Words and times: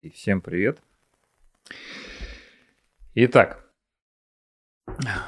И 0.00 0.10
всем 0.10 0.40
привет. 0.40 0.78
Итак, 3.16 3.64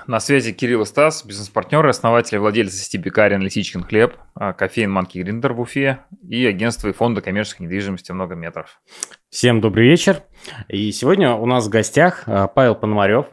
на 0.06 0.20
связи 0.20 0.52
Кирилл 0.52 0.86
Стас, 0.86 1.24
бизнес-партнеры, 1.24 1.88
основатели 1.88 2.36
и 2.36 2.38
владельцы 2.38 2.76
сети 2.76 2.96
пекарен 2.96 3.40
Лисичкин 3.40 3.82
хлеб, 3.82 4.16
а, 4.36 4.52
кофеин 4.52 4.92
Манки 4.92 5.18
Гриндер 5.18 5.54
в 5.54 5.60
Уфе 5.60 6.04
и 6.22 6.46
агентство 6.46 6.86
и 6.86 6.92
фонда 6.92 7.20
коммерческой 7.20 7.62
недвижимости 7.62 8.12
«Много 8.12 8.36
метров». 8.36 8.80
Всем 9.28 9.60
добрый 9.60 9.88
вечер. 9.88 10.22
И 10.68 10.92
сегодня 10.92 11.34
у 11.34 11.46
нас 11.46 11.66
в 11.66 11.68
гостях 11.68 12.22
а, 12.26 12.46
Павел 12.46 12.76
Пономарев, 12.76 13.26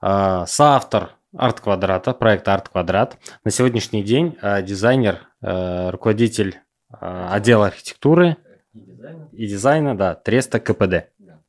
а, 0.00 0.44
соавтор 0.46 1.14
арт-квадрата, 1.36 2.14
проекта 2.14 2.54
арт-квадрат. 2.54 3.16
На 3.44 3.52
сегодняшний 3.52 4.02
день 4.02 4.36
дизайнер, 4.62 5.20
руководитель 5.40 6.58
отдела 6.90 7.66
архитектуры 7.66 8.38
и 8.78 8.86
дизайна, 8.86 9.28
и 9.32 9.46
дизайна 9.46 9.96
да, 9.96 10.14
Треста 10.14 10.60
КПД. 10.60 11.10
Да. 11.18 11.42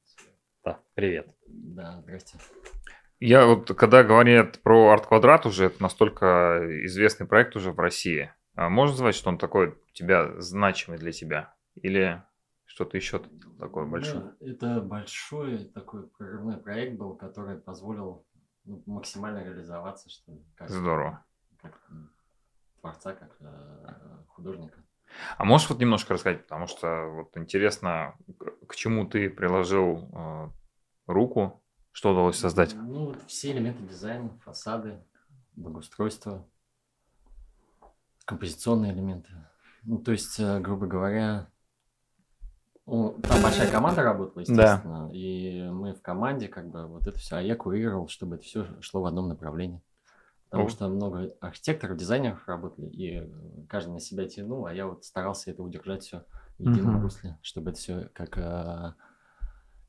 да, 0.63 0.79
привет. 0.95 1.27
Да, 1.47 2.01
здрасте. 2.01 2.37
Я 3.19 3.45
вот, 3.45 3.67
когда 3.75 4.03
говорят 4.03 4.59
про 4.59 4.91
арт-квадрат 4.91 5.45
уже, 5.45 5.65
это 5.65 5.81
настолько 5.81 6.61
известный 6.85 7.27
проект 7.27 7.55
уже 7.55 7.71
в 7.71 7.79
России. 7.79 8.31
А 8.55 8.69
можно 8.69 8.93
назвать, 8.93 9.15
что 9.15 9.29
он 9.29 9.37
такой 9.37 9.69
у 9.69 9.93
тебя 9.93 10.39
значимый 10.41 10.97
для 10.97 11.11
тебя? 11.11 11.53
Или 11.75 12.23
что-то 12.65 12.97
еще 12.97 13.21
такое 13.59 13.85
большое? 13.85 14.21
Да, 14.21 14.35
это 14.39 14.81
большой 14.81 15.65
такой 15.65 16.07
прорывной 16.07 16.57
проект 16.57 16.97
был, 16.97 17.15
который 17.15 17.57
позволил 17.57 18.25
ну, 18.63 18.81
максимально 18.85 19.43
реализоваться, 19.43 20.09
что 20.09 20.31
ли. 20.31 20.45
Как, 20.55 20.69
Здорово. 20.69 21.25
Как 21.61 21.77
творца, 22.79 23.13
как 23.13 23.35
э, 23.41 24.23
художника. 24.27 24.83
А 25.37 25.45
можешь 25.45 25.69
вот 25.69 25.79
немножко 25.79 26.13
рассказать, 26.13 26.43
потому 26.43 26.67
что 26.67 27.05
вот 27.07 27.37
интересно, 27.37 28.15
к 28.67 28.75
чему 28.75 29.05
ты 29.05 29.29
приложил 29.29 30.09
э, 30.11 30.49
руку, 31.07 31.61
что 31.91 32.11
удалось 32.11 32.37
создать? 32.37 32.75
Ну, 32.75 33.15
все 33.27 33.51
элементы 33.51 33.83
дизайна, 33.83 34.29
фасады, 34.43 35.03
благоустройство, 35.55 36.47
композиционные 38.25 38.93
элементы. 38.93 39.31
Ну, 39.83 39.97
то 39.97 40.11
есть, 40.11 40.39
э, 40.39 40.59
грубо 40.59 40.87
говоря, 40.87 41.49
там 42.85 43.41
большая 43.43 43.71
команда 43.71 44.01
работала, 44.01 44.41
естественно, 44.41 45.07
да. 45.07 45.13
и 45.13 45.69
мы 45.69 45.93
в 45.93 46.01
команде 46.01 46.47
как 46.47 46.69
бы 46.69 46.87
вот 46.87 47.07
это 47.07 47.17
все, 47.19 47.37
а 47.37 47.41
я 47.41 47.55
курировал, 47.55 48.07
чтобы 48.07 48.35
это 48.35 48.43
все 48.43 48.65
шло 48.81 49.01
в 49.01 49.05
одном 49.05 49.27
направлении. 49.27 49.81
Потому 50.49 50.69
что 50.69 50.87
много 50.87 51.35
архитекторов, 51.41 51.97
дизайнеров 51.97 52.47
работали, 52.47 52.87
и 52.87 53.31
каждый 53.67 53.93
на 53.93 53.99
себя 53.99 54.27
тянул, 54.27 54.65
а 54.65 54.73
я 54.73 54.87
вот 54.87 55.05
старался 55.05 55.51
это 55.51 55.61
удержать 55.61 56.03
все 56.03 56.25
в 56.57 56.61
едином 56.61 56.95
угу. 56.95 57.03
русле, 57.03 57.37
чтобы 57.43 57.69
это 57.69 57.79
все 57.79 58.09
как 58.13 58.37
а, 58.37 58.95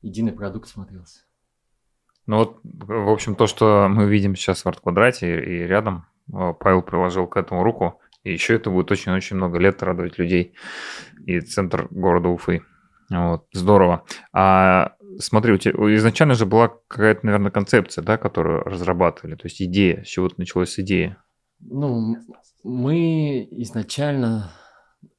единый 0.01 0.33
продукт 0.33 0.69
смотрелся. 0.69 1.21
Ну 2.27 2.37
вот, 2.37 2.59
в 2.63 3.09
общем, 3.09 3.35
то, 3.35 3.47
что 3.47 3.87
мы 3.89 4.05
видим 4.05 4.35
сейчас 4.35 4.63
в 4.63 4.67
арт-квадрате 4.67 5.43
и 5.43 5.67
рядом, 5.67 6.05
э, 6.31 6.53
Павел 6.59 6.83
приложил 6.83 7.27
к 7.27 7.37
этому 7.37 7.63
руку, 7.63 7.99
и 8.23 8.31
еще 8.31 8.55
это 8.55 8.69
будет 8.69 8.91
очень-очень 8.91 9.37
много 9.37 9.57
лет 9.57 9.81
радовать 9.81 10.19
людей 10.19 10.53
и 11.25 11.41
центр 11.41 11.87
города 11.89 12.29
Уфы. 12.29 12.63
Вот, 13.09 13.47
здорово. 13.51 14.05
А 14.31 14.95
смотри, 15.19 15.53
у 15.53 15.57
тебя 15.57 15.73
изначально 15.95 16.35
же 16.35 16.45
была 16.45 16.69
какая-то, 16.87 17.25
наверное, 17.25 17.51
концепция, 17.51 18.03
да, 18.03 18.17
которую 18.17 18.63
разрабатывали, 18.63 19.35
то 19.35 19.45
есть 19.45 19.61
идея, 19.61 20.03
с 20.03 20.07
чего-то 20.07 20.35
началась 20.37 20.79
идея. 20.79 21.17
Ну, 21.59 22.17
мы 22.63 23.47
изначально 23.51 24.51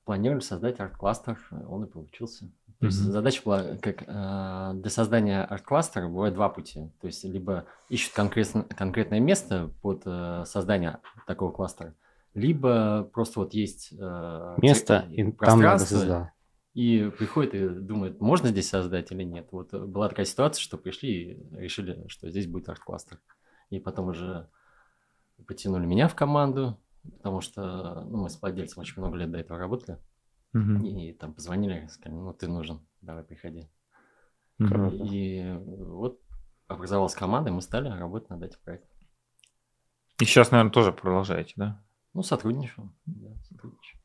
планировали 0.04 0.40
создать 0.40 0.80
арт-кластер, 0.80 1.38
он 1.68 1.84
и 1.84 1.86
получился. 1.88 2.50
То 2.80 2.86
есть 2.86 3.00
mm-hmm. 3.00 3.12
задача 3.12 3.42
была, 3.44 3.62
как 3.80 4.02
э, 4.04 4.72
для 4.74 4.90
создания 4.90 5.44
арт-кластера 5.44 6.08
бывает 6.08 6.34
два 6.34 6.48
пути. 6.48 6.90
То 7.00 7.06
есть 7.06 7.22
либо 7.22 7.64
ищут 7.88 8.12
конкретно, 8.12 8.64
конкретное 8.64 9.20
место 9.20 9.70
под 9.82 10.02
э, 10.04 10.42
создание 10.46 10.98
такого 11.28 11.52
кластера, 11.52 11.94
либо 12.34 13.08
просто 13.12 13.38
вот 13.38 13.54
есть 13.54 13.92
э, 13.96 14.54
место 14.60 15.06
и 15.12 15.22
пространство, 15.30 15.98
там 16.00 16.08
надо 16.08 16.31
и 16.74 17.10
приходят 17.18 17.54
и 17.54 17.68
думают, 17.68 18.20
можно 18.20 18.48
здесь 18.48 18.68
создать 18.68 19.12
или 19.12 19.24
нет. 19.24 19.48
Вот 19.52 19.74
была 19.74 20.08
такая 20.08 20.26
ситуация, 20.26 20.62
что 20.62 20.78
пришли 20.78 21.32
и 21.32 21.56
решили, 21.56 22.06
что 22.08 22.30
здесь 22.30 22.46
будет 22.46 22.68
арт-кластер. 22.68 23.20
И 23.70 23.78
потом 23.78 24.08
уже 24.08 24.48
потянули 25.46 25.84
меня 25.84 26.08
в 26.08 26.14
команду, 26.14 26.78
потому 27.02 27.40
что 27.40 28.04
ну, 28.04 28.22
мы 28.22 28.30
с 28.30 28.40
владельцем 28.40 28.80
очень 28.80 29.00
много 29.00 29.16
лет 29.16 29.30
до 29.30 29.38
этого 29.38 29.58
работали. 29.58 29.98
Угу. 30.54 30.86
И 30.86 31.12
там 31.12 31.34
позвонили, 31.34 31.86
сказали, 31.88 32.18
ну 32.18 32.32
ты 32.32 32.48
нужен, 32.48 32.80
давай 33.00 33.24
приходи. 33.24 33.68
Угу. 34.58 35.04
И 35.10 35.56
вот 35.58 36.20
образовалась 36.68 37.14
команда, 37.14 37.50
и 37.50 37.52
мы 37.52 37.60
стали 37.60 37.88
работать 37.88 38.30
над 38.30 38.42
этим 38.42 38.58
проектом. 38.64 38.90
И 40.20 40.24
сейчас, 40.24 40.50
наверное, 40.50 40.72
тоже 40.72 40.92
продолжаете, 40.92 41.54
да? 41.56 41.84
Ну, 42.14 42.22
сотрудничаем. 42.22 42.94
Да, 43.06 43.34
сотрудничаем. 43.48 44.00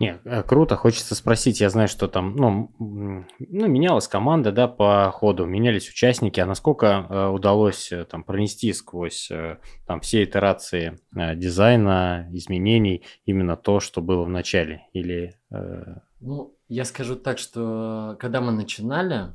Не, 0.00 0.18
э, 0.24 0.42
круто. 0.42 0.76
Хочется 0.76 1.14
спросить, 1.14 1.60
я 1.60 1.70
знаю, 1.70 1.88
что 1.88 2.08
там, 2.08 2.34
ну, 2.36 2.70
ну 2.78 3.66
менялась 3.66 4.08
команда, 4.08 4.52
да, 4.52 4.68
по 4.68 5.10
ходу, 5.12 5.46
менялись 5.46 5.88
участники, 5.88 6.40
а 6.40 6.46
насколько 6.46 6.86
э, 6.86 7.26
удалось 7.28 7.92
э, 7.92 8.04
там 8.04 8.24
пронести 8.24 8.72
сквозь 8.72 9.30
э, 9.30 9.58
там 9.86 10.00
все 10.00 10.24
итерации 10.24 10.98
э, 11.16 11.34
дизайна, 11.36 12.28
изменений 12.32 13.04
именно 13.24 13.56
то, 13.56 13.80
что 13.80 14.00
было 14.00 14.24
в 14.24 14.28
начале? 14.28 14.86
Или... 14.92 15.34
Э... 15.52 15.98
Ну, 16.20 16.56
я 16.68 16.84
скажу 16.84 17.16
так, 17.16 17.38
что 17.38 18.16
когда 18.18 18.40
мы 18.40 18.52
начинали, 18.52 19.32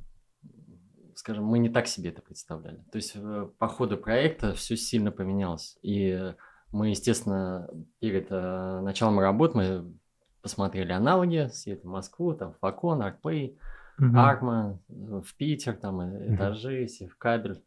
скажем, 1.16 1.46
мы 1.46 1.60
не 1.60 1.70
так 1.70 1.88
себе 1.88 2.10
это 2.10 2.22
представляли. 2.22 2.84
То 2.92 2.98
есть 2.98 3.14
э, 3.16 3.48
по 3.58 3.68
ходу 3.68 3.98
проекта 3.98 4.54
все 4.54 4.76
сильно 4.76 5.12
поменялось. 5.12 5.78
И 5.82 6.34
мы, 6.72 6.90
естественно, 6.90 7.70
перед 8.00 8.28
э, 8.30 8.80
началом 8.82 9.20
работы 9.20 9.58
мы 9.58 9.94
посмотрели 10.42 10.92
аналоги, 10.92 11.50
съездили 11.52 11.88
в 11.88 11.92
Москву, 11.92 12.34
там 12.34 12.54
Факон, 12.62 13.02
Аркпей, 13.02 13.58
угу. 13.98 14.18
Аркма, 14.18 14.80
в 14.88 15.34
Питер, 15.36 15.76
там 15.76 16.02
этажи, 16.34 16.82
угу. 16.82 16.88
Севкабель. 16.88 17.64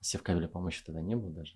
Севкабеля, 0.00 0.48
по-моему, 0.48 0.68
еще 0.68 0.84
тогда 0.84 1.00
не 1.00 1.16
было 1.16 1.30
даже. 1.30 1.54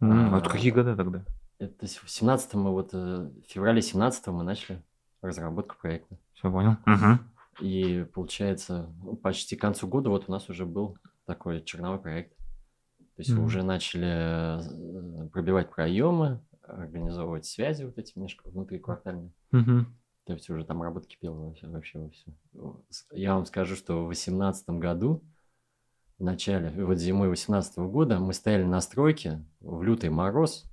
Mm, 0.00 0.34
а, 0.34 0.38
это 0.38 0.50
какие 0.50 0.72
годы 0.72 0.94
тогда? 0.96 1.24
Это 1.58 1.86
в 1.86 2.10
17 2.10 2.54
мы 2.54 2.72
вот, 2.72 2.90
э, 2.92 2.96
в 2.96 3.50
феврале 3.50 3.80
17 3.80 4.26
мы 4.26 4.42
начали 4.42 4.82
разработку 5.22 5.76
проекта. 5.80 6.18
Все 6.34 6.50
понял. 6.50 6.76
Угу. 6.86 7.64
И 7.64 8.04
получается, 8.12 8.92
ну, 9.02 9.16
почти 9.16 9.56
к 9.56 9.60
концу 9.60 9.86
года 9.86 10.10
вот 10.10 10.24
у 10.28 10.32
нас 10.32 10.50
уже 10.50 10.66
был 10.66 10.98
такой 11.24 11.62
черновой 11.62 11.98
проект. 11.98 12.36
То 13.14 13.20
есть 13.20 13.30
mm 13.30 13.44
уже 13.44 13.62
начали 13.62 15.24
э, 15.24 15.28
пробивать 15.28 15.70
проемы, 15.70 16.40
организовывать 16.62 17.46
связи 17.46 17.84
вот 17.84 17.98
эти 17.98 18.12
немножко 18.14 18.48
внутриквартальные. 18.48 19.32
Угу. 19.52 19.86
То 20.24 20.32
есть 20.34 20.48
уже 20.50 20.64
там 20.64 20.82
работа 20.82 21.08
кипела 21.08 21.34
вообще, 21.34 21.66
вообще 21.66 21.98
во 21.98 22.10
все. 22.10 22.32
Я 23.12 23.34
вам 23.34 23.44
скажу, 23.46 23.74
что 23.74 24.04
в 24.04 24.08
восемнадцатом 24.08 24.78
году, 24.78 25.24
в 26.18 26.22
начале, 26.22 26.70
вот 26.84 26.98
зимой 26.98 27.28
восемнадцатого 27.28 27.88
года, 27.88 28.18
мы 28.20 28.32
стояли 28.32 28.62
на 28.62 28.80
стройке 28.80 29.44
в 29.60 29.82
лютый 29.82 30.10
мороз. 30.10 30.64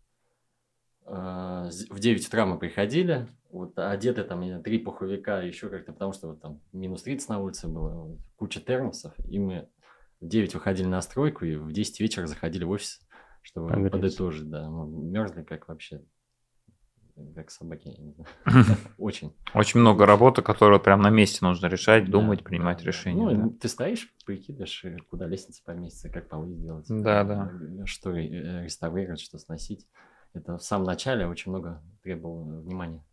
А, 1.05 1.69
в 1.89 1.99
9 1.99 2.27
утра 2.27 2.45
мы 2.45 2.59
приходили, 2.59 3.27
вот 3.49 3.79
одеты 3.79 4.23
там 4.23 4.61
три 4.61 4.77
пуховика, 4.77 5.41
еще 5.41 5.69
как-то, 5.69 5.91
потому 5.91 6.13
что 6.13 6.27
вот 6.27 6.41
там 6.41 6.61
минус 6.71 7.01
30 7.01 7.29
на 7.29 7.39
улице 7.39 7.67
было, 7.67 8.15
куча 8.35 8.59
термосов, 8.59 9.13
и 9.27 9.39
мы 9.39 9.67
в 10.21 10.27
9 10.27 10.53
выходили 10.53 10.85
на 10.85 11.01
стройку, 11.01 11.45
и 11.45 11.55
в 11.55 11.71
10 11.71 11.99
вечера 11.99 12.27
заходили 12.27 12.63
в 12.63 12.69
офис 12.69 13.01
чтобы 13.49 13.69
Погреть. 13.69 13.91
подытожить, 13.91 14.49
да. 14.49 14.69
Мы 14.69 14.87
мерзли 15.09 15.41
как 15.41 15.67
вообще, 15.69 16.01
как 17.35 17.49
собаки, 17.49 17.97
Очень. 18.99 19.33
Очень 19.55 19.79
много 19.79 20.05
работы, 20.05 20.43
которую 20.43 20.79
прям 20.79 21.01
на 21.01 21.09
месте 21.09 21.39
нужно 21.41 21.65
решать, 21.65 22.09
думать, 22.09 22.43
принимать 22.43 22.83
решения. 22.83 23.35
Ну, 23.35 23.49
ты 23.49 23.67
стоишь, 23.67 24.13
прикидываешь, 24.25 24.85
э, 24.85 24.97
куда 25.09 25.25
лестница 25.25 25.63
поместится, 25.65 26.09
как 26.09 26.29
полы 26.29 26.53
сделать. 26.53 26.85
Да, 26.89 27.23
да. 27.23 27.51
Э, 27.51 27.85
что 27.85 28.11
э, 28.11 28.65
реставрировать, 28.65 29.19
что 29.19 29.39
сносить. 29.39 29.87
Это 30.33 30.57
в 30.59 30.63
самом 30.63 30.85
начале 30.85 31.25
очень 31.25 31.51
много 31.51 31.81
требовало 32.03 32.61
внимания. 32.61 33.03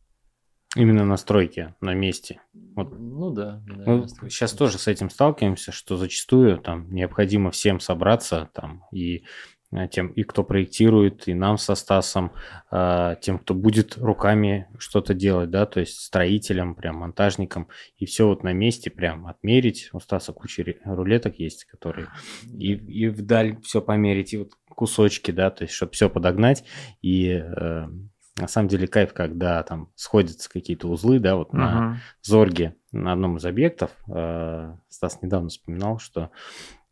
Именно 0.77 1.07
настройки 1.07 1.75
на 1.81 1.95
месте. 1.95 2.43
Вот. 2.53 2.95
Ну 2.99 3.31
да. 3.31 3.63
да 3.67 3.85
ну, 3.87 4.07
сейчас 4.07 4.53
тоже 4.53 4.77
с 4.77 4.87
этим 4.87 5.09
сталкиваемся, 5.09 5.73
что 5.73 5.97
зачастую 5.97 6.59
там 6.59 6.93
необходимо 6.93 7.51
всем 7.51 7.81
собраться 7.81 8.51
там 8.53 8.85
и 8.93 9.25
Э, 9.25 9.56
тем, 9.91 10.09
и 10.09 10.23
кто 10.23 10.45
проектирует, 10.45 11.27
и 11.29 11.35
нам 11.35 11.59
со 11.59 11.75
Стасом, 11.75 12.33
э, 12.71 13.17
тем, 13.21 13.39
кто 13.39 13.55
будет 13.55 13.99
руками 13.99 14.69
что-то 14.79 15.13
делать, 15.13 15.51
да, 15.51 15.67
то 15.67 15.81
есть 15.81 16.01
строителям, 16.01 16.75
прям 16.75 16.97
монтажникам, 16.97 17.69
и 17.97 18.07
все 18.07 18.29
вот 18.29 18.45
на 18.45 18.53
месте 18.53 18.91
прям 18.91 19.27
отмерить. 19.27 19.91
У 19.93 20.01
Стаса 20.01 20.33
куча 20.33 20.77
рулеток 20.85 21.39
есть, 21.39 21.65
которые 21.65 22.09
и, 22.45 22.75
и 22.75 23.09
вдаль 23.09 23.61
все 23.63 23.83
померить, 23.83 24.35
и 24.35 24.39
вот 24.39 24.53
кусочки, 24.69 25.31
да, 25.31 25.51
то 25.51 25.65
есть 25.65 25.75
чтобы 25.75 25.93
все 25.93 26.09
подогнать, 26.09 26.65
и 27.03 27.29
э, 27.31 27.87
на 28.39 28.49
самом 28.49 28.69
деле 28.69 28.87
кайф, 28.87 29.15
когда 29.15 29.63
там 29.63 29.91
сходятся 29.95 30.49
какие-то 30.51 30.89
узлы, 30.89 31.19
да, 31.19 31.37
вот 31.37 31.53
uh-huh. 31.53 31.57
на 31.57 32.01
Зорге 32.23 32.77
на 32.93 33.13
одном 33.13 33.39
из 33.39 33.45
объектов, 33.45 33.91
э, 34.09 34.77
Стас 34.89 35.21
недавно 35.23 35.49
вспоминал, 35.49 35.99
что 35.99 36.31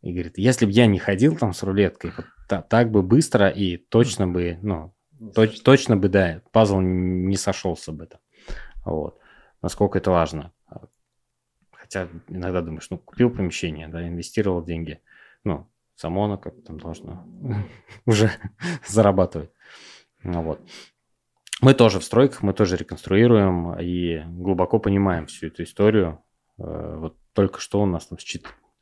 и 0.05 0.13
говорит, 0.13 0.37
если 0.37 0.67
бы 0.67 0.73
я 0.73 0.87
не 0.87 0.99
ходил 0.99 1.35
там 1.35 1.55
с 1.55 1.63
рулеткой, 1.63 2.13
вот 2.15 2.27
та- 2.49 2.63
так 2.63 2.91
бы 2.91 3.03
быстро 3.03 3.49
и 3.49 3.77
точно 3.77 4.27
бы, 4.29 4.59
ну, 4.63 4.95
точ- 5.35 5.63
точно 5.63 5.97
бы, 5.97 6.09
да, 6.09 6.41
пазл 6.53 6.81
не 6.81 7.37
сошелся 7.37 7.93
бы 7.93 8.07
там. 8.07 8.21
Вот. 8.85 9.19
Насколько 9.63 9.99
это 9.99 10.11
важно. 10.11 10.53
Хотя 11.73 12.09
иногда 12.29 12.61
думаешь, 12.63 12.89
ну, 12.91 12.99
купил 12.99 13.31
помещение, 13.31 13.89
да, 13.89 14.07
инвестировал 14.07 14.65
деньги. 14.65 15.01
Ну, 15.45 15.67
само 15.97 16.25
оно 16.25 16.39
как 16.39 16.55
там 16.65 16.79
должно 16.79 17.27
уже 18.07 18.31
зарабатывать. 18.87 19.51
Ну, 20.23 20.43
вот. 20.43 20.61
Мы 21.61 21.73
тоже 21.75 22.01
в 22.01 22.05
стройках, 22.05 22.43
мы 22.43 22.53
тоже 22.53 22.77
реконструируем 22.77 23.79
и 23.79 24.23
глубоко 24.27 24.79
понимаем 24.79 25.27
всю 25.27 25.47
эту 25.49 25.63
историю. 25.63 26.23
Э, 26.59 26.97
Вот 26.99 27.17
только 27.33 27.61
что 27.61 27.81
у 27.83 27.87
нас 27.87 28.07
там 28.07 28.19
с, 28.19 28.25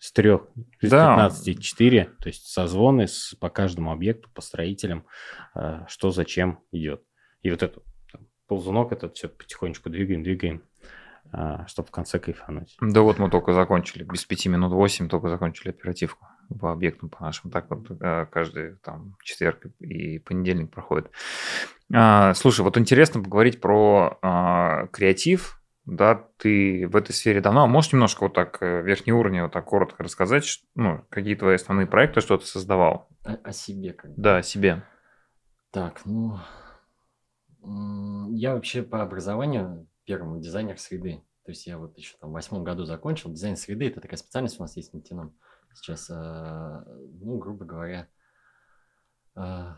с 0.03 0.11
трех, 0.11 0.49
с 0.81 0.91
Да. 0.91 1.15
15 1.15 1.63
4, 1.63 2.05
то 2.19 2.29
есть 2.29 2.49
созвоны 2.49 3.07
с, 3.07 3.37
по 3.39 3.51
каждому 3.51 3.93
объекту, 3.93 4.29
по 4.35 4.41
строителям, 4.43 5.07
э, 5.55 5.85
что 5.87 6.11
зачем 6.11 6.59
идет. 6.73 7.05
И 7.43 7.51
вот 7.51 7.63
это 7.63 7.81
там, 8.11 8.27
ползунок, 8.49 8.91
это 8.91 9.09
все 9.11 9.29
потихонечку 9.29 9.91
двигаем, 9.91 10.25
двигаем, 10.25 10.65
чтобы 11.69 11.87
в 11.89 11.93
конце 11.93 12.19
кайфануть. 12.19 12.77
Да 12.81 13.03
вот 13.03 13.21
мы 13.21 13.31
только 13.31 13.53
закончили, 13.53 14.03
без 14.03 14.25
пяти 14.25 14.49
минут 14.49 14.73
восемь 14.73 15.09
только 15.09 15.29
закончили 15.29 15.71
оперативку 15.71 16.27
по 16.59 16.73
объектам 16.73 17.09
по 17.09 17.23
нашим. 17.23 17.51
Так 17.51 17.71
вот 17.71 17.87
э, 18.01 18.27
каждый 18.31 18.77
там 18.77 19.17
четверг 19.23 19.67
и 19.79 20.19
понедельник 20.19 20.71
проходит. 20.71 21.11
А, 21.95 22.35
Слушай, 22.35 22.63
вот 22.63 22.77
интересно 22.77 23.23
поговорить 23.23 23.61
про 23.61 24.19
а, 24.23 24.87
креатив. 24.89 25.62
Да, 25.84 26.29
ты 26.37 26.87
в 26.87 26.94
этой 26.94 27.12
сфере 27.12 27.40
давно. 27.40 27.67
Можешь 27.67 27.93
немножко 27.93 28.25
вот 28.25 28.34
так 28.34 28.62
э, 28.62 28.82
верхний 28.82 29.12
уровень 29.12 29.43
вот 29.43 29.52
так 29.52 29.64
коротко 29.64 30.05
рассказать, 30.05 30.62
ну, 30.76 31.05
какие 31.08 31.34
твои 31.34 31.56
основные 31.56 31.88
проекты, 31.88 32.20
что 32.20 32.38
ты 32.38 32.46
создавал? 32.46 33.08
О, 33.25 33.34
о 33.43 33.52
себе 33.52 33.93
как 33.93 34.14
бы. 34.14 34.23
Да, 34.23 34.37
о 34.38 34.43
себе. 34.43 34.84
Так, 35.73 36.02
ну, 36.05 36.38
я 38.31 38.55
вообще 38.55 38.82
по 38.82 39.02
образованию 39.02 39.88
первому 40.05 40.40
дизайнер 40.40 40.79
среды. 40.79 41.25
То 41.44 41.50
есть 41.50 41.67
я 41.67 41.79
вот 41.79 41.96
еще 41.99 42.17
там 42.19 42.31
в 42.31 42.34
восьмом 42.34 42.62
году 42.62 42.84
закончил. 42.84 43.31
Дизайн 43.31 43.56
среды– 43.56 43.87
это 43.88 44.00
такая 44.00 44.19
специальность 44.19 44.61
у 44.61 44.62
нас 44.62 44.76
есть 44.76 44.93
в 44.93 44.94
Нефтяном. 44.94 45.37
Сейчас, 45.75 46.08
э, 46.11 46.14
ну, 46.14 47.38
грубо 47.38 47.64
говоря, 47.64 48.08
э, 49.34 49.75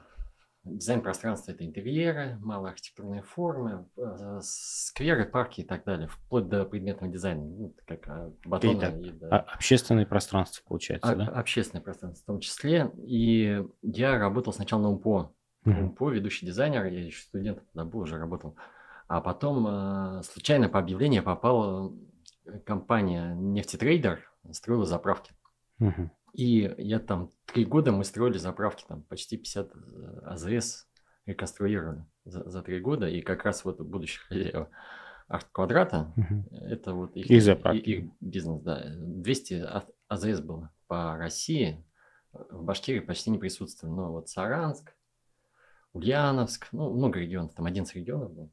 дизайн 0.64 1.00
пространства– 1.02 1.50
это 1.52 1.64
интерьеры, 1.64 2.38
малоархитектурные 2.40 3.22
формы, 3.22 3.86
э, 3.96 4.38
скверы, 4.42 5.24
парки 5.26 5.60
и 5.60 5.64
так 5.64 5.84
далее, 5.84 6.08
вплоть 6.08 6.48
до 6.48 6.64
предметного 6.64 7.12
дизайна, 7.12 7.44
ну, 7.44 7.74
как 7.86 8.08
э, 8.08 8.32
батона 8.46 8.80
так, 8.80 8.94
и 8.96 9.10
до- 9.10 9.28
А, 9.28 9.38
общественное 9.54 10.06
пространство, 10.06 10.62
получается, 10.66 11.10
а- 11.12 11.14
да? 11.16 11.26
общественное 11.26 11.82
пространство 11.82 12.22
в 12.22 12.26
том 12.26 12.40
числе. 12.40 12.90
И 13.06 13.62
я 13.82 14.18
работал 14.18 14.52
сначала 14.52 14.82
на 14.82 14.90
УМПО, 14.90 15.32
Мгм. 15.64 15.84
УМПО, 15.84 16.10
ведущий 16.10 16.46
дизайнер, 16.46 16.84
я 16.86 17.04
еще 17.04 17.22
студентом 17.22 17.64
тогда 17.72 17.84
был, 17.90 18.00
уже 18.00 18.18
работал. 18.18 18.56
А 19.06 19.20
потом 19.20 19.66
э, 19.68 20.22
случайно 20.22 20.68
по 20.68 20.78
объявлению 20.78 21.22
попала 21.22 21.92
э, 22.46 22.58
компания 22.60 23.34
«Нефтетрейдер», 23.34 24.30
строила 24.52 24.84
заправки. 24.86 25.32
Мгм. 25.78 26.10
И 26.34 26.74
я 26.78 26.98
там 26.98 27.30
три 27.46 27.64
года 27.64 27.92
мы 27.92 28.04
строили 28.04 28.38
заправки, 28.38 28.84
там 28.88 29.02
почти 29.02 29.36
50 29.36 29.70
э, 29.74 30.20
АЗС 30.24 30.88
реконструировали 31.26 32.04
за, 32.24 32.48
за 32.50 32.60
три 32.62 32.80
года. 32.80 33.08
И 33.08 33.20
как 33.22 33.44
раз 33.44 33.64
вот 33.64 33.80
будущих 33.80 34.22
хозяев 34.28 34.66
арт-квадрата, 35.28 36.12
Мгм. 36.16 36.46
это 36.50 36.92
вот 36.92 37.16
их, 37.16 37.30
Их 37.30 37.42
заправки. 37.42 37.78
и- 37.78 37.92
их 38.00 38.10
бизнес, 38.20 38.60
да. 38.62 38.82
200 38.96 39.54
А- 39.62 39.86
АЗС 40.08 40.40
было 40.40 40.70
по 40.88 41.16
России. 41.16 41.82
В 42.32 42.64
Башкирии 42.64 42.98
почти 43.00 43.30
не 43.30 43.38
присутствовали. 43.38 43.94
Но 43.96 44.10
вот 44.12 44.28
Саранск, 44.28 44.92
Ульяновск, 45.92 46.66
ну, 46.72 46.92
много 46.92 47.20
регионов, 47.20 47.54
там 47.54 47.66
11 47.66 47.94
регионов 47.94 48.32
было. 48.34 48.50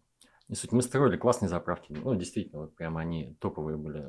Не 0.47 0.55
суть, 0.55 0.71
мы 0.71 0.83
строили 0.83 1.17
классные 1.17 1.49
заправки. 1.49 1.91
Ну, 1.93 2.13
действительно, 2.13 2.61
вот 2.61 2.75
прямо 2.75 3.01
они 3.01 3.35
топовые 3.39 3.77
были. 3.77 4.03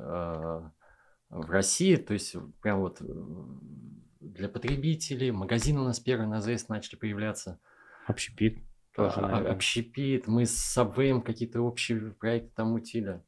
В 1.33 1.49
России, 1.49 1.95
то 1.95 2.13
есть 2.13 2.35
прям 2.61 2.81
вот 2.81 3.01
э, 3.01 3.05
для 4.19 4.47
потребителей, 4.49 5.31
магазины 5.31 5.79
у 5.79 5.83
нас 5.83 5.99
первые 5.99 6.27
на 6.27 6.37
АЗС 6.37 6.67
начали 6.69 6.95
появляться. 6.95 7.59
Общепит 8.05 8.59
тоже, 8.95 9.15
А- 9.17 9.21
наверное. 9.21 9.51
Общепит, 9.53 10.27
мы 10.27 10.45
с 10.45 10.77
Subway 10.77 11.19
какие-то 11.21 11.61
общие 11.61 12.11
проекты 12.11 12.51
там 12.55 12.69
мутили. 12.69 13.21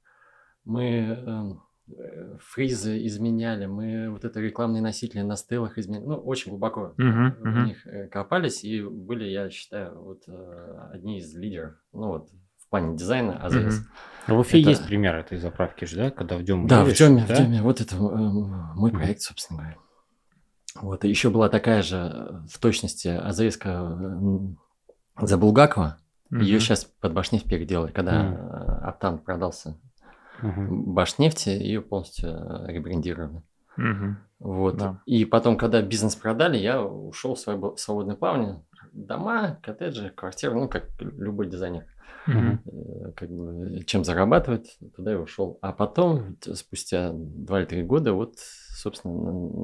Мы 0.65 0.83
эм, 1.25 1.63
э, 1.87 2.37
фризы 2.39 3.03
изменяли, 3.07 3.65
мы 3.65 4.09
вот 4.11 4.23
это 4.23 4.39
рекламные 4.39 4.81
носители 4.83 5.21
на 5.21 5.35
стелах 5.35 5.77
изменяли. 5.79 6.05
Ну, 6.05 6.15
очень 6.17 6.51
глубоко 6.51 6.93
Мгм, 6.97 7.35
в 7.39 7.45
мгм. 7.45 7.65
них 7.65 7.87
э, 7.87 8.07
копались 8.07 8.63
и 8.63 8.81
были, 8.83 9.25
я 9.25 9.49
считаю, 9.49 9.99
вот 10.01 10.23
э, 10.27 10.89
одни 10.93 11.17
из 11.17 11.35
лидеров, 11.35 11.75
ну 11.91 12.07
вот 12.09 12.29
в 12.67 12.69
плане 12.71 12.97
дизайна 12.97 13.37
АЗС. 13.43 13.55
Мгм. 13.79 13.87
А 14.27 14.33
В 14.33 14.39
Уфе 14.39 14.59
это- 14.61 14.69
есть 14.71 14.85
пример 14.87 15.15
этой 15.15 15.37
заправки 15.37 15.85
же, 15.85 15.97
да? 15.97 16.11
Когда 16.11 16.37
в 16.37 16.43
Дем 16.43 16.65
Да, 16.67 16.81
в 16.81 16.85
будешь, 16.85 16.97
Деме, 16.97 17.23
в 17.23 17.27
да? 17.27 17.35
Деме. 17.35 17.61
Вот 17.61 17.79
это 17.81 17.95
э, 17.95 17.99
мой 17.99 18.91
проект, 18.91 19.21
собственно 19.21 19.59
говоря. 19.59 19.77
Вот, 20.81 21.05
и 21.05 21.09
еще 21.09 21.29
была 21.29 21.47
такая 21.47 21.81
же 21.83 21.97
э, 21.97 22.39
в 22.51 22.59
точности 22.59 23.07
АЗС-ка 23.07 23.69
м, 23.69 24.57
за 25.21 25.37
Булгакова. 25.37 25.97
Ее 26.31 26.55
Мгм. 26.55 26.59
сейчас 26.59 26.85
под 26.85 27.13
Башнефть 27.13 27.47
переделали, 27.47 27.91
когда 27.91 28.23
Мгм. 28.23 28.33
э, 28.35 28.79
Оптан 28.87 29.19
продался 29.19 29.77
Мгм. 30.41 30.93
Башнефти, 30.93 31.49
ее 31.49 31.81
полностью 31.81 32.29
э, 32.31 32.71
ребрендировали. 32.73 33.41
Мгм. 33.77 34.17
Вот. 34.39 34.77
Да. 34.77 35.01
И 35.05 35.23
потом, 35.23 35.55
когда 35.55 35.81
бизнес 35.81 36.15
продали, 36.15 36.57
я 36.57 36.81
ушел 36.81 37.35
в 37.35 37.39
свое 37.39 37.73
свободное 37.77 38.15
плавание. 38.15 38.61
Дома, 38.91 39.59
коттеджи, 39.61 40.09
квартиры, 40.09 40.55
ну, 40.55 40.67
как 40.67 40.89
любой 40.99 41.47
дизайнер. 41.47 41.85
Э, 42.27 42.57
Как 43.15 43.29
бы, 43.29 43.83
чем 43.85 44.03
зарабатывать, 44.03 44.77
туда 44.95 45.13
и 45.13 45.15
ушел. 45.15 45.59
А 45.61 45.71
потом, 45.71 46.37
спустя 46.55 47.11
2 47.13 47.59
или 47.59 47.65
3 47.67 47.83
года, 47.83 48.13
вот, 48.13 48.35
собственно, 48.39 49.13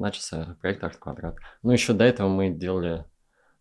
начался 0.00 0.56
проект 0.60 0.84
Арт 0.84 0.96
Квадрат. 0.96 1.36
Ну, 1.62 1.72
еще 1.72 1.92
до 1.92 2.04
этого 2.04 2.28
мы 2.28 2.50
делали 2.50 3.04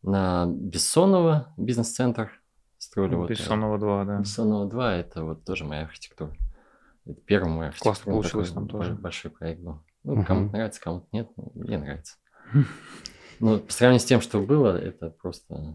на 0.04 0.45
Бессонова 0.48 1.54
бизнес-центр. 1.57 2.31
Строили 2.78 3.16
вот... 3.16 3.31
э, 3.31 3.33
Бессонова 3.33 3.78
2, 3.80 4.06
да. 4.06 4.19
Бессонова 4.19 4.69
2 4.69 4.95
это 4.95 5.24
вот 5.24 5.45
тоже 5.45 5.66
моя 5.66 5.84
архитектура. 5.84 6.31
Это 7.06 7.19
первый 7.22 7.50
мой 7.51 7.68
архитектурный 7.69 8.13
получилось 8.22 8.50
такой 8.50 8.68
там 8.68 8.68
тоже. 8.69 8.94
бо- 8.94 9.01
Большой 9.01 9.31
проект 9.31 9.62
был. 9.62 9.80
Ну, 10.04 10.13
Мгм. 10.16 10.25
кому-то 10.25 10.54
нравится, 10.54 10.81
кому-то 10.81 11.08
нет. 11.12 11.27
ну, 11.38 11.51
Мне 11.55 11.77
нравится. 11.77 12.17
Ну, 13.39 13.58
по 13.60 13.74
сравнению 13.74 14.01
с 14.01 14.05
тем, 14.05 14.22
что 14.22 14.39
было, 14.39 14.77
это 14.77 15.10
просто... 15.10 15.74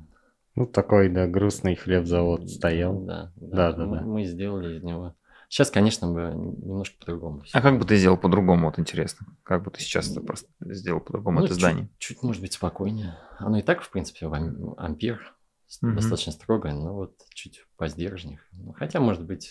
Ну, 0.56 0.66
такой, 0.66 1.08
да, 1.10 1.26
грустный 1.26 1.74
хлебзавод 1.76 2.48
стоял. 2.50 2.98
Да, 3.04 3.32
Да, 3.36 3.72
да, 3.72 3.86
мы, 3.86 3.96
да. 3.98 4.02
мы 4.04 4.24
сделали 4.24 4.78
из 4.78 4.82
него. 4.82 5.14
Сейчас, 5.48 5.70
конечно, 5.70 6.10
бы 6.10 6.34
немножко 6.34 6.96
по-другому. 6.98 7.42
А 7.52 7.60
как 7.60 7.78
бы 7.78 7.84
ты 7.84 7.96
сделал 7.96 8.16
по-другому, 8.16 8.66
вот 8.66 8.78
интересно? 8.78 9.26
Как 9.44 9.62
бы 9.62 9.70
ты 9.70 9.80
сейчас 9.80 10.10
это 10.10 10.20
просто 10.20 10.48
сделал 10.60 11.00
по-другому, 11.00 11.38
Ну, 11.38 11.44
это 11.44 11.54
чуть- 11.54 11.60
здание? 11.62 11.88
Чуть, 11.98 12.22
может 12.22 12.42
быть, 12.42 12.54
спокойнее. 12.54 13.16
Оно 13.38 13.58
и 13.58 13.62
так, 13.62 13.82
в 13.82 13.90
принципе, 13.90 14.26
в 14.26 14.34
ам- 14.34 14.74
ампир 14.78 15.34
с- 15.68 15.82
Мгм. 15.82 15.94
достаточно 15.96 16.32
строгое, 16.32 16.72
но 16.72 16.94
вот 16.94 17.14
чуть 17.34 17.64
поздержаннее. 17.76 18.40
Ну, 18.52 18.72
Хотя, 18.72 18.98
может 18.98 19.24
быть, 19.24 19.50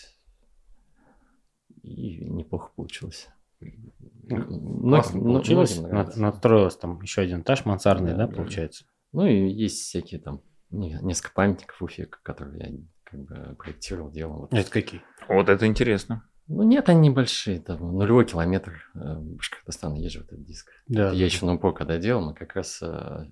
и 1.82 2.24
неплохо 2.24 2.70
получилось. 2.76 3.28
Классно 4.28 5.18
мно- 5.20 5.32
получилось. 5.34 5.78
многим 5.78 5.94
Над-. 5.94 6.16
Надстроилось 6.16 6.76
там 6.76 7.00
еще 7.00 7.22
один 7.22 7.40
этаж 7.40 7.64
мансардный, 7.64 8.10
Да, 8.10 8.16
да, 8.18 8.26
да. 8.26 8.34
получается? 8.36 8.84
Ну 9.12 9.24
и 9.26 9.48
есть 9.48 9.80
всякие 9.82 10.20
там 10.20 10.42
несколько 10.70 11.32
памятников 11.34 11.80
в 11.80 11.84
Уфе, 11.84 12.06
которые 12.06 12.58
я 12.58 12.78
как 13.04 13.20
бы 13.20 13.54
проектировал, 13.58 14.10
делал. 14.10 14.40
Вот. 14.40 14.52
Это 14.54 14.70
какие? 14.70 15.00
Вот 15.28 15.48
это 15.48 15.66
интересно. 15.66 16.24
Ну 16.48 16.62
нет, 16.62 16.88
они 16.88 17.08
небольшие, 17.08 17.60
там 17.60 17.80
нулевой 17.96 18.24
километр 18.24 18.74
э, 18.94 19.16
Башкортостана 19.18 19.96
езжу 19.96 20.20
этот 20.20 20.44
диск. 20.44 20.70
Да, 20.86 21.08
Это 21.08 21.16
я 21.16 21.24
еще 21.24 21.44
на 21.44 21.54
УПО 21.54 21.72
когда 21.72 21.98
делал, 21.98 22.24
мы 22.24 22.34
как 22.34 22.54
раз 22.54 22.80
э, 22.82 23.24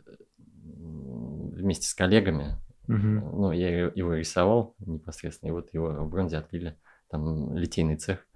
вместе 0.65 1.87
с 1.87 1.95
коллегами, 1.95 2.57
Мгм. 2.87 3.21
ну 3.41 3.53
я 3.53 3.87
его- 3.95 4.15
рисовал 4.15 4.75
непосредственно, 4.81 5.51
и 5.51 5.53
вот 5.53 5.73
его 5.73 5.91
в 6.05 6.09
бронзе 6.11 6.39
отлили, 6.39 6.77
там 7.09 7.57
литейный 7.57 7.97
цех, 7.97 8.27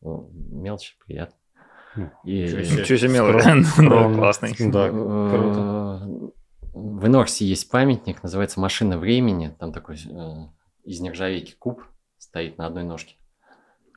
Ну, 0.00 0.30
мелочь, 0.32 0.96
приятно. 1.04 1.34
Ну, 1.96 2.08
И, 2.24 2.42
ничего 2.44 2.96
себе. 2.96 3.18
Да, 3.32 3.62
скромно. 3.64 4.14
классный. 4.16 4.54
Да, 4.70 4.86
Э, 4.86 5.30
круто. 5.34 6.32
В 6.72 7.06
Энорсе 7.06 7.44
есть 7.46 7.70
памятник, 7.70 8.22
называется 8.22 8.60
«Машина 8.60 8.98
времени». 8.98 9.54
Там 9.58 9.72
такой 9.72 9.96
э, 9.96 10.46
из 10.84 11.00
нержавейки 11.00 11.54
куб 11.58 11.82
стоит 12.18 12.58
на 12.58 12.66
одной 12.66 12.84
ножке. 12.84 13.16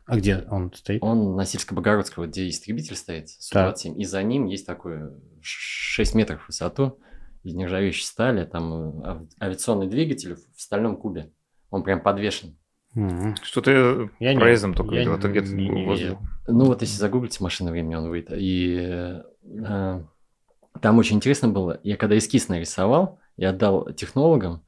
А 0.06 0.18
где 0.18 0.40
он 0.50 0.74
стоит? 0.74 1.04
Он 1.04 1.36
на 1.36 1.46
Сельско-Богородского, 1.46 2.28
где 2.28 2.48
истребитель 2.50 2.96
стоит, 2.96 3.30
Су-27. 3.30 3.96
И 3.96 4.04
за 4.06 4.22
ним 4.24 4.46
есть 4.48 4.66
такой 4.66 5.00
6 5.42 6.16
метров 6.16 6.44
в 6.44 6.48
высоту 6.48 7.00
из 7.44 7.54
нержавеющей 7.56 8.04
стали. 8.06 8.46
Там 8.46 9.02
э, 9.02 9.04
ав- 9.08 9.22
авиационный 9.42 9.88
двигатель 9.88 10.36
в 10.36 10.62
стальном 10.62 10.98
кубе. 10.98 11.32
Он 11.70 11.84
прям 11.84 12.02
подвешен. 12.02 12.58
Мгм. 12.94 13.36
Что 13.42 13.62
ты 13.62 13.72
Я 14.20 14.34
не- 14.34 14.40
проездом 14.40 14.74
только 14.74 14.96
я 14.96 15.00
видел, 15.02 15.16
это 15.16 15.28
не- 15.30 15.32
где-то 15.40 15.56
не- 15.56 15.70
не 15.70 15.86
возле. 15.86 16.18
Ну 16.48 16.66
вот 16.66 16.82
если 16.82 16.98
загуглите 16.98 17.42
машина 17.44 17.72
времени, 17.72 17.96
он 17.96 18.10
выйдет. 18.10 18.32
И 18.34 18.76
э, 18.82 20.04
там 20.82 20.98
очень 20.98 21.18
интересно 21.18 21.48
было. 21.48 21.80
Я 21.84 21.98
когда 21.98 22.18
эскиз 22.18 22.50
нарисовал, 22.50 23.20
я 23.38 23.50
отдал 23.50 23.92
технологам, 23.94 24.64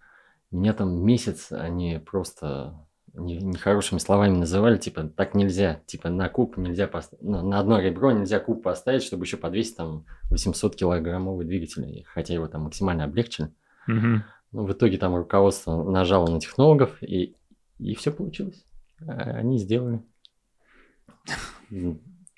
меня 0.52 0.74
там 0.74 1.04
месяц 1.04 1.52
они 1.52 2.00
просто 2.00 2.76
нехорошими 3.14 4.00
словами 4.00 4.36
называли, 4.36 4.78
типа, 4.78 5.04
так 5.04 5.36
нельзя, 5.36 5.82
типа, 5.86 6.10
на 6.10 6.30
куб 6.30 6.58
нельзя, 6.58 6.88
пост... 6.88 7.14
на, 7.22 7.44
на 7.44 7.60
одно 7.60 7.80
ребро 7.80 8.12
нельзя 8.12 8.40
куб 8.40 8.64
поставить, 8.64 9.04
чтобы 9.04 9.26
еще 9.26 9.38
подвесить 9.38 9.78
там 9.78 10.06
800 10.32 10.76
килограммовый 10.76 11.46
двигатель, 11.46 12.04
хотя 12.08 12.34
его 12.34 12.48
там 12.48 12.64
максимально 12.64 13.04
облегчили. 13.04 13.52
Мгм. 13.88 14.24
Ну, 14.52 14.66
в 14.66 14.72
итоге 14.72 14.98
там 14.98 15.16
руководство 15.16 15.84
нажало 15.84 16.28
на 16.30 16.40
технологов, 16.40 17.02
и, 17.04 17.36
и 17.80 17.96
все 17.96 18.12
получилось. 18.12 18.66
А, 19.08 19.14
Они 19.14 19.60
сделали. 19.60 20.02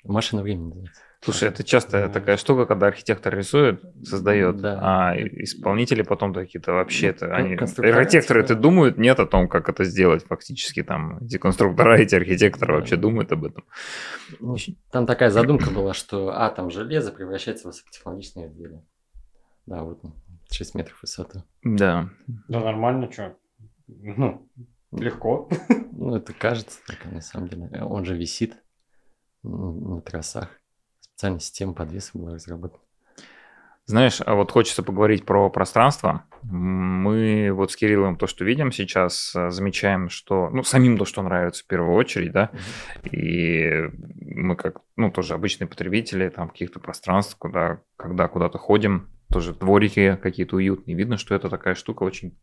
Машина 0.04 0.42
времени 0.42 0.68
называется. 0.68 1.02
Слушай, 1.26 1.48
это 1.48 1.64
часто 1.64 2.08
такая 2.08 2.36
штука, 2.36 2.66
когда 2.66 2.86
архитектор 2.86 3.36
рисует, 3.36 3.82
создает, 4.04 4.58
Да. 4.60 4.78
а 4.80 5.16
исполнители 5.16 6.02
потом 6.02 6.32
какие-то 6.32 6.72
вообще 6.72 7.08
это 7.08 7.26
Ну, 7.26 7.34
они 7.34 7.54
архитекторы 7.56 8.42
это 8.42 8.54
думают 8.54 8.96
нет 8.96 9.18
о 9.18 9.26
том, 9.26 9.48
как 9.48 9.68
это 9.68 9.82
сделать 9.82 10.24
фактически 10.24 10.84
там 10.84 11.18
эти 11.18 11.36
конструктора, 11.38 11.98
эти 11.98 12.14
архитекторы 12.14 12.74
Да. 12.74 12.78
вообще 12.78 12.94
думают 12.96 13.32
об 13.32 13.44
этом. 13.44 13.64
Ну, 14.38 14.56
там 14.92 15.04
такая 15.06 15.30
задумка 15.30 15.70
была, 15.70 15.94
что 15.94 16.28
атом 16.30 16.70
железа 16.70 17.10
превращается 17.10 17.64
в 17.64 17.66
высокотехнологичное 17.72 18.46
изделие. 18.46 18.84
Да, 19.66 19.82
вот 19.82 19.98
он, 20.04 20.14
6 20.48 20.76
метров 20.76 21.02
высоты. 21.02 21.42
Да. 21.64 22.08
Да 22.46 22.60
нормально, 22.60 23.10
что? 23.10 23.34
Ну, 23.88 24.48
легко. 24.92 25.48
Ну, 25.90 26.14
это 26.14 26.32
кажется 26.32 26.78
так, 26.86 27.04
на 27.10 27.20
самом 27.20 27.48
деле. 27.48 27.68
Он 27.82 28.04
же 28.04 28.16
висит 28.16 28.54
на 29.42 30.00
тросах. 30.02 30.50
Специальная 31.16 31.40
система 31.40 31.72
подвеса 31.72 32.10
была 32.12 32.34
разработана. 32.34 32.82
Знаешь, 33.86 34.20
а 34.26 34.34
вот 34.34 34.50
хочется 34.50 34.82
поговорить 34.82 35.24
про 35.24 35.48
пространство. 35.48 36.24
Мы 36.42 37.50
вот 37.52 37.72
с 37.72 37.76
Кириллом 37.76 38.18
то, 38.18 38.26
что 38.26 38.44
видим 38.44 38.70
сейчас, 38.70 39.34
э, 39.34 39.48
замечаем, 39.48 40.10
что, 40.10 40.50
ну, 40.50 40.62
самим 40.62 40.98
то, 40.98 41.06
что 41.06 41.22
нравится 41.22 41.64
в 41.64 41.66
первую 41.68 41.94
очередь, 41.94 42.32
да, 42.32 42.50
и 43.10 43.88
мы 44.20 44.56
как, 44.56 44.82
ну, 44.96 45.10
тоже 45.10 45.32
обычные 45.32 45.68
потребители 45.68 46.28
там 46.28 46.50
каких-то 46.50 46.80
пространств, 46.80 47.36
куда, 47.38 47.80
когда 47.96 48.28
куда-то 48.28 48.58
ходим, 48.58 49.08
тоже 49.32 49.54
дворики 49.54 50.18
какие-то 50.22 50.56
уютные. 50.56 50.98
Видно, 50.98 51.16
что 51.16 51.34
это 51.34 51.48
такая 51.48 51.74
штука 51.76 52.02
очень 52.02 52.38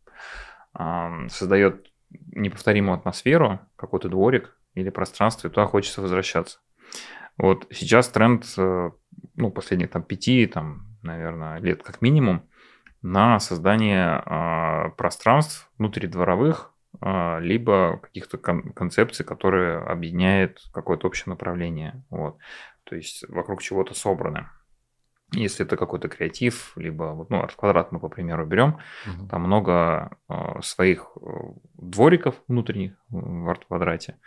ам, 0.72 1.28
создает 1.28 1.92
неповторимую 2.10 2.98
атмосферу, 2.98 3.60
какой-то 3.76 4.08
дворик 4.08 4.58
или 4.74 4.90
пространство, 4.90 5.46
и 5.46 5.50
туда 5.52 5.66
хочется 5.66 6.02
возвращаться. 6.02 6.58
Вот 7.36 7.66
сейчас 7.70 8.08
тренд, 8.08 8.44
э, 8.56 8.90
ну, 9.34 9.50
последних 9.50 9.90
там 9.90 10.02
пяти, 10.02 10.46
там, 10.46 10.86
наверное, 11.02 11.58
лет 11.58 11.82
как 11.82 12.00
минимум, 12.02 12.48
на 13.02 13.38
создание 13.38 14.22
а, 14.24 14.88
пространств 14.96 15.70
внутридворовых, 15.76 16.72
а, 17.02 17.38
либо 17.38 17.98
каких-то 17.98 18.38
кон- 18.38 18.72
концепций, 18.72 19.26
которые 19.26 19.78
объединяют 19.78 20.62
какое-то 20.72 21.06
общее 21.06 21.30
направление. 21.30 22.02
Вот. 22.08 22.38
То 22.84 22.96
есть 22.96 23.28
вокруг 23.28 23.60
чего-то 23.60 23.92
собраны. 23.92 24.48
Если 25.32 25.66
это 25.66 25.76
какой-то 25.76 26.08
креатив, 26.08 26.72
либо, 26.76 27.12
вот, 27.12 27.28
ну, 27.28 27.42
арт-квадрат 27.42 27.92
мы, 27.92 28.00
по 28.00 28.08
примеру, 28.08 28.46
берем, 28.46 28.78
Мгм. 29.06 29.28
там 29.28 29.42
много 29.42 30.16
э, 30.28 30.62
своих 30.62 31.08
э, 31.16 31.28
двориков 31.74 32.36
внутренних 32.48 32.92
э, 32.92 32.96
в 33.10 33.48
арт-квадрате. 33.50 34.18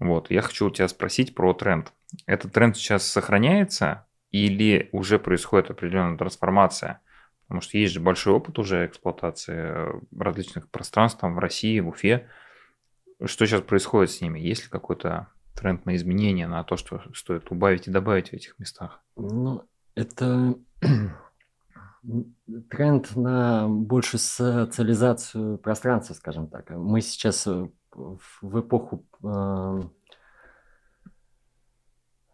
Вот, 0.00 0.30
я 0.30 0.42
хочу 0.42 0.66
у 0.66 0.70
тебя 0.70 0.88
спросить 0.88 1.34
про 1.34 1.54
тренд. 1.54 1.92
Этот 2.26 2.52
тренд 2.52 2.76
сейчас 2.76 3.06
сохраняется 3.06 4.06
или 4.30 4.88
уже 4.92 5.18
происходит 5.18 5.70
определенная 5.70 6.18
трансформация? 6.18 7.00
Потому 7.48 7.62
что 7.62 7.78
есть 7.78 7.94
же 7.94 8.00
большой 8.00 8.34
опыт 8.34 8.58
уже 8.58 8.86
эксплуатации 8.86 9.54
э, 9.56 10.00
различных 10.18 10.68
пространств 10.68 11.20
там 11.20 11.34
в 11.34 11.38
России, 11.38 11.80
в 11.80 11.88
Уфе. 11.88 12.28
Что 13.24 13.46
сейчас 13.46 13.62
происходит 13.62 14.10
с 14.10 14.20
ними? 14.20 14.38
Есть 14.38 14.64
ли 14.64 14.68
какой-то 14.68 15.28
тренд 15.54 15.86
на 15.86 15.96
изменения, 15.96 16.46
на 16.46 16.62
то, 16.62 16.76
что 16.76 17.02
стоит 17.14 17.50
убавить 17.50 17.88
и 17.88 17.90
добавить 17.90 18.30
в 18.30 18.32
этих 18.34 18.58
местах? 18.58 19.00
Ну, 19.16 19.64
это 19.94 20.56
тренд 22.70 23.16
на 23.16 23.66
большую 23.66 24.20
социализацию 24.20 25.56
пространства, 25.56 26.12
скажем 26.14 26.48
так. 26.48 26.68
Мы 26.68 27.00
сейчас 27.00 27.46
э, 27.46 27.68
в 27.94 28.60
эпоху 28.60 29.06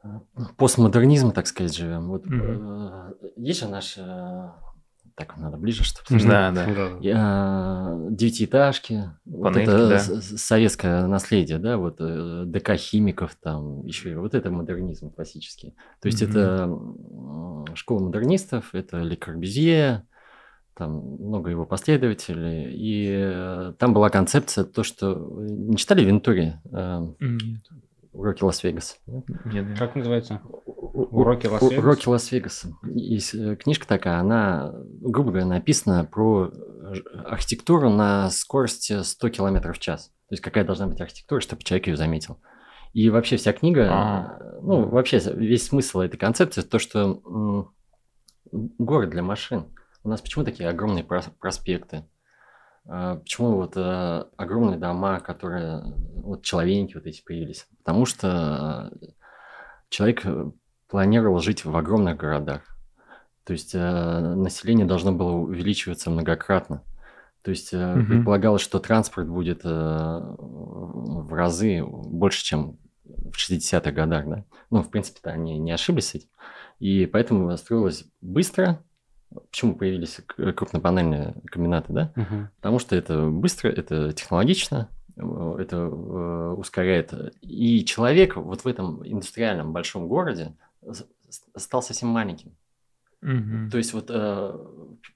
э, 0.04 0.40
постмодернизма, 0.56 1.32
так 1.32 1.46
сказать, 1.46 1.75
живем. 1.76 2.08
Вот, 2.08 2.25
э, 2.26 3.12
есть 3.37 3.61
же 3.61 3.68
наш... 3.68 3.96
э, 3.99 4.50
Так, 5.16 5.37
надо 5.37 5.56
ближе, 5.56 5.84
чтобы... 5.84 6.20
Да, 6.25 6.50
да. 6.50 6.66
Да. 6.66 6.99
э, 7.02 8.08
девятиэтажки, 8.11 9.11
вот 9.25 9.54
Панельки, 9.54 9.70
это 9.70 9.88
да. 9.88 9.99
советское 10.37 11.06
наследие, 11.06 11.58
да, 11.58 11.76
вот 11.76 11.96
э, 12.00 12.44
ДК 12.46 12.75
химиков 12.76 13.37
там 13.40 13.84
еще, 13.87 14.11
и 14.12 14.14
вот 14.16 14.34
это 14.34 14.50
модернизм 14.50 15.11
классический. 15.11 15.75
То 16.00 16.08
есть 16.08 16.20
Мгм. 16.23 16.30
это 16.30 16.78
школа 17.75 18.00
модернистов, 18.00 18.75
это 18.75 18.99
Ле 18.99 19.16
Корбюзье, 19.16 20.04
там 20.76 20.90
много 21.20 21.50
его 21.50 21.64
последователей, 21.66 22.73
и 22.73 23.08
э, 23.16 23.73
там 23.78 23.94
была 23.94 24.11
концепция 24.11 24.64
то, 24.64 24.82
что 24.82 25.14
не 25.38 25.76
читали 25.76 26.04
Вентури 26.04 26.54
э, 26.73 27.00
Нет. 27.20 27.62
Уроки 28.14 28.42
Лас-Вегаса? 28.42 28.97
нет? 29.06 29.25
Нет. 29.44 29.78
Как 29.78 29.94
называется? 29.94 30.40
Уроки 30.44 31.47
Лас-Вегаса? 31.47 31.78
Уроки 31.80 32.09
Лас-Вегаса. 32.09 32.68
Есть 32.85 33.35
э, 33.35 33.56
книжка 33.56 33.87
такая, 33.87 34.18
она, 34.18 34.73
грубо 35.00 35.30
говоря, 35.30 35.47
написана 35.47 36.04
про 36.04 36.50
архитектуру 37.26 37.90
на 37.90 38.30
скорости 38.30 39.02
100 39.02 39.28
км 39.30 39.73
в 39.73 39.78
час. 39.78 40.09
То 40.28 40.33
есть 40.35 40.42
какая 40.42 40.64
должна 40.64 40.87
быть 40.87 41.00
архитектура, 41.00 41.40
чтобы 41.40 41.62
человек 41.62 41.87
ее 41.88 41.97
заметил. 41.97 42.38
И 42.92 43.11
вообще 43.11 43.37
вся 43.37 43.52
книга, 43.52 43.88
А. 43.90 44.38
э, 44.40 44.61
ну, 44.62 44.88
вообще 44.88 45.18
весь 45.35 45.66
смысл 45.66 46.00
этой 46.00 46.16
концепции, 46.16 46.62
то, 46.62 46.78
что 46.78 47.71
город 48.52 49.11
для 49.11 49.23
машин. 49.23 49.66
У 50.04 50.09
нас 50.09 50.21
почему 50.21 50.44
такие 50.44 50.68
огромные 50.68 51.02
прос- 51.04 51.30
проспекты? 51.40 52.04
А, 52.87 53.17
Почему 53.17 53.57
вот 53.57 53.76
э, 53.76 54.25
огромные 54.37 54.79
дома, 54.79 55.21
которые, 55.21 55.83
вот 56.14 56.43
человейники 56.43 56.95
вот 56.95 57.07
эти 57.07 57.23
появились? 57.23 57.67
Потому 57.79 58.07
что 58.07 58.91
э, 59.00 59.07
человек 59.88 60.25
э, 60.25 60.50
планировал 60.88 61.41
жить 61.41 61.64
в 61.64 61.76
огромных 61.76 62.17
городах. 62.17 62.62
То 63.45 63.53
есть 63.53 63.75
э, 63.75 64.21
население 64.35 64.87
должно 64.87 65.12
было 65.12 65.33
увеличиваться 65.33 66.11
многократно. 66.11 66.83
То 67.43 67.50
есть 67.50 67.75
э, 67.75 67.95
Мгм. 67.97 68.07
предполагалось, 68.07 68.62
что 68.62 68.79
транспорт 68.79 69.29
будет 69.29 69.62
э, 69.64 69.69
в 69.69 71.33
разы 71.33 71.83
больше, 71.85 72.43
чем 72.45 72.79
в 73.05 73.37
60-х 73.37 73.91
годах. 73.93 74.26
Да? 74.29 74.45
Ну, 74.71 74.83
в 74.83 74.91
принципе-то 74.91 75.31
они 75.31 75.59
не 75.59 75.73
ошиблись 75.73 76.09
с 76.09 76.14
этим. 76.14 76.29
И 76.79 77.07
поэтому 77.07 77.55
строилось 77.57 78.05
быстро. 78.21 78.83
Почему 79.50 79.75
появились 79.75 80.21
к- 80.26 80.53
крупнопанельные 80.53 81.35
комбинаты, 81.47 81.93
да? 81.93 82.12
Мгм. 82.17 82.50
Потому 82.57 82.79
что 82.79 82.97
это 82.97 83.26
быстро, 83.29 83.69
это 83.69 84.12
технологично, 84.12 84.88
э, 85.17 85.57
это 85.59 85.76
э, 85.76 86.55
ускоряет. 86.57 87.12
И 87.41 87.85
человек 87.85 88.37
вот 88.37 88.62
в 88.64 88.67
этом 88.67 89.07
индустриальном 89.07 89.73
большом 89.73 90.09
городе 90.09 90.55
стал 91.57 91.83
совсем 91.83 92.09
маленьким. 92.09 92.57
Мгм. 93.23 93.71
То 93.71 93.79
есть 93.79 93.95
вот 93.95 94.07
э, 94.11 94.59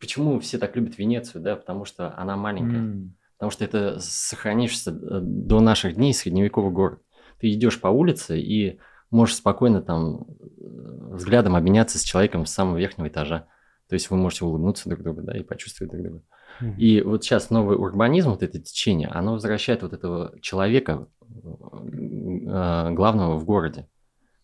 почему 0.01 0.41
все 0.41 0.59
так 0.59 0.75
любят 0.77 0.97
Венецию, 0.99 1.43
да, 1.43 1.57
потому 1.57 1.85
что 1.85 2.19
она 2.19 2.37
маленькая. 2.37 2.79
М. 2.79 3.15
Потому 3.37 3.51
что 3.51 3.65
это 3.65 3.99
сохранившийся 4.01 4.91
э, 4.91 5.21
до 5.21 5.61
наших 5.61 5.95
дней 5.95 6.15
средневековый 6.15 6.73
город. 6.73 7.03
Ты 7.39 7.53
идешь 7.53 7.81
по 7.81 7.89
улице 7.89 8.41
и 8.41 8.81
можешь 9.11 9.37
спокойно 9.37 9.83
там 9.83 10.27
э, 10.59 11.15
взглядом 11.15 11.55
обменяться 11.55 11.99
с 11.99 12.03
человеком 12.03 12.47
с 12.47 12.53
самого 12.53 12.79
верхнего 12.79 13.09
этажа. 13.09 13.47
То 13.89 13.95
есть 13.95 14.11
вы 14.11 14.17
можете 14.17 14.45
улыбнуться 14.45 14.89
друг 14.89 15.03
другу, 15.03 15.23
да, 15.23 15.37
и 15.37 15.43
почувствовать 15.43 15.93
друг 15.93 16.05
друга. 16.05 16.23
Мгм. 16.61 16.75
И 16.79 17.01
вот 17.01 17.25
сейчас 17.25 17.51
новый 17.51 17.77
урбанизм, 17.77 18.31
вот 18.31 18.43
это 18.43 18.59
течение, 18.59 19.09
оно 19.09 19.33
возвращает 19.33 19.83
вот 19.83 19.93
этого 19.93 20.35
человека 20.41 21.09
э, 21.23 22.91
главного 22.93 23.37
в 23.37 23.45
городе. 23.45 23.89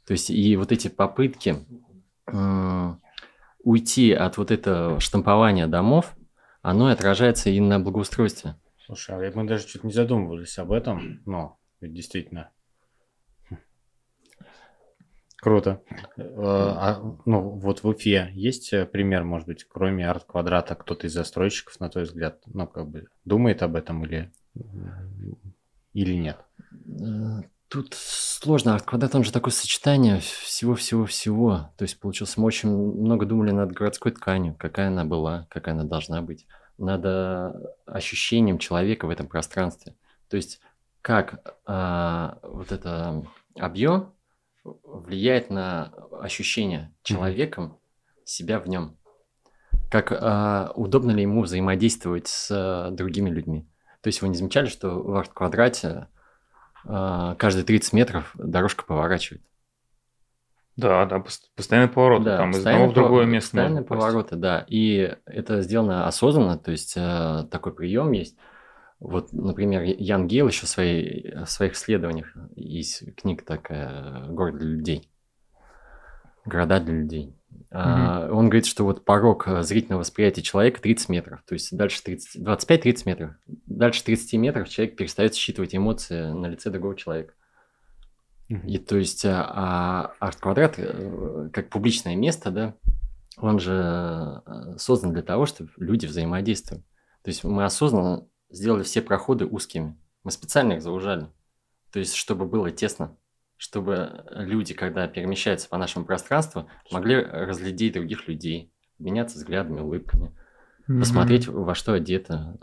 То 0.07 0.13
есть 0.13 0.31
и 0.31 0.57
вот 0.57 0.71
эти 0.73 0.89
попытки 0.89 1.57
м, 2.27 3.01
уйти 3.63 4.13
от 4.13 4.37
вот 4.37 4.51
этого 4.51 5.01
штампования 5.01 5.67
домов, 5.67 6.15
оно 6.63 6.87
отражается 6.87 7.51
и 7.51 7.61
на 7.61 7.81
благоустройстве. 7.81 8.57
Слушай, 8.85 9.29
а 9.29 9.33
мы 9.35 9.47
даже 9.47 9.67
чуть 9.67 9.85
не 9.85 9.93
задумывались 9.93 10.59
об 10.59 10.73
этом, 10.73 11.23
но 11.25 11.59
ведь 11.81 11.95
действительно. 11.95 12.51
Круто. 15.45 15.83
Э, 16.17 16.23
а, 16.27 17.03
ну, 17.27 17.51
вот 17.51 17.83
в 17.83 17.87
Уфе 17.87 18.31
есть 18.33 18.73
э, 18.73 18.87
пример, 18.87 19.25
может 19.25 19.47
быть, 19.47 19.65
кроме 19.65 20.09
арт-квадрата, 20.09 20.75
кто-то 20.75 21.07
из 21.07 21.13
застройщиков, 21.13 21.79
на 21.81 21.91
твой 21.91 22.05
взгляд, 22.05 22.41
ну, 22.47 22.67
как 22.67 22.89
бы 22.89 23.09
думает 23.27 23.63
об 23.63 23.77
этом 23.77 24.03
или, 24.07 24.33
или 25.93 26.15
нет? 26.15 26.39
Э, 26.89 27.43
Тут 27.69 27.93
сложно. 27.93 28.75
Арт-квадрат, 28.75 29.15
он 29.17 29.23
же 29.23 29.33
такое 29.33 29.53
сочетание 29.53 30.21
всего-всего-всего. 30.21 31.69
То 31.77 31.83
есть, 31.83 32.01
получилось, 32.01 32.39
мы 32.39 32.47
очень 32.47 32.71
много 32.71 33.27
думали 33.27 33.51
над 33.51 33.73
городской 33.73 34.13
тканью, 34.13 34.57
какая 34.59 34.89
она 34.89 35.05
была, 35.05 35.47
какая 35.51 35.75
она 35.75 35.85
должна 35.85 36.23
быть. 36.23 36.47
Над 36.79 37.05
ощущением 37.85 38.57
человека 38.57 39.07
в 39.07 39.11
этом 39.11 39.27
пространстве. 39.27 39.95
То 40.31 40.39
есть, 40.39 40.59
как 41.03 41.59
а, 41.67 42.39
вот 42.43 42.73
это 42.73 43.27
объем 43.57 44.14
влияет 44.65 45.51
на 45.51 45.93
ощущение 46.21 46.93
человеком 47.03 47.79
себя 48.25 48.59
в 48.59 48.69
нем. 48.69 48.97
Как 49.91 50.11
а, 50.13 50.73
удобно 50.75 51.11
ли 51.13 51.23
ему 51.23 51.43
взаимодействовать 51.43 52.27
с 52.27 52.49
а, 52.51 52.91
другими 52.91 53.31
людьми. 53.31 53.69
То 54.01 54.09
есть 54.09 54.23
вы 54.23 54.29
не 54.29 54.35
замечали, 54.35 54.67
что 54.67 55.03
в 55.03 55.15
арт-квадрате 55.15 56.09
а, 56.85 57.35
каждые 57.37 57.65
30 57.65 57.93
метров 57.93 58.33
дорожка 58.35 58.85
поворачивает? 58.85 59.43
Да, 60.77 61.07
да, 61.07 61.23
постоянный 61.55 61.89
поворот, 61.89 62.25
да, 62.25 62.37
там 62.37 62.51
из 62.51 62.67
одного 62.67 62.89
в 62.89 62.95
другое 62.95 63.27
место. 63.27 63.51
Постоянные 63.51 63.85
повороты, 63.85 64.35
да. 64.35 64.65
И 64.67 65.17
это 65.25 65.63
сделано 65.63 66.09
осознанно, 66.09 66.59
то 66.59 66.73
есть 66.73 66.95
э, 66.97 67.47
такой 67.49 67.73
прием 67.73 68.11
есть. 68.11 68.37
Вот, 69.01 69.33
например, 69.33 69.83
Ян 69.83 70.27
Гейл 70.27 70.49
еще 70.49 70.67
в, 70.67 70.69
своей, 70.69 71.35
в 71.45 71.47
своих 71.47 71.75
исследованиях, 71.75 72.35
есть 72.57 73.15
книга 73.17 73.45
такая 73.45 74.27
«Город 74.29 74.59
для 74.59 74.69
людей», 74.69 75.11
«Города 76.45 76.81
для 76.81 76.95
людей». 76.95 77.37
Mm-hmm. 77.71 78.31
Он 78.31 78.47
говорит, 78.47 78.67
что 78.67 78.85
вот 78.85 79.05
порог 79.05 79.49
э, 79.49 79.63
зрительного 79.63 80.01
восприятия 80.01 80.43
человека 80.43 80.81
30 80.81 81.09
метров, 81.09 81.43
то 81.47 81.55
есть 81.55 81.77
дальше 81.77 82.03
30, 82.03 82.41
25-30 82.41 83.03
метров. 83.07 83.31
Дальше 83.67 84.05
30 84.05 84.35
метров 84.35 84.69
человек 84.69 84.97
перестает 84.97 85.35
считывать 85.35 85.75
эмоции 85.75 86.33
на 86.33 86.47
лице 86.47 86.71
другого 86.71 86.97
человека. 86.97 87.35
Mm-hmm. 88.49 88.67
И 88.67 88.79
то 88.79 88.97
есть 88.97 89.25
а, 89.25 90.13
арт-квадрат, 90.21 90.75
э, 90.79 91.51
как 91.53 91.71
публичное 91.71 92.15
место, 92.15 92.51
да, 92.51 92.75
он 93.39 93.59
же 93.59 94.43
э, 94.47 94.77
создан 94.79 95.13
для 95.13 95.23
того, 95.23 95.47
чтобы 95.47 95.71
люди 95.77 96.07
взаимодействовали. 96.07 96.85
То 97.23 97.31
есть 97.31 97.43
мы 97.43 97.65
осознанно 97.65 98.27
сделали 98.51 98.83
все 98.83 99.03
проходы 99.03 99.47
узкими. 99.47 99.99
Мы 100.23 100.31
специально 100.31 100.75
их 100.75 100.83
заужали. 100.83 101.29
То 101.91 101.99
есть, 101.99 102.15
чтобы 102.15 102.47
было 102.47 102.71
тесно 102.71 103.17
чтобы 103.57 104.25
люди, 104.31 104.75
когда 104.75 105.07
перемещаются 105.09 105.69
по 105.69 105.79
нашему 105.79 106.05
пространству, 106.05 106.69
могли 106.91 107.17
разглядеть 107.17 107.95
других 107.95 108.29
людей, 108.29 108.73
меняться 108.99 109.39
взглядами, 109.39 109.81
улыбками, 109.81 110.37
mm-hmm. 110.89 110.99
посмотреть, 110.99 111.49
во 111.49 111.75
что 111.75 111.95
одето. 111.95 112.59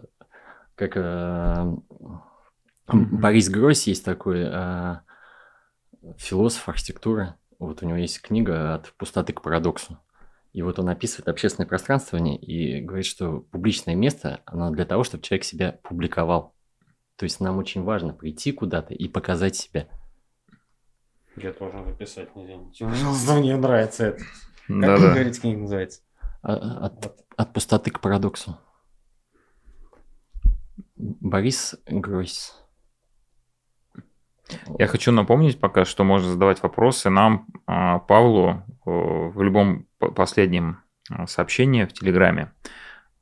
Как 0.76 0.92
э, 0.96 1.76
Борис 2.88 3.50
Гросс 3.50 3.88
есть 3.88 4.06
такой 4.06 4.44
э, 4.46 5.00
философ 6.18 6.70
архитектуры. 6.70 7.36
Вот 7.60 7.84
у 7.84 7.88
него 7.88 7.98
есть 7.98 8.22
книга 8.22 8.76
«От 8.76 8.94
пустоты 8.94 9.34
к 9.34 9.42
парадоксу». 9.42 9.98
И 10.54 10.62
вот 10.62 10.80
он 10.80 10.90
описывает 10.90 11.30
общественное 11.30 11.68
пространствование 11.68 12.38
и 12.38 12.82
говорит, 12.82 13.06
что 13.06 13.40
публичное 13.52 13.96
место, 13.96 14.42
оно 14.46 14.70
для 14.72 14.86
того, 14.86 15.04
чтобы 15.04 15.24
человек 15.24 15.46
себя 15.46 15.80
публиковал. 15.84 16.56
То 17.16 17.24
есть 17.24 17.40
нам 17.40 17.58
очень 17.58 17.84
важно 17.84 18.14
прийти 18.14 18.52
куда-то 18.52 18.94
и 18.94 19.08
показать 19.08 19.56
себя– 19.56 19.88
я 21.38 21.54
должен 21.54 21.86
записать, 21.86 22.30
извините. 22.36 22.86
Пожалуйста, 22.86 23.34
мне 23.40 23.56
нравится 23.56 24.08
это. 24.08 24.24
Как 24.68 24.82
да, 24.82 24.96
вы 24.96 25.02
да. 25.02 25.14
говорите, 25.14 25.42
книга 25.42 25.62
называется? 25.62 26.02
А, 26.42 26.86
от, 26.86 27.26
от 27.36 27.54
пустоты 27.54 27.92
к 27.92 28.00
парадоксу. 28.00 28.58
Борис 30.96 31.76
Гройс. 31.86 32.58
Я 34.80 34.88
хочу 34.88 35.12
напомнить 35.12 35.60
пока, 35.60 35.86
что 35.86 36.04
можно 36.04 36.30
задавать 36.30 36.62
вопросы 36.64 37.10
нам, 37.10 37.48
а, 37.68 38.00
Павлу, 38.00 38.64
в 38.86 39.42
любом 39.42 39.86
последнем 40.00 40.80
а, 41.10 41.28
сообщении 41.28 41.86
в 41.86 41.94
Телеграме. 41.94 42.52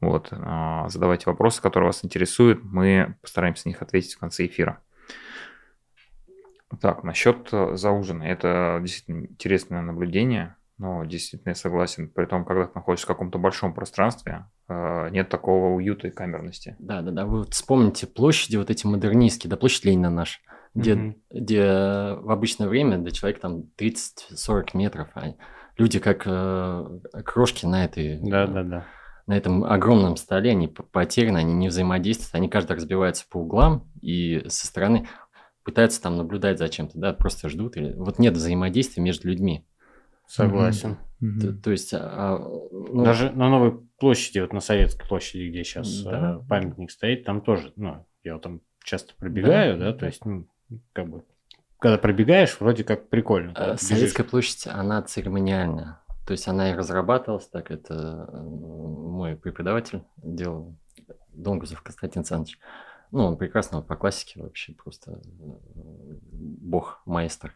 Вот, 0.01 0.29
задавайте 0.29 1.25
вопросы, 1.25 1.61
которые 1.61 1.89
вас 1.89 2.05
интересуют. 2.05 2.63
Мы 2.63 3.17
постараемся 3.21 3.67
на 3.67 3.71
них 3.71 3.81
ответить 3.81 4.13
в 4.13 4.19
конце 4.19 4.45
эфира. 4.45 4.79
Так, 6.81 7.03
насчет 7.03 7.49
э, 7.51 7.75
за 7.75 7.91
ужина. 7.91 8.23
Это 8.23 8.79
действительно 8.81 9.25
интересное 9.25 9.81
наблюдение, 9.81 10.55
но 10.77 11.03
действительно 11.03 11.49
я 11.49 11.55
согласен. 11.55 12.09
При 12.09 12.25
том, 12.25 12.45
когда 12.45 12.67
ты 12.67 12.71
находишься 12.75 13.05
в 13.05 13.07
каком-то 13.07 13.39
большом 13.39 13.73
пространстве, 13.73 14.45
э, 14.67 15.09
нет 15.09 15.29
такого 15.29 15.73
уюта 15.73 16.07
и 16.07 16.11
камерности. 16.11 16.75
Да, 16.77 17.01
да, 17.01 17.11
да. 17.11 17.25
Вы 17.25 17.39
вот 17.39 17.53
вспомните 17.55 18.05
площади 18.05 18.57
вот 18.57 18.69
эти 18.69 18.85
модернистские, 18.85 19.49
да, 19.49 19.57
площадь 19.57 19.85
Ленина 19.85 20.11
наша, 20.11 20.39
где, 20.73 20.93
mm-hmm. 20.93 21.13
где 21.31 21.63
в 22.21 22.31
обычное 22.31 22.67
время 22.67 22.97
до 22.97 23.11
человека 23.11 23.41
там 23.41 23.63
30-40 23.77 24.69
метров, 24.73 25.09
а 25.15 25.33
люди 25.77 25.99
как 25.99 26.23
э, 26.25 26.99
крошки 27.25 27.65
на 27.65 27.85
этой... 27.85 28.19
Да, 28.21 28.47
да, 28.47 28.63
да 28.63 28.85
на 29.29 29.37
этом 29.37 29.63
огромном 29.63 30.17
столе, 30.17 30.49
они 30.49 30.67
потеряны, 30.67 31.37
они 31.37 31.53
не 31.53 31.67
взаимодействуют, 31.67 32.33
они 32.33 32.49
каждый 32.49 32.77
разбивается 32.77 33.27
по 33.29 33.37
углам, 33.37 33.87
и 34.01 34.43
со 34.47 34.65
стороны 34.65 35.07
пытаются 35.63 36.01
там 36.01 36.17
наблюдать 36.17 36.57
за 36.57 36.67
чем-то, 36.67 36.97
да, 36.97 37.13
просто 37.13 37.47
ждут. 37.47 37.77
Или... 37.77 37.93
Вот 37.93 38.17
нет 38.17 38.33
взаимодействия 38.33 39.03
между 39.03 39.27
людьми. 39.27 39.67
Согласен. 40.25 40.97
Mm-hmm. 41.21 41.39
То, 41.41 41.53
то 41.53 41.69
есть... 41.69 41.93
А, 41.93 42.39
ну... 42.39 43.03
Даже 43.03 43.29
на 43.29 43.49
Новой 43.49 43.79
площади, 43.99 44.39
вот 44.39 44.51
на 44.51 44.61
Советской 44.61 45.07
площади, 45.07 45.49
где 45.49 45.63
сейчас 45.63 46.01
да. 46.01 46.39
Э, 46.41 46.47
памятник 46.49 46.89
стоит, 46.89 47.23
там 47.23 47.41
тоже, 47.41 47.71
ну, 47.75 48.07
я 48.23 48.33
вот 48.33 48.41
там 48.41 48.61
часто 48.83 49.13
пробегаю, 49.15 49.77
да, 49.77 49.91
да 49.91 49.93
то 49.93 50.07
есть, 50.07 50.25
ну, 50.25 50.47
как 50.93 51.09
бы, 51.09 51.23
когда 51.79 51.97
пробегаешь, 51.97 52.59
вроде 52.59 52.83
как 52.83 53.09
прикольно. 53.09 53.53
А, 53.55 53.77
Советская 53.77 54.25
площадь, 54.25 54.67
она 54.67 55.01
церемониальная. 55.01 56.01
То 56.25 56.33
есть 56.33 56.47
она 56.47 56.71
и 56.71 56.75
разрабатывалась 56.75 57.47
так, 57.47 57.71
это 57.71 58.29
э, 58.31 58.37
мой 58.37 59.35
преподаватель 59.35 60.03
делал, 60.17 60.75
Донгузов 61.29 61.81
Константин 61.81 62.19
Александрович. 62.19 62.59
Ну, 63.11 63.25
он 63.25 63.37
прекрасно 63.37 63.81
по 63.81 63.95
классике 63.95 64.43
вообще 64.43 64.73
просто 64.73 65.13
э, 65.13 65.19
бог, 66.31 67.01
маэстро. 67.05 67.51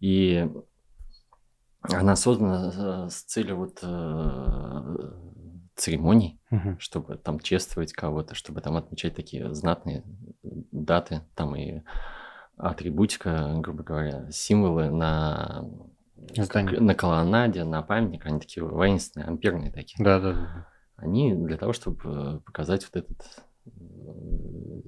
И 0.00 0.50
она 1.82 2.16
создана 2.16 3.10
с 3.10 3.22
целью 3.24 3.56
вот 3.56 3.80
э, 3.82 5.12
церемоний, 5.74 6.40
угу. 6.50 6.76
чтобы 6.78 7.16
там 7.16 7.38
чествовать 7.38 7.92
кого-то, 7.92 8.34
чтобы 8.34 8.62
там 8.62 8.76
отмечать 8.76 9.14
такие 9.14 9.52
знатные 9.54 10.02
даты, 10.42 11.20
там 11.34 11.54
и 11.54 11.82
атрибутика, 12.56 13.54
грубо 13.58 13.82
говоря, 13.82 14.30
символы 14.30 14.90
на, 14.90 15.68
на 16.16 16.94
колоннаде, 16.94 17.64
на 17.64 17.82
памятник, 17.82 18.26
они 18.26 18.40
такие 18.40 18.64
воинственные, 18.64 19.28
амперные 19.28 19.70
такие. 19.70 20.02
Да, 20.02 20.20
да, 20.20 20.32
да. 20.32 20.66
Они 20.96 21.34
для 21.34 21.58
того, 21.58 21.72
чтобы 21.72 22.40
показать 22.46 22.84
вот 22.84 22.96
этот 22.96 23.42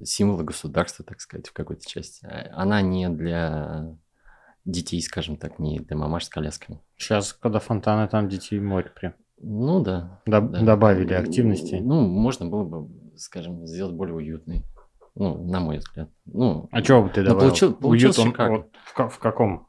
символы 0.03 0.43
государства, 0.43 1.05
так 1.05 1.21
сказать, 1.21 1.47
в 1.47 1.53
какой-то 1.53 1.87
части. 1.87 2.25
А, 2.25 2.49
она 2.53 2.81
не 2.81 3.09
для 3.09 3.95
детей, 4.65 5.01
скажем 5.01 5.37
так, 5.37 5.59
не 5.59 5.79
для 5.79 5.95
мамаш 5.95 6.25
с 6.25 6.29
колясками. 6.29 6.81
Сейчас, 6.97 7.33
когда 7.33 7.59
фонтаны, 7.59 8.07
там 8.07 8.29
детей 8.29 8.59
море 8.59 8.91
прям. 8.95 9.13
Ну 9.41 9.81
да, 9.81 10.21
Доб- 10.25 10.49
да. 10.49 10.63
Добавили 10.63 11.13
активности. 11.13 11.75
Ну, 11.75 12.07
можно 12.07 12.45
было 12.45 12.63
бы, 12.63 12.89
скажем, 13.17 13.65
сделать 13.65 13.95
более 13.95 14.15
уютный. 14.15 14.65
Ну, 15.19 15.37
на 15.43 15.59
мой 15.59 15.79
взгляд. 15.79 16.09
Ну, 16.25 16.69
а 16.71 16.81
чего 16.81 17.03
бы 17.03 17.09
ты 17.09 17.23
добавил? 17.23 17.49
Получил, 17.49 17.73
получился 17.73 18.21
Уют 18.21 18.39
он, 18.39 18.49
вот, 18.49 18.69
в, 18.95 19.09
в 19.09 19.19
каком 19.19 19.67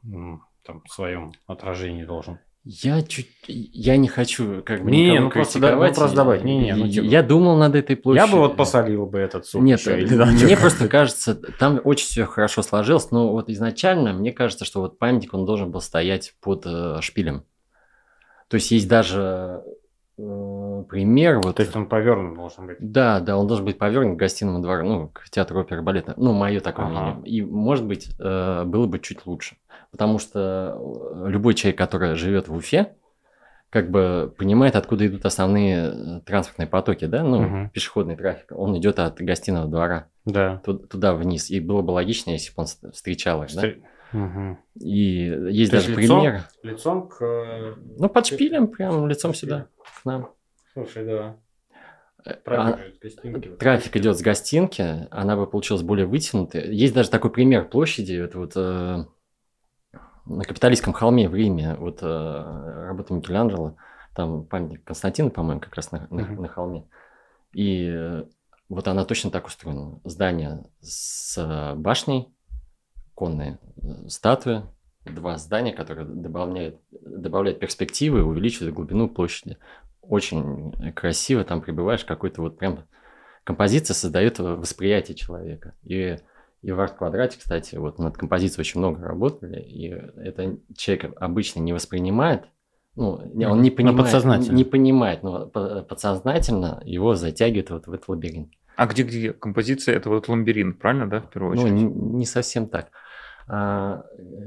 там 0.65 0.81
своем 0.89 1.33
отражении 1.45 2.05
должен? 2.05 2.39
Я 2.63 3.01
чуть, 3.01 3.27
я 3.47 3.97
не 3.97 4.07
хочу 4.07 4.63
как 4.63 4.81
бы 4.81 4.91
не, 4.91 5.19
ну 5.19 5.29
просто, 5.29 5.59
да, 5.59 5.75
ну 5.75 5.93
просто 5.93 6.15
добавить. 6.15 6.45
Не, 6.45 6.57
не, 6.57 6.73
ну, 6.73 6.87
типа... 6.87 7.03
Я 7.03 7.21
думал 7.21 7.57
над 7.57 7.75
этой 7.75 7.97
площадью. 7.97 8.27
Я 8.27 8.31
бы 8.31 8.39
вот 8.39 8.55
посолил 8.55 9.07
бы 9.07 9.19
этот 9.19 9.45
суп. 9.45 9.61
Нет, 9.61 9.81
еще, 9.81 9.99
или, 9.99 10.15
мне 10.45 10.55
просто 10.55 10.87
кажется, 10.87 11.35
там 11.35 11.81
очень 11.83 12.05
все 12.05 12.25
хорошо 12.25 12.61
сложилось, 12.61 13.11
но 13.11 13.33
вот 13.33 13.49
изначально 13.49 14.13
мне 14.13 14.31
кажется, 14.31 14.63
что 14.63 14.79
вот 14.79 14.99
памятник 14.99 15.33
он 15.33 15.45
должен 15.45 15.69
был 15.69 15.81
стоять 15.81 16.33
под 16.39 16.65
э, 16.65 17.01
шпилем. 17.01 17.43
То 18.47 18.55
есть 18.55 18.71
есть 18.71 18.87
даже 18.87 19.63
э, 20.21 20.83
пример. 20.89 21.39
Вот, 21.43 21.55
То 21.55 21.63
есть 21.63 21.75
он 21.75 21.87
повернут 21.87 22.35
должен 22.35 22.67
быть. 22.67 22.77
Да, 22.79 23.19
да, 23.19 23.37
он 23.37 23.47
должен 23.47 23.65
быть 23.65 23.77
повернут 23.77 24.15
к 24.15 24.19
гостиному 24.19 24.59
двору, 24.59 24.83
ну, 24.83 25.07
к 25.09 25.29
театру 25.29 25.61
оперы 25.61 25.81
балета. 25.81 26.13
Ну, 26.17 26.33
мое 26.33 26.59
такое 26.59 26.85
ага. 26.85 27.15
мнение. 27.15 27.29
И, 27.29 27.41
может 27.41 27.85
быть, 27.85 28.09
э, 28.19 28.63
было 28.65 28.87
бы 28.87 28.99
чуть 28.99 29.25
лучше. 29.25 29.57
Потому 29.91 30.19
что 30.19 30.77
э, 30.79 31.29
любой 31.29 31.53
человек, 31.53 31.77
который 31.77 32.15
живет 32.15 32.47
в 32.47 32.55
Уфе, 32.55 32.93
как 33.69 33.89
бы 33.89 34.33
понимает, 34.37 34.75
откуда 34.75 35.07
идут 35.07 35.25
основные 35.25 36.21
транспортные 36.25 36.67
потоки, 36.67 37.05
да, 37.05 37.23
ну, 37.23 37.41
угу. 37.41 37.69
пешеходный 37.73 38.17
трафик. 38.17 38.51
Он 38.51 38.77
идет 38.77 38.99
от 38.99 39.21
гостиного 39.21 39.67
двора 39.67 40.07
да. 40.25 40.61
туда, 40.65 40.87
туда 40.87 41.13
вниз. 41.13 41.49
И 41.49 41.59
было 41.59 41.81
бы 41.81 41.91
логично, 41.91 42.31
если 42.31 42.53
бы 42.53 42.63
он 42.63 42.91
встречал 42.91 43.43
их, 43.43 43.49
Встр... 43.49 43.77
да. 43.81 43.87
Угу. 44.13 44.57
И 44.79 44.89
есть 45.51 45.71
То 45.71 45.77
даже 45.77 45.95
лицом, 45.95 46.21
пример. 46.21 46.41
Лицом 46.63 47.07
к... 47.07 47.75
Ну, 47.97 48.09
под 48.09 48.25
шпилем, 48.25 48.67
прям 48.67 49.07
лицом 49.07 49.33
сюда, 49.33 49.67
к 50.01 50.05
нам. 50.05 50.31
Слушай, 50.73 51.05
да. 51.05 51.35
А- 52.23 52.33
Трафик, 52.33 53.57
трафик 53.57 53.95
идет 53.97 54.17
с 54.17 54.21
гостинки, 54.21 55.07
она 55.09 55.35
бы 55.35 55.47
получилась 55.47 55.81
более 55.81 56.05
вытянутой. 56.05 56.73
Есть 56.75 56.93
даже 56.93 57.09
такой 57.09 57.31
пример 57.31 57.67
площади, 57.67 58.13
это 58.13 58.37
вот 58.37 58.51
э, 58.55 59.05
на 60.25 60.43
Капитолийском 60.43 60.93
холме 60.93 61.27
в 61.27 61.33
Риме, 61.35 61.75
вот 61.75 61.99
э, 62.03 62.85
работа 62.85 63.13
Микеланджело, 63.15 63.75
там 64.15 64.45
памятник 64.45 64.83
Константина, 64.83 65.31
по-моему, 65.31 65.61
как 65.61 65.73
раз 65.75 65.91
на, 65.91 66.07
на- 66.11 66.23
Мгм. 66.23 66.41
на 66.43 66.47
холме. 66.47 66.87
И 67.53 67.89
э, 67.91 68.25
вот 68.69 68.87
она 68.87 69.03
точно 69.03 69.31
так 69.31 69.47
устроена. 69.47 69.99
Здание 70.03 70.63
с 70.79 71.37
э, 71.37 71.75
башней, 71.75 72.27
конные 73.15 73.59
э, 73.77 74.07
статуи, 74.07 74.63
два 75.05 75.37
здания, 75.37 75.73
которые 75.73 76.07
добавляют, 76.07 76.77
добавляют 76.91 77.59
перспективы 77.59 78.23
увеличивают 78.23 78.75
глубину 78.75 79.09
площади. 79.09 79.57
Очень 80.01 80.93
красиво 80.93 81.43
там 81.43 81.61
прибываешь, 81.61 82.05
какой-то 82.05 82.41
вот 82.41 82.57
прям 82.57 82.85
композиция 83.43 83.93
создает 83.93 84.39
восприятие 84.39 85.15
человека. 85.15 85.75
И, 85.83 86.17
и 86.61 86.71
в 86.71 86.79
арт-квадрате, 86.79 87.39
кстати, 87.39 87.75
вот 87.75 87.99
над 87.99 88.17
композицией 88.17 88.61
очень 88.61 88.79
много 88.79 89.01
работали, 89.01 89.59
и 89.61 89.87
это 89.89 90.57
человек 90.75 91.13
обычно 91.19 91.59
не 91.59 91.73
воспринимает, 91.73 92.45
ну, 92.95 93.13
он 93.13 93.61
не. 93.61 93.69
Но 93.69 93.75
понимает, 93.75 93.97
подсознательно. 93.97 94.55
не 94.55 94.63
понимает, 94.65 95.23
но 95.23 95.47
по- 95.47 95.81
подсознательно 95.81 96.81
его 96.83 97.15
затягивает 97.15 97.69
вот 97.69 97.87
в 97.87 97.93
этот 97.93 98.09
лабиринт. 98.09 98.51
А 98.75 98.87
где, 98.87 99.03
где 99.03 99.33
композиция? 99.33 99.95
Это 99.95 100.09
вот 100.09 100.27
ламбиринт, 100.27 100.79
правильно, 100.79 101.09
да, 101.09 101.19
в 101.21 101.29
первую 101.29 101.55
Ну, 101.55 101.61
очередь? 101.63 101.75
не, 101.75 101.83
не 101.83 102.25
совсем 102.25 102.67
так. 102.67 102.89
А, 103.47 104.03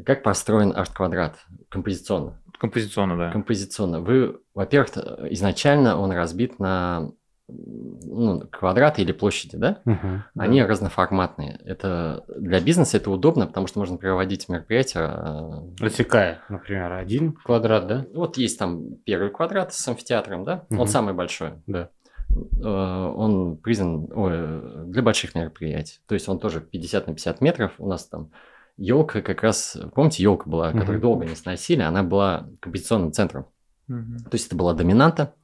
как 0.06 0.22
построен 0.22 0.72
арт-квадрат 0.74 1.36
композиционно? 1.68 2.40
Композиционно, 2.58 3.16
да. 3.16 3.30
Композиционно. 3.32 4.00
Вы, 4.00 4.40
во-первых, 4.54 4.96
изначально 5.30 5.98
он 5.98 6.12
разбит 6.12 6.58
на 6.58 7.10
ну, 7.46 8.40
квадраты 8.50 9.02
или 9.02 9.12
площади, 9.12 9.56
да? 9.58 9.80
Мгм. 9.84 10.24
Они 10.38 10.62
разноформатные. 10.62 11.60
Это 11.64 12.24
для 12.38 12.60
бизнеса 12.60 12.96
это 12.96 13.10
удобно, 13.10 13.46
потому 13.46 13.66
что 13.66 13.80
можно 13.80 13.98
проводить 13.98 14.48
мероприятия. 14.48 15.00
а, 15.00 15.62
Отсекая, 15.80 16.40
например, 16.48 16.92
один 16.92 17.32
квадрат, 17.32 17.86
да? 17.86 18.06
Вот 18.14 18.38
есть 18.38 18.58
там 18.58 18.94
первый 19.04 19.30
квадрат 19.30 19.74
с 19.74 19.86
амфитеатром, 19.86 20.44
да? 20.44 20.64
Мгм. 20.70 20.80
Он 20.80 20.88
самый 20.88 21.12
большой. 21.12 21.52
Да. 21.66 21.90
Э, 22.30 23.12
Он 23.16 23.56
признан 23.56 24.08
ой, 24.12 24.86
для 24.90 25.02
больших 25.02 25.34
мероприятий. 25.34 26.00
То 26.06 26.14
есть 26.14 26.28
он 26.28 26.38
тоже 26.38 26.60
50 26.60 27.06
на 27.06 27.14
50 27.14 27.40
метров. 27.40 27.72
У 27.78 27.88
нас 27.88 28.06
там 28.06 28.30
елка 28.76 29.20
как 29.22 29.42
раз, 29.42 29.76
помните, 29.94 30.22
елка 30.22 30.48
была, 30.50 30.72
которую 30.72 30.94
Мгм. 30.98 31.02
долго 31.02 31.24
не 31.26 31.36
сносили, 31.36 31.80
она 31.82 32.02
была 32.02 32.48
композиционным 32.60 33.12
центром. 33.12 33.46
Мгм. 33.86 34.18
То 34.18 34.30
есть 34.32 34.46
это 34.48 34.56
была 34.56 34.74
доминанта, 34.74 35.34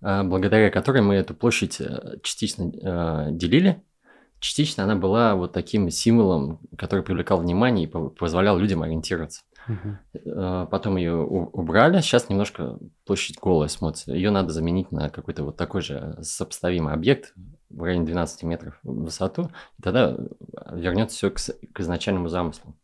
а, 0.00 0.24
благодаря 0.24 0.70
которой 0.70 1.02
мы 1.02 1.16
эту 1.16 1.34
площадь 1.34 1.80
э, 1.80 2.18
частично 2.22 2.72
э, 2.72 3.32
делили. 3.32 3.82
Частично 4.38 4.84
она 4.84 4.96
была 4.96 5.34
вот 5.34 5.52
таким 5.52 5.90
символом, 5.90 6.60
который 6.78 7.02
привлекал 7.04 7.40
внимание 7.40 7.84
и 7.84 7.86
по- 7.86 8.08
позволял 8.08 8.56
людям 8.56 8.82
ориентироваться. 8.82 9.42
Э, 10.12 10.66
Потом 10.70 10.96
ее 10.96 11.14
убрали. 11.16 12.00
Сейчас 12.00 12.28
немножко 12.28 12.78
площадь 13.06 13.38
голая 13.40 13.68
смотрится. 13.68 14.12
Ее 14.12 14.30
надо 14.30 14.52
заменить 14.52 14.90
на 14.92 15.08
какой-то 15.08 15.44
вот 15.44 15.56
такой 15.56 15.82
же 15.82 16.16
сопоставимый 16.22 16.94
объект 16.94 17.32
в 17.68 17.82
районе 17.82 18.04
12 18.06 18.42
метров 18.42 18.78
в 18.82 19.04
высоту. 19.04 19.50
И 19.78 19.82
тогда 19.82 20.16
вернется 20.72 21.16
все 21.16 21.30
к, 21.30 21.38
к 21.72 21.80
изначальному 21.80 22.28
замыслу. 22.28 22.74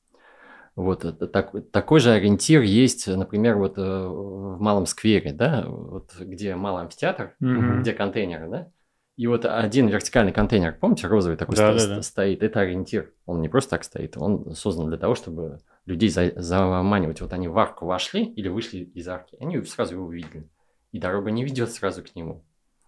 Вот 0.77 1.05
это 1.07 1.27
так- 1.27 1.53
такой 1.73 2.01
же 2.01 2.11
ориентир 2.11 2.61
есть, 2.61 3.09
например, 3.09 3.57
вот 3.57 3.79
э, 3.79 3.83
в 3.83 4.61
малом 4.61 4.85
сквере, 4.85 5.33
да, 5.33 5.65
вот 5.67 6.15
где 6.21 6.55
малый 6.55 6.83
амфитеатр, 6.83 7.35
Мгм. 7.41 7.81
где 7.81 7.93
контейнеры, 7.95 8.49
да. 8.49 8.69
И 9.17 9.27
вот 9.27 9.47
один 9.47 9.89
вертикальный 9.89 10.33
контейнер, 10.33 10.77
помните, 10.79 11.07
розовый 11.07 11.39
такой 11.39 11.57
Да, 11.57 11.73
sto- 11.73 11.79
да, 11.89 11.97
да. 11.97 12.03
стоит, 12.03 12.43
это 12.43 12.61
ориентир. 12.61 13.13
Он 13.25 13.41
не 13.41 13.49
просто 13.49 13.71
так 13.71 13.85
стоит, 13.85 14.17
он 14.19 14.55
создан 14.55 14.89
для 14.89 14.99
того, 14.99 15.15
чтобы 15.15 15.59
людей 15.87 16.11
за- 16.11 16.33
заманивать. 16.37 17.23
Вот 17.23 17.33
они 17.33 17.49
в 17.49 17.57
арку 17.59 17.87
вошли 17.87 18.25
или 18.25 18.49
вышли 18.49 18.79
из 18.81 19.09
арки, 19.09 19.37
они 19.41 19.63
сразу 19.63 19.95
его 19.95 20.05
увидели. 20.07 20.47
И 20.93 20.99
дорога 20.99 21.31
не 21.31 21.45
ведет 21.45 21.71
сразу 21.73 22.03
к 22.03 22.15
нему. 22.15 22.45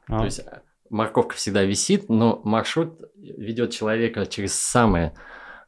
А, 0.06 0.18
То 0.18 0.24
есть 0.26 0.40
э, 0.40 0.60
морковка 0.90 1.34
всегда 1.34 1.64
висит, 1.64 2.10
но 2.10 2.40
маршрут 2.44 3.00
ведет 3.16 3.70
человека 3.70 4.26
через 4.26 4.54
самые 4.54 5.14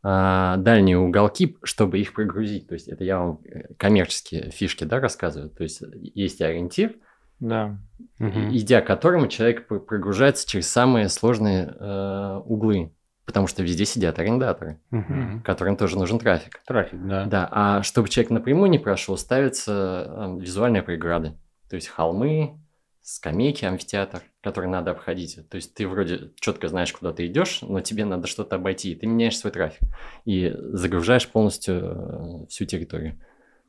а, 0.03 0.57
дальние 0.59 0.99
уголки, 0.99 1.57
чтобы 1.63 1.99
их 2.01 2.13
прогрузить. 2.13 2.69
То 2.69 2.75
есть 2.75 2.89
это 2.89 3.03
я 3.05 3.19
вам 3.19 3.41
э, 3.45 3.73
коммерческие 3.79 4.51
фишки 4.51 4.85
да, 4.85 5.01
рассказываю. 5.01 5.49
То 5.51 5.63
есть 5.63 5.83
есть 6.15 6.41
ориентир, 6.43 6.97
Да. 7.41 7.79
мгм. 8.19 8.51
идя 8.55 8.81
к 8.83 8.87
которому 8.87 9.27
человек 9.29 9.67
пр- 9.67 9.81
прогружается 9.81 10.47
через 10.47 10.69
самые 10.69 11.09
сложные 11.09 11.75
э, 11.79 12.41
углы. 12.45 12.93
Потому 13.27 13.47
что 13.47 13.63
везде 13.63 13.85
сидят 13.85 14.19
арендаторы, 14.19 14.81
Мгм. 14.91 15.43
которым 15.43 15.77
тоже 15.77 15.97
нужен 15.97 16.19
трафик. 16.19 16.61
Трафик, 16.67 16.99
да. 17.07 17.25
Да, 17.27 17.49
а 17.53 17.83
чтобы 17.85 18.09
человек 18.09 18.31
напрямую 18.31 18.69
не 18.71 18.79
прошел, 18.79 19.17
ставятся 19.17 20.07
э, 20.09 20.41
визуальные 20.41 20.83
преграды. 20.83 21.35
То 21.69 21.77
есть 21.77 21.87
холмы, 21.89 22.59
скамейки, 23.03 23.65
амфитеатр, 23.65 24.23
которые 24.43 24.71
надо 24.71 24.91
обходить. 24.91 25.39
То 25.49 25.57
есть 25.57 25.75
ты 25.75 25.87
вроде 25.87 26.33
четко 26.41 26.67
знаешь, 26.69 26.93
куда 26.93 27.13
ты 27.13 27.27
идешь, 27.27 27.63
но 27.63 27.81
тебе 27.81 28.05
надо 28.05 28.27
что-то 28.27 28.57
обойти. 28.57 28.93
и 28.93 28.95
Ты 28.97 29.07
меняешь 29.07 29.39
свой 29.39 29.53
трафик 29.53 29.81
и 30.25 30.53
загружаешь 30.73 31.29
полностью 31.29 32.43
э, 32.43 32.47
всю 32.49 32.65
территорию. 32.65 33.19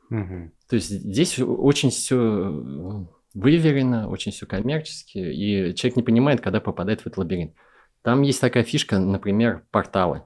Мгм. 0.10 0.52
То 0.68 0.76
есть 0.76 0.90
здесь 0.90 1.38
очень 1.40 1.90
все 1.92 3.08
выверено, 3.34 4.10
очень 4.10 4.32
все 4.32 4.46
коммерчески, 4.46 5.18
и 5.18 5.74
человек 5.76 5.98
не 5.98 6.04
понимает, 6.04 6.42
когда 6.42 6.60
попадает 6.60 7.02
в 7.02 7.08
этот 7.08 7.18
лабиринт. 7.18 7.54
Там 8.02 8.22
есть 8.24 8.42
такая 8.42 8.64
фишка, 8.64 9.00
например, 9.00 9.66
порталы. 9.72 10.24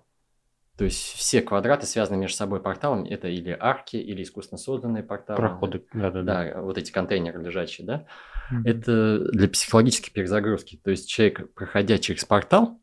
То 0.78 0.84
есть 0.84 0.98
все 0.98 1.42
квадраты 1.42 1.86
связаны 1.86 2.18
между 2.18 2.36
собой 2.36 2.62
порталами. 2.62 3.08
Это 3.08 3.30
или 3.30 3.56
арки, 3.58 3.96
или 3.96 4.24
искусственно 4.24 4.58
созданные 4.58 5.04
порталы. 5.04 5.38
Проходы, 5.38 5.86
да-да-да. 5.94 6.54
Да, 6.54 6.62
вот 6.62 6.78
эти 6.78 6.92
контейнеры 6.92 7.42
лежащие, 7.42 7.88
да. 7.88 8.06
Мгм. 8.52 8.66
Это 8.66 9.32
для 9.32 9.48
психологической 9.48 10.12
перезагрузки. 10.12 10.80
То 10.84 10.92
есть 10.92 11.10
человек, 11.10 11.54
проходя 11.54 11.98
через 11.98 12.26
портал, 12.26 12.80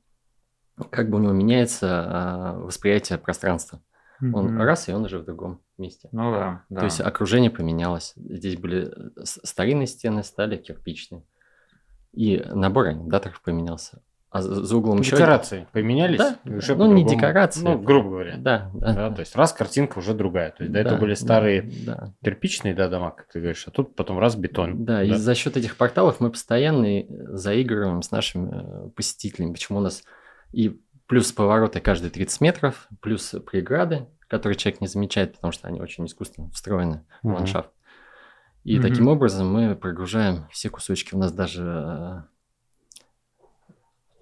как 0.90 1.10
бы 1.10 1.18
у 1.18 1.20
него 1.20 1.32
меняется 1.32 1.88
а, 1.90 2.58
восприятие 2.60 3.18
пространства. 3.18 3.82
Он 4.20 4.46
Мгм. 4.46 4.58
раз, 4.58 4.88
и 4.88 4.92
он 4.92 5.04
уже 5.04 5.18
в 5.18 5.24
другом 5.24 5.60
месте. 5.82 6.08
Ну 6.12 6.32
да, 6.32 6.62
да. 6.70 6.80
То 6.80 6.84
есть 6.86 7.00
окружение 7.00 7.50
поменялось. 7.50 8.14
Здесь 8.16 8.56
были 8.56 8.88
э, 8.88 9.10
старинные 9.24 9.86
стены, 9.86 10.22
стали 10.22 10.56
кирпичные. 10.56 11.22
И 12.12 12.42
набор 12.52 12.86
анекдаторов 12.88 13.40
поменялся. 13.42 14.00
А 14.32 14.40
за 14.40 14.76
углом 14.78 15.00
еще... 15.00 15.10
Декорации 15.10 15.66
поменялись? 15.72 16.18
Да. 16.18 16.38
Уже 16.46 16.74
Ну, 16.74 16.90
не 16.90 17.04
декорации. 17.04 17.62
Ну, 17.62 17.78
грубо 17.78 18.08
говоря. 18.08 18.36
Да, 18.38 18.70
да. 18.72 18.94
Да, 18.94 19.10
то 19.10 19.20
есть 19.20 19.36
раз 19.36 19.52
картинка 19.52 19.98
уже 19.98 20.14
другая. 20.14 20.52
То 20.52 20.62
есть 20.62 20.72
до 20.72 20.78
этого 20.78 20.96
Да, 20.96 21.00
были 21.02 21.12
да, 21.12 21.20
старые 21.20 21.70
Да, 21.84 22.14
кирпичные 22.24 22.74
да, 22.74 22.88
дома, 22.88 23.10
как 23.10 23.28
ты 23.28 23.40
говоришь, 23.40 23.64
а 23.66 23.70
тут 23.70 23.94
потом 23.94 24.18
раз 24.18 24.34
бетон. 24.36 24.86
да, 24.86 25.02
и 25.02 25.12
за 25.12 25.34
счет 25.34 25.58
этих 25.58 25.76
порталов 25.76 26.18
мы 26.20 26.30
постоянно 26.30 26.86
э, 26.86 27.04
заигрываем 27.36 28.00
с 28.00 28.10
нашими 28.10 28.86
э, 28.86 28.88
посетителями. 28.96 29.52
Почему 29.52 29.78
у 29.80 29.82
нас 29.82 30.02
и 30.50 30.80
плюс 31.06 31.30
повороты 31.30 31.80
каждые 31.80 32.10
30 32.10 32.40
метров, 32.40 32.88
плюс 33.02 33.34
преграды, 33.50 34.06
которые 34.32 34.56
человек 34.56 34.80
не 34.80 34.86
замечает, 34.86 35.34
потому 35.34 35.52
что 35.52 35.68
они 35.68 35.78
очень 35.78 36.06
искусственно 36.06 36.48
встроены 36.52 37.04
в 37.22 37.26
Мгм. 37.26 37.34
ландшафт. 37.34 37.68
И 38.64 38.78
Мгм. 38.78 38.82
таким 38.82 39.08
образом 39.08 39.52
мы 39.52 39.76
прогружаем 39.76 40.46
все 40.50 40.70
кусочки. 40.70 41.14
У 41.14 41.18
нас 41.18 41.32
даже 41.32 42.24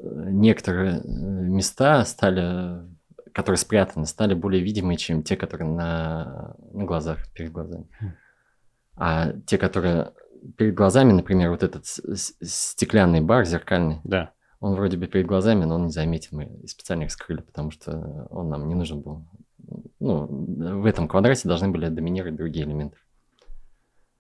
э, 0.00 0.30
некоторые 0.30 0.96
э, 0.96 1.02
места 1.04 2.04
стали, 2.04 2.80
которые 3.32 3.58
спрятаны, 3.58 4.04
стали 4.04 4.34
более 4.34 4.64
видимые, 4.64 4.96
чем 4.96 5.22
те, 5.22 5.36
которые 5.36 5.68
на, 5.68 6.56
на 6.72 6.84
глазах, 6.84 7.18
перед 7.32 7.52
глазами. 7.52 7.86
Хм. 8.00 8.12
А 8.96 9.32
те, 9.46 9.58
которые 9.58 10.12
перед 10.56 10.74
глазами, 10.74 11.12
например, 11.12 11.50
вот 11.50 11.62
этот 11.62 11.86
стеклянный 11.86 13.20
бар 13.20 13.44
зеркальный, 13.44 14.00
Да. 14.02 14.32
он 14.58 14.74
вроде 14.74 14.96
бы 14.96 15.06
перед 15.06 15.26
глазами, 15.26 15.66
но 15.66 15.76
он 15.76 15.84
не 15.86 15.92
заметен. 15.92 16.36
Мы 16.36 16.66
специально 16.66 17.04
их 17.04 17.12
скрыли, 17.12 17.42
потому 17.42 17.70
что 17.70 18.26
он 18.30 18.48
нам 18.48 18.66
не 18.66 18.74
нужен 18.74 19.02
был. 19.02 19.24
Ну, 19.98 20.26
в 20.80 20.86
этом 20.86 21.08
квадрате 21.08 21.48
должны 21.48 21.68
были 21.68 21.88
доминировать 21.88 22.36
другие 22.36 22.66
элементы. 22.66 22.96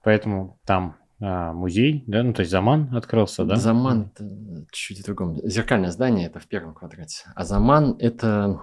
Поэтому 0.02 0.58
там 0.64 0.96
а, 1.20 1.52
музей, 1.52 2.04
да, 2.06 2.22
ну 2.22 2.32
то 2.32 2.40
есть 2.40 2.50
Заман 2.50 2.94
открылся, 2.96 3.44
да? 3.44 3.56
Заман 3.56 4.10
это 4.14 4.24
чуть-чуть 4.72 5.04
другом. 5.04 5.36
Зеркальное 5.42 5.90
здание 5.90 6.26
это 6.26 6.40
в 6.40 6.46
первом 6.46 6.74
квадрате. 6.74 7.24
А 7.34 7.44
Заман 7.44 7.96
это 7.98 8.60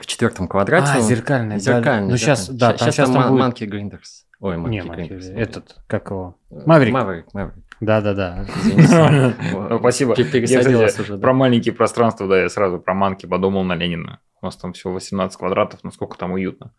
в 0.00 0.06
четвертом 0.06 0.48
квадрате. 0.48 0.92
А, 0.94 0.98
Он- 0.98 1.02
зеркальный. 1.02 1.56
да. 1.56 1.60
Зеркальный. 1.60 2.10
Ну 2.10 2.16
сейчас, 2.16 2.48
да, 2.48 2.68
там 2.68 2.78
щас 2.78 2.94
сейчас 2.94 3.10
там 3.10 3.22
там 3.22 3.30
будет... 3.32 3.40
Манки 3.40 3.64
Гриндерс. 3.64 4.26
Ой, 4.40 4.56
Манки 4.56 4.74
Не, 4.74 4.80
Гриндерс. 4.80 5.26
этот, 5.28 5.76
как 5.86 6.10
его? 6.10 6.36
Э, 6.50 6.62
Маврик. 6.64 6.94
Маврик, 6.94 7.34
Маврик. 7.34 7.54
Да-да-да. 7.80 8.46
Ну, 8.64 9.78
спасибо. 9.80 10.14
Я, 10.16 10.24
кстати, 10.24 11.00
уже, 11.00 11.16
да. 11.16 11.20
Про 11.20 11.34
маленькие 11.34 11.74
пространства, 11.74 12.26
да, 12.26 12.40
я 12.40 12.48
сразу 12.48 12.78
про 12.78 12.94
манки 12.94 13.26
подумал 13.26 13.64
на 13.64 13.74
Ленина. 13.74 14.20
У 14.42 14.46
нас 14.46 14.56
там 14.56 14.72
всего 14.72 14.92
18 14.92 15.38
квадратов, 15.38 15.84
насколько 15.84 16.18
там 16.18 16.32
уютно. 16.32 16.74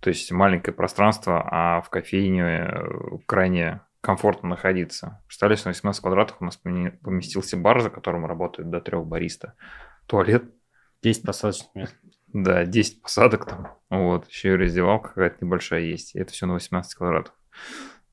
То 0.00 0.08
есть 0.08 0.30
маленькое 0.32 0.74
пространство, 0.74 1.46
а 1.46 1.80
в 1.82 1.90
кофейне 1.90 2.42
э, 2.42 3.18
крайне 3.26 3.80
комфортно 4.00 4.48
находиться. 4.50 5.22
Представляешь, 5.26 5.64
на 5.64 5.70
18 5.70 6.00
квадратах 6.00 6.40
у 6.40 6.44
нас 6.44 6.56
поместился 6.56 7.56
бар, 7.56 7.80
за 7.80 7.90
которым 7.90 8.24
работает 8.24 8.70
до 8.70 8.80
трех 8.80 9.06
бариста. 9.06 9.54
Туалет. 10.06 10.44
10 11.02 11.22
посадочных 11.24 11.74
мест. 11.74 11.96
Да, 12.28 12.64
10 12.64 13.02
посадок 13.02 13.46
там. 13.46 13.74
Вот. 13.90 14.28
Еще 14.28 14.50
и 14.50 14.56
раздевалка 14.56 15.08
какая-то 15.08 15.44
небольшая 15.44 15.82
есть. 15.82 16.14
И 16.14 16.18
это 16.18 16.32
все 16.32 16.46
на 16.46 16.54
18 16.54 16.94
квадратов. 16.94 17.34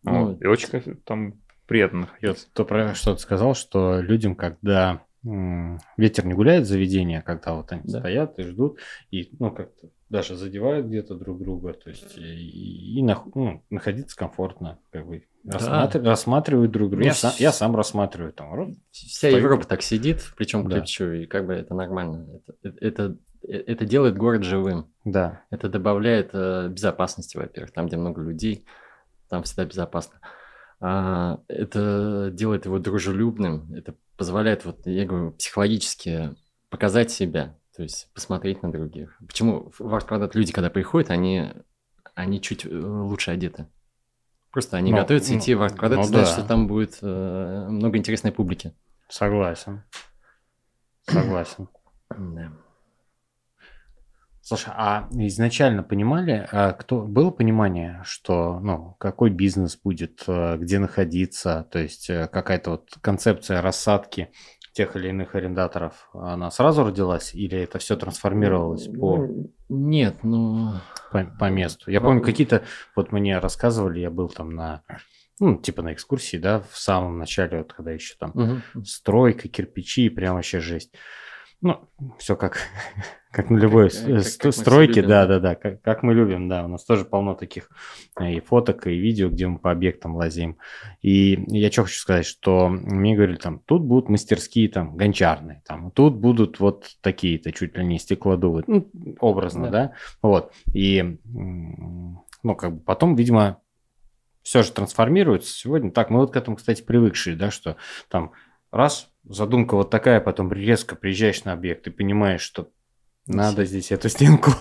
Ну, 0.04 0.28
вот. 0.28 0.42
И 0.42 0.48
очень 0.48 0.96
там 1.06 1.36
приятно 1.68 2.02
находиться. 2.02 2.48
То, 2.54 2.66
про 2.66 2.94
что 2.96 3.16
ты 3.16 3.22
сказал, 3.22 3.56
что 3.56 4.00
людям, 4.00 4.36
когда 4.36 5.04
ветер 5.24 6.26
не 6.26 6.34
гуляет 6.34 6.68
заведения, 6.68 7.22
когда 7.22 7.54
вот 7.56 7.72
они 7.72 7.84
да. 7.86 8.00
стоят 8.00 8.40
и 8.40 8.44
ждут, 8.44 8.80
и 9.10 9.30
ну 9.40 9.52
как-то 9.52 9.90
даже 10.10 10.36
задевают 10.36 10.88
где-то 10.88 11.16
друг 11.16 11.40
друга, 11.40 11.74
то 11.74 11.90
есть 11.90 12.18
и, 12.18 13.00
и 13.00 13.02
ну, 13.02 13.64
находиться 13.70 14.16
комфортно, 14.16 14.80
как 14.92 15.08
бы 15.08 15.24
да. 15.44 15.58
рассматр, 15.58 16.04
рассматривают 16.04 16.72
друг 16.72 16.92
друга. 16.92 17.06
Я, 17.06 17.14
сам, 17.14 17.32
я 17.38 17.52
сам 17.52 17.76
рассматриваю 17.76 18.34
там. 18.34 18.76
Вся 18.92 19.30
стою. 19.30 19.38
Европа 19.38 19.66
так 19.66 19.82
сидит, 19.82 20.22
причем 20.38 20.68
да. 20.68 20.78
плечу, 20.78 21.12
и 21.12 21.26
как 21.26 21.48
бы 21.48 21.54
это 21.54 21.74
нормально. 21.74 22.28
Это, 22.62 22.78
это, 22.80 23.18
это 23.42 23.86
делает 23.86 24.18
город 24.18 24.44
живым. 24.44 24.92
Да. 25.04 25.42
Это 25.50 25.68
добавляет 25.68 26.30
э, 26.34 26.70
безопасности, 26.70 27.38
во-первых, 27.38 27.72
там, 27.72 27.88
где 27.88 27.98
много 27.98 28.22
людей, 28.22 28.66
там 29.30 29.44
всегда 29.44 29.66
безопасно. 29.66 30.20
А, 30.22 30.28
это 30.84 32.30
делает 32.34 32.66
его 32.66 32.78
дружелюбным, 32.78 33.74
это 33.74 33.96
позволяет, 34.18 34.66
вот 34.66 34.86
я 34.86 35.06
говорю, 35.06 35.32
психологически 35.32 36.36
показать 36.70 37.10
себя, 37.10 37.58
то 37.76 37.84
есть 37.84 38.12
посмотреть 38.14 38.62
на 38.64 38.72
других. 38.72 39.18
Почему 39.26 39.72
в 39.80 39.96
арт 39.96 40.36
люди, 40.36 40.52
когда 40.52 40.70
приходят, 40.70 41.10
они, 41.10 41.52
они 42.16 42.42
чуть 42.42 42.66
э, 42.66 42.70
лучше 42.70 43.32
одеты? 43.32 43.68
Просто 44.52 44.78
они 44.78 44.92
ну, 44.92 44.98
готовятся 44.98 45.34
ну, 45.34 45.40
идти 45.40 45.56
в 45.56 45.64
арт-квадрат, 45.64 46.02
ну, 46.02 46.04
знают, 46.06 46.28
да. 46.28 46.34
что 46.34 46.48
там 46.48 46.68
будет 46.68 47.00
э, 47.02 47.68
много 47.70 47.98
интересной 47.98 48.32
публики. 48.32 48.76
Согласен. 49.08 49.84
Согласен. 51.08 51.70
Да. 52.10 52.52
Слушай, 54.46 54.74
а 54.76 55.08
изначально 55.12 55.84
понимали, 55.84 56.46
а 56.52 56.74
кто 56.74 57.04
было 57.04 57.32
понимание, 57.32 58.02
что, 58.04 58.60
ну, 58.60 58.98
какой 59.00 59.30
бизнес 59.30 59.80
будет, 59.82 60.26
э, 60.28 60.58
где 60.58 60.80
находиться, 60.80 61.66
то 61.72 61.80
есть 61.80 62.10
э, 62.10 62.28
какая-то 62.28 62.72
вот 62.72 62.90
концепция 63.00 63.62
рассадки 63.62 64.32
тех 64.74 64.98
или 64.98 65.08
иных 65.08 65.36
арендаторов, 65.36 66.10
она 66.14 66.52
сразу 66.52 66.84
родилась 66.84 67.34
или 67.34 67.58
это 67.58 67.80
все 67.80 67.96
трансформировалось 67.96 68.88
по... 68.88 69.18
Ну, 69.18 69.54
нет, 69.70 70.18
ну... 70.24 70.74
По, 71.14 71.24
по 71.24 71.50
месту. 71.50 71.90
Я 71.90 72.02
помню, 72.02 72.22
какие-то, 72.22 72.64
вот 72.98 73.14
мне 73.14 73.40
рассказывали, 73.40 74.02
я 74.02 74.10
был 74.10 74.28
там 74.28 74.50
на, 74.50 74.84
ну, 75.40 75.56
типа 75.56 75.84
на 75.84 75.94
экскурсии, 75.94 76.36
да, 76.36 76.60
в 76.70 76.78
самом 76.78 77.18
начале, 77.18 77.60
вот 77.60 77.72
когда 77.72 77.92
еще 77.92 78.16
там 78.20 78.32
угу. 78.34 78.84
стройка, 78.84 79.48
кирпичи, 79.48 80.10
прям 80.10 80.36
вообще 80.36 80.60
жесть. 80.60 80.92
Ну, 81.64 81.80
все 82.18 82.36
как, 82.36 82.58
как 83.32 83.50
на 83.50 83.58
любой 83.58 83.90
как, 83.90 84.10
э, 84.10 84.22
как, 84.22 84.42
как 84.42 84.54
стройке, 84.54 85.02
да, 85.02 85.26
да, 85.26 85.40
да, 85.40 85.56
как, 85.56 85.82
как 85.82 86.04
мы 86.04 86.14
любим, 86.14 86.50
да. 86.50 86.66
У 86.66 86.68
нас 86.68 86.84
тоже 86.84 87.06
полно 87.06 87.36
таких 87.36 87.70
э, 88.20 88.34
и 88.34 88.40
фоток, 88.42 88.86
и 88.86 88.98
видео, 88.98 89.30
где 89.30 89.48
мы 89.48 89.60
по 89.60 89.72
объектам 89.72 90.18
лазим. 90.18 90.58
И 91.02 91.42
я 91.48 91.72
что 91.72 91.84
хочу 91.84 91.98
сказать, 91.98 92.26
что 92.26 92.68
мне 92.68 93.16
говорили, 93.16 93.38
там, 93.38 93.60
тут 93.60 93.82
будут 93.84 94.10
мастерские, 94.10 94.68
там, 94.68 94.98
гончарные, 94.98 95.64
там, 95.66 95.90
тут 95.92 96.16
будут 96.16 96.60
вот 96.60 96.98
такие-то, 97.00 97.54
чуть 97.54 97.78
ли 97.78 97.86
не 97.86 97.98
стеклодувы, 97.98 98.66
ну, 98.68 98.92
образно, 99.22 99.70
да. 99.70 99.72
да, 99.72 99.94
вот. 100.22 100.52
И, 100.74 101.18
ну, 101.24 102.56
как 102.58 102.74
бы 102.74 102.80
потом, 102.82 103.16
видимо, 103.16 103.62
все 104.42 104.64
же 104.64 104.74
трансформируется 104.74 105.54
сегодня. 105.54 105.92
Так, 105.92 106.10
мы 106.10 106.20
вот 106.20 106.34
к 106.34 106.36
этому, 106.36 106.58
кстати, 106.58 106.82
привыкшие, 106.82 107.38
да, 107.38 107.52
что 107.52 107.78
там 108.10 108.34
раз 108.74 109.10
задумка 109.24 109.76
вот 109.76 109.90
такая, 109.90 110.20
потом 110.20 110.52
резко 110.52 110.96
приезжаешь 110.96 111.44
на 111.44 111.54
объект 111.54 111.88
и 111.88 111.92
понимаешь, 111.92 112.42
что 112.42 112.70
надо 113.26 113.66
здесь 113.66 113.92
эту 113.92 114.10
стенку 114.10 114.52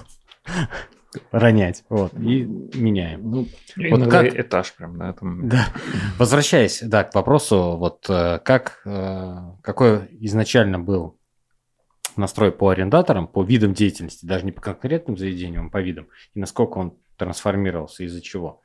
ронять. 1.33 1.85
Вот, 1.89 2.15
и 2.15 2.45
меняем. 2.45 3.31
Ну, 3.31 3.49
вот 3.91 4.11
как... 4.11 4.39
этаж 4.39 4.75
прям, 4.75 4.99
да, 4.99 5.13
там. 5.13 5.49
Да. 5.49 5.67
Возвращаясь, 6.19 6.81
да, 6.83 7.05
к 7.05 7.15
вопросу, 7.15 7.77
вот 7.77 8.07
э, 8.09 8.39
как, 8.45 8.83
э, 8.85 9.37
какой 9.63 10.07
изначально 10.21 10.79
был 10.79 11.19
настрой 12.17 12.53
по 12.53 12.69
арендаторам, 12.69 13.27
по 13.27 13.43
видам 13.43 13.73
деятельности, 13.73 14.27
даже 14.27 14.45
не 14.45 14.53
по 14.53 14.61
конкретным 14.61 15.17
заведениям, 15.17 15.69
а 15.69 15.71
по 15.71 15.81
видам, 15.81 16.09
и 16.35 16.39
насколько 16.39 16.79
он 16.79 16.99
трансформировался, 17.17 18.05
из-за 18.05 18.21
чего? 18.21 18.61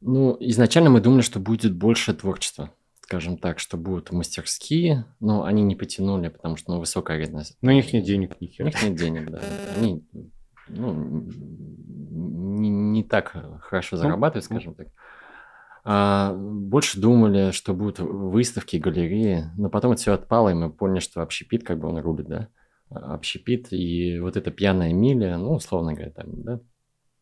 Ну, 0.00 0.36
изначально 0.40 0.90
мы 0.90 1.00
думали, 1.00 1.22
что 1.22 1.40
будет 1.40 1.74
больше 1.74 2.14
творчества 2.14 2.72
скажем 3.08 3.38
так, 3.38 3.58
что 3.58 3.78
будут 3.78 4.12
мастерские, 4.12 5.06
но 5.18 5.44
они 5.44 5.62
не 5.62 5.74
потянули, 5.74 6.28
потому 6.28 6.58
что 6.58 6.72
ну, 6.72 6.78
высокая 6.78 7.16
арендная. 7.16 7.46
Но 7.62 7.70
у 7.70 7.74
них 7.74 7.90
нет 7.94 8.04
денег, 8.04 8.38
ни 8.38 8.54
У 8.60 8.64
них 8.64 8.82
нет 8.82 8.96
денег, 8.96 9.30
да. 9.30 9.40
Они 9.74 10.06
ну, 10.68 11.24
не, 12.52 12.68
не 12.68 13.02
так 13.04 13.34
хорошо 13.62 13.96
ну, 13.96 14.02
зарабатывают, 14.02 14.44
ну. 14.50 14.56
скажем 14.56 14.74
так. 14.74 14.88
А, 15.84 16.34
больше 16.34 17.00
думали, 17.00 17.50
что 17.52 17.72
будут 17.72 17.98
выставки, 17.98 18.76
галереи, 18.76 19.46
но 19.56 19.70
потом 19.70 19.92
это 19.92 20.02
все 20.02 20.12
отпало, 20.12 20.50
и 20.50 20.54
мы 20.54 20.70
поняли, 20.70 21.00
что 21.00 21.22
общепит, 21.22 21.64
как 21.64 21.78
бы 21.78 21.88
он 21.88 22.00
рулит, 22.00 22.26
да, 22.28 22.48
общепит, 22.90 23.68
и 23.72 24.18
вот 24.20 24.36
эта 24.36 24.50
пьяная 24.50 24.92
миля, 24.92 25.38
ну, 25.38 25.54
условно 25.54 25.94
говоря, 25.94 26.10
там, 26.10 26.26
да, 26.42 26.60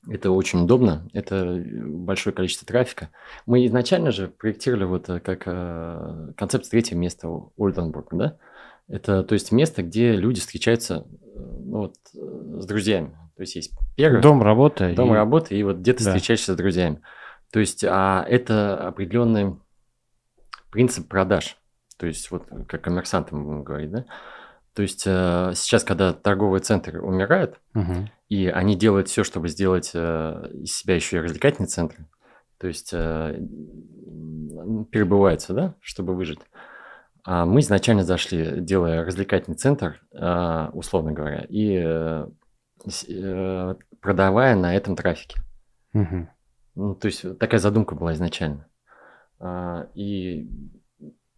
это 0.08 0.30
очень 0.30 0.62
удобно, 0.64 1.08
это 1.12 1.62
большое 1.66 2.34
количество 2.34 2.66
трафика. 2.66 3.10
Мы 3.44 3.66
изначально 3.66 4.10
же 4.10 4.28
проектировали 4.28 4.84
вот 4.84 5.08
э, 5.08 5.20
как 5.20 5.42
э, 5.46 6.32
концепт 6.36 6.70
третьего 6.70 6.98
места 6.98 7.28
Ольденбург, 7.56 8.08
да? 8.12 8.38
Это, 8.88 9.24
то 9.24 9.32
есть, 9.32 9.50
место, 9.50 9.82
где 9.82 10.12
люди 10.12 10.40
встречаются 10.40 11.06
э, 11.06 11.38
ну, 11.64 11.78
вот, 11.78 11.96
э, 12.14 12.60
с 12.60 12.66
друзьями. 12.66 13.16
То 13.36 13.42
есть, 13.42 13.56
есть 13.56 13.72
первый... 13.96 14.22
Дом 14.22 14.42
работы. 14.42 14.94
Дом 14.94 15.12
и... 15.12 15.16
работы, 15.16 15.56
и 15.58 15.62
вот 15.62 15.78
где 15.78 15.92
ты 15.92 16.04
да. 16.04 16.10
встречаешься 16.12 16.54
с 16.54 16.56
друзьями. 16.56 17.02
То 17.50 17.58
есть, 17.58 17.84
а 17.84 18.24
это 18.28 18.76
определенный 18.86 19.56
принцип 20.70 21.08
продаж. 21.08 21.56
То 21.96 22.06
есть, 22.06 22.30
вот 22.30 22.44
как 22.68 22.82
коммерсантам 22.82 23.44
будем 23.44 23.64
говорить, 23.64 23.90
да? 23.90 24.04
То 24.74 24.82
есть 24.82 25.04
э, 25.06 25.52
сейчас, 25.54 25.84
когда 25.84 26.12
торговые 26.12 26.60
центры 26.60 27.00
умирают, 27.00 27.58
угу. 27.74 28.10
И 28.28 28.48
они 28.48 28.76
делают 28.76 29.08
все, 29.08 29.24
чтобы 29.24 29.48
сделать 29.48 29.92
э, 29.94 30.50
из 30.62 30.76
себя 30.76 30.96
еще 30.96 31.18
и 31.18 31.20
развлекательный 31.20 31.68
центр, 31.68 31.96
то 32.58 32.66
есть 32.66 32.90
э, 32.92 33.38
перебываются, 34.90 35.52
да, 35.52 35.74
чтобы 35.80 36.14
выжить. 36.14 36.40
А 37.24 37.44
мы 37.44 37.60
изначально 37.60 38.02
зашли, 38.04 38.60
делая 38.60 39.04
развлекательный 39.04 39.56
центр, 39.56 40.00
э, 40.12 40.68
условно 40.72 41.12
говоря, 41.12 41.46
и 41.48 41.76
э, 41.76 42.26
продавая 44.00 44.56
на 44.56 44.74
этом 44.74 44.96
трафике. 44.96 45.40
Угу. 45.94 46.28
Ну, 46.76 46.94
то 46.94 47.06
есть 47.06 47.38
такая 47.38 47.60
задумка 47.60 47.94
была 47.94 48.12
изначально. 48.12 48.68
А, 49.38 49.88
и 49.94 50.48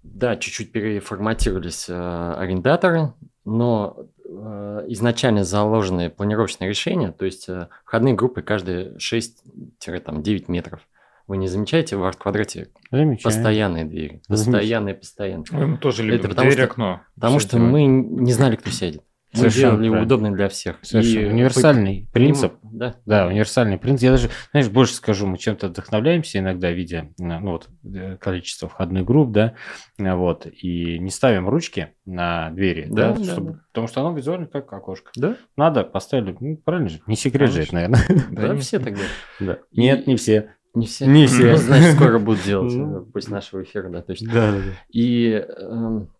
да, 0.02 0.36
чуть-чуть 0.36 0.72
переформатировались 0.72 1.88
арендаторы, 1.88 3.14
но 3.44 4.08
изначально 4.28 5.44
заложенные 5.44 6.10
планировочные 6.10 6.68
решения, 6.68 7.12
то 7.12 7.24
есть 7.24 7.48
э, 7.48 7.68
входные 7.84 8.14
группы 8.14 8.42
каждые 8.42 8.96
6-9 8.96 10.44
метров. 10.48 10.80
Вы 11.26 11.36
не 11.36 11.48
замечаете 11.48 11.96
в 11.96 12.04
арт-квадрате 12.04 12.68
Замечаю. 12.90 13.22
постоянные 13.22 13.84
двери? 13.84 14.22
Постоянные, 14.28 14.94
постоянные. 14.94 15.66
Мы 15.66 15.76
тоже 15.78 16.02
любим 16.02 16.20
Это 16.20 16.28
потому, 16.28 16.46
дверь, 16.50 16.58
что, 16.58 16.72
окно. 16.72 17.00
Потому 17.14 17.38
что 17.38 17.58
мы 17.58 17.84
не 17.84 18.32
знали, 18.32 18.56
кто 18.56 18.70
сядет. 18.70 19.02
Совершенно 19.32 19.76
правильно. 19.76 20.02
удобным 20.02 20.34
для 20.34 20.48
всех. 20.48 20.76
Совершенно. 20.82 21.26
И 21.26 21.26
универсальный 21.26 22.06
по... 22.06 22.12
принцип. 22.12 22.54
Да. 22.62 22.96
да, 23.04 23.26
универсальный 23.26 23.78
принцип. 23.78 24.04
Я 24.04 24.10
даже, 24.12 24.30
знаешь, 24.52 24.68
больше 24.68 24.94
скажу, 24.94 25.26
мы 25.26 25.36
чем-то 25.36 25.68
вдохновляемся 25.68 26.38
иногда, 26.38 26.70
видя 26.70 27.10
ну, 27.18 27.40
вот, 27.52 27.68
э, 27.84 28.16
количество 28.16 28.68
входных 28.68 29.04
групп, 29.04 29.30
да, 29.32 29.54
вот, 29.98 30.46
и 30.46 30.98
не 30.98 31.10
ставим 31.10 31.48
ручки 31.48 31.88
на 32.06 32.50
двери, 32.50 32.86
да, 32.88 33.12
да, 33.12 33.24
чтобы, 33.24 33.52
да. 33.52 33.60
потому 33.68 33.88
что 33.88 34.00
оно 34.00 34.16
визуально 34.16 34.46
как 34.46 34.72
окошко. 34.72 35.10
Да. 35.14 35.36
Надо, 35.56 35.84
поставили, 35.84 36.36
ну, 36.40 36.56
правильно 36.56 36.88
же, 36.88 37.00
не 37.06 37.16
секрет 37.16 37.50
же 37.50 37.62
это, 37.62 37.74
наверное. 37.74 38.00
Да, 38.30 38.56
все 38.56 38.78
так 38.78 38.94
делают. 38.94 39.62
Нет, 39.72 40.06
не 40.06 40.16
все. 40.16 40.50
Не 40.74 40.86
все. 40.86 41.06
Не 41.06 41.26
все. 41.28 41.56
Значит, 41.56 41.94
скоро 41.94 42.18
будут 42.18 42.44
делать 42.44 42.72
ну. 42.72 43.04
после 43.04 43.34
нашего 43.34 43.62
эфира, 43.62 43.88
да, 43.88 44.02
точно. 44.02 44.32
Да, 44.32 44.52
да, 44.52 44.58
да. 44.58 44.72
И 44.90 45.30
эм, 45.30 46.10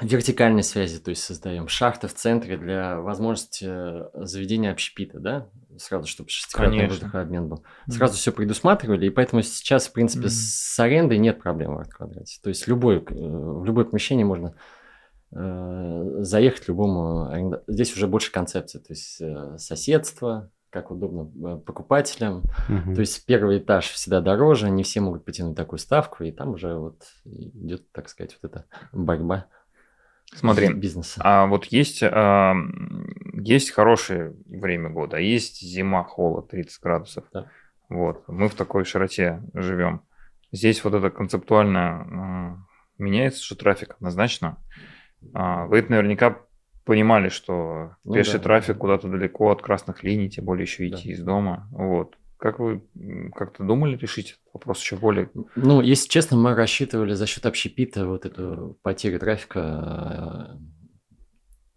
вертикальной 0.00 0.62
связи, 0.62 0.98
то 0.98 1.10
есть 1.10 1.22
создаем 1.22 1.68
шахты 1.68 2.08
в 2.08 2.14
центре 2.14 2.56
для 2.56 2.98
возможности 2.98 3.66
э, 3.68 4.08
заведения 4.14 4.72
общепита, 4.72 5.20
да, 5.20 5.48
сразу, 5.76 6.06
чтобы 6.08 6.30
шестикратный 6.30 6.88
воздухообмен 6.88 7.48
был. 7.48 7.64
Сразу 7.88 8.14
mm-hmm. 8.14 8.16
все 8.16 8.32
предусматривали, 8.32 9.06
и 9.06 9.10
поэтому 9.10 9.42
сейчас, 9.42 9.88
в 9.88 9.92
принципе, 9.92 10.26
mm-hmm. 10.26 10.30
с 10.30 10.80
арендой 10.80 11.18
нет 11.18 11.42
проблем 11.42 11.74
в 11.74 11.78
арт-квадрате. 11.78 12.40
То 12.42 12.48
есть 12.48 12.66
любой, 12.66 12.98
э, 12.98 13.02
в 13.06 13.64
любое 13.64 13.84
помещение 13.84 14.24
можно 14.24 14.54
э, 15.30 16.16
заехать 16.20 16.68
любому 16.68 17.28
аренда... 17.28 17.62
Здесь 17.66 17.94
уже 17.94 18.06
больше 18.06 18.32
концепции, 18.32 18.78
то 18.78 18.92
есть 18.92 19.20
э, 19.20 19.58
соседство, 19.58 20.50
как 20.70 20.90
удобно 20.90 21.30
э, 21.46 21.56
покупателям. 21.58 22.44
Мгм. 22.66 22.94
То 22.94 23.00
есть 23.00 23.26
первый 23.26 23.58
этаж 23.58 23.90
всегда 23.90 24.22
дороже, 24.22 24.70
не 24.70 24.84
все 24.84 25.00
могут 25.00 25.26
потянуть 25.26 25.54
такую 25.54 25.78
ставку, 25.78 26.24
и 26.24 26.32
там 26.32 26.54
уже 26.54 26.74
вот 26.74 27.02
идет, 27.26 27.92
так 27.92 28.08
сказать, 28.08 28.38
вот 28.40 28.50
эта 28.50 28.64
борьба 28.90 29.48
Смотри, 30.34 30.72
бизнеса. 30.72 31.20
а 31.24 31.46
вот 31.46 31.66
есть, 31.66 32.02
а, 32.02 32.54
есть 33.34 33.70
хорошее 33.70 34.34
время 34.46 34.88
года, 34.90 35.18
а 35.18 35.20
есть 35.20 35.60
зима, 35.60 36.04
холод, 36.04 36.48
30 36.50 36.80
градусов. 36.82 37.24
Да. 37.32 37.46
Вот, 37.88 38.24
мы 38.28 38.48
в 38.48 38.54
такой 38.54 38.84
широте 38.84 39.42
живем. 39.54 40.02
Здесь 40.50 40.82
вот 40.84 40.94
это 40.94 41.10
концептуально 41.10 41.78
м, 42.10 42.66
меняется, 42.98 43.42
что 43.44 43.56
трафик 43.56 43.94
однозначно. 43.96 44.56
А, 45.34 45.66
Вы 45.66 45.78
это 45.80 45.90
наверняка 45.92 46.38
понимали, 46.84 47.28
что 47.28 47.96
Ну 48.04 48.14
пеший 48.14 48.38
да. 48.38 48.44
трафик 48.44 48.78
куда-то 48.78 49.08
далеко 49.08 49.50
от 49.50 49.62
красных 49.62 50.02
линий, 50.02 50.30
тем 50.30 50.44
более 50.46 50.64
еще 50.64 50.88
Да. 50.88 50.96
идти 50.96 51.10
из 51.10 51.22
дома. 51.22 51.68
Вот. 51.70 52.16
Как 52.42 52.58
вы 52.58 52.82
как-то 53.36 53.62
думали 53.62 53.96
решить 53.96 54.30
этот 54.32 54.54
вопрос 54.54 54.80
еще 54.80 54.96
более? 54.96 55.30
Ну, 55.54 55.80
если 55.80 56.08
честно, 56.08 56.36
мы 56.36 56.56
рассчитывали 56.56 57.14
за 57.14 57.26
счет 57.28 57.46
общепита 57.46 58.04
вот 58.04 58.26
эту 58.26 58.80
потерю 58.82 59.20
трафика 59.20 60.56
э, 60.58 60.58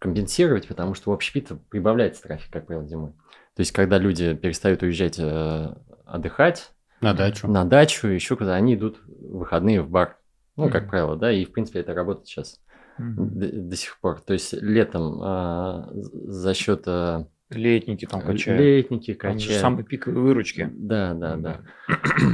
компенсировать, 0.00 0.66
потому 0.66 0.94
что 0.94 1.12
у 1.12 1.14
общепита 1.14 1.54
прибавляется 1.54 2.24
трафик, 2.24 2.52
как 2.52 2.66
правило, 2.66 2.84
зимой. 2.84 3.12
То 3.54 3.60
есть, 3.60 3.70
когда 3.70 3.96
люди 3.98 4.34
перестают 4.34 4.82
уезжать 4.82 5.20
э, 5.20 5.72
отдыхать 6.04 6.72
На 7.00 7.14
дачу. 7.14 7.46
на 7.46 7.64
дачу, 7.64 8.08
еще 8.08 8.36
куда 8.36 8.56
они 8.56 8.74
идут 8.74 8.98
в 9.06 9.38
выходные 9.38 9.82
в 9.82 9.88
бар. 9.88 10.18
Ну, 10.56 10.68
как 10.68 10.82
Мгм. 10.82 10.90
правило, 10.90 11.16
да, 11.16 11.30
и 11.30 11.44
в 11.44 11.52
принципе 11.52 11.78
это 11.78 11.94
работает 11.94 12.26
сейчас 12.26 12.60
до, 12.98 13.52
до 13.52 13.76
сих 13.76 14.00
пор. 14.00 14.20
То 14.20 14.32
есть 14.32 14.52
летом 14.52 15.20
а, 15.22 15.90
за 15.92 16.54
счет 16.54 16.82
а, 16.88 17.28
Летники 17.50 18.06
там 18.06 18.20
качают. 18.22 18.60
летники 18.60 19.14
Там 19.14 19.38
же 19.38 19.46
качают. 19.46 19.60
самые 19.60 19.84
пиковые 19.84 20.20
выручки. 20.22 20.68
Да, 20.72 21.14
да, 21.14 21.36
да. 21.36 21.60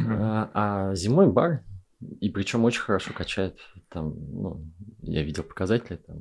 А, 0.09 0.51
а 0.55 0.95
зимой 0.95 1.27
бар, 1.31 1.63
и 2.21 2.31
причем 2.31 2.65
очень 2.65 2.81
хорошо 2.81 3.13
качает. 3.13 3.59
Там, 3.89 4.15
ну, 4.33 4.65
я 5.03 5.23
видел 5.23 5.43
показатели, 5.43 5.97
там 5.97 6.17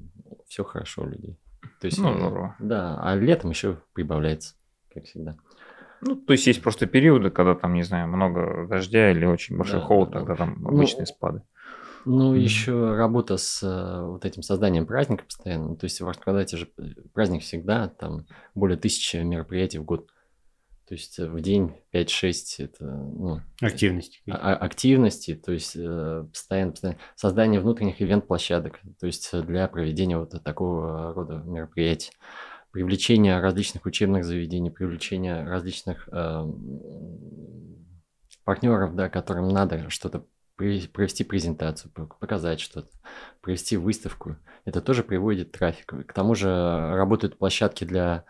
все 0.48 0.64
хорошо 0.64 1.04
у 1.04 1.08
людей. 1.08 1.38
То 1.80 1.86
есть, 1.88 2.00
Ну, 2.00 2.14
здорово. 2.14 2.56
да, 2.60 3.00
а 3.02 3.16
летом 3.16 3.52
еще 3.52 3.78
прибавляется, 3.94 4.56
как 4.94 5.06
всегда. 5.06 5.36
Ну, 6.02 6.16
то 6.16 6.34
есть 6.34 6.46
есть 6.48 6.62
просто 6.62 6.86
периоды, 6.88 7.30
когда 7.30 7.56
там, 7.56 7.74
не 7.76 7.84
знаю, 7.84 8.08
много 8.08 8.68
дождя 8.68 9.12
или 9.12 9.24
очень 9.26 9.56
большой 9.58 9.80
Да, 9.80 9.86
холод, 9.86 10.10
да, 10.10 10.20
да. 10.20 10.26
тогда 10.26 10.36
там 10.46 10.58
Ну, 10.62 10.70
обычные 10.70 11.06
спады. 11.06 11.44
Ну, 12.06 12.32
Мгм. 12.32 12.40
еще 12.40 12.96
работа 12.96 13.38
с 13.38 13.62
э, 13.64 14.06
вот 14.06 14.26
этим 14.26 14.42
созданием 14.42 14.86
праздника 14.86 15.26
постоянно. 15.26 15.76
То 15.76 15.86
есть 15.86 16.02
в 16.02 16.08
Артквадрате 16.08 16.58
же 16.58 16.70
э, 16.78 16.84
праздник 17.14 17.44
всегда, 17.44 17.90
там 17.90 18.26
более 18.56 18.78
тысячи 18.78 19.18
мероприятий 19.18 19.78
в 19.80 19.84
год. 19.86 20.08
То 20.88 20.96
есть 20.96 21.20
э, 21.20 21.30
в 21.30 21.40
день 21.42 21.76
5-6 21.94 22.56
это 22.60 22.86
ну, 22.86 23.40
Активности. 23.62 24.20
а- 24.30 24.54
а- 24.54 24.56
активности, 24.56 25.36
то 25.36 25.52
есть 25.52 25.76
э, 25.76 26.26
постоянно, 26.32 26.72
постоянно 26.72 27.00
создание 27.16 27.60
внутренних 27.62 28.02
ивент-площадок, 28.02 28.80
то 29.00 29.06
есть 29.06 29.30
э, 29.32 29.42
для 29.42 29.68
проведения 29.68 30.18
вот 30.18 30.32
такого 30.44 31.14
рода 31.14 31.44
мероприятий, 31.46 32.12
привлечение 32.72 33.40
различных 33.40 33.86
учебных 33.86 34.24
заведений, 34.26 34.72
привлечение 34.72 35.44
различных 35.44 36.10
партнеров, 38.44 38.96
да, 38.96 39.10
которым 39.10 39.50
надо 39.50 39.90
что-то 39.90 40.26
провести 40.94 41.24
презентацию, 41.24 41.92
пок- 41.94 42.18
показать 42.20 42.60
что-то, 42.60 42.90
провести 43.42 43.78
выставку. 43.78 44.36
Это 44.66 44.82
тоже 44.82 45.04
приводит 45.04 45.52
трафик. 45.52 45.94
К 46.08 46.14
тому 46.14 46.36
же 46.36 46.48
работают 46.48 47.38
площадки 47.38 47.84
для 47.84 48.26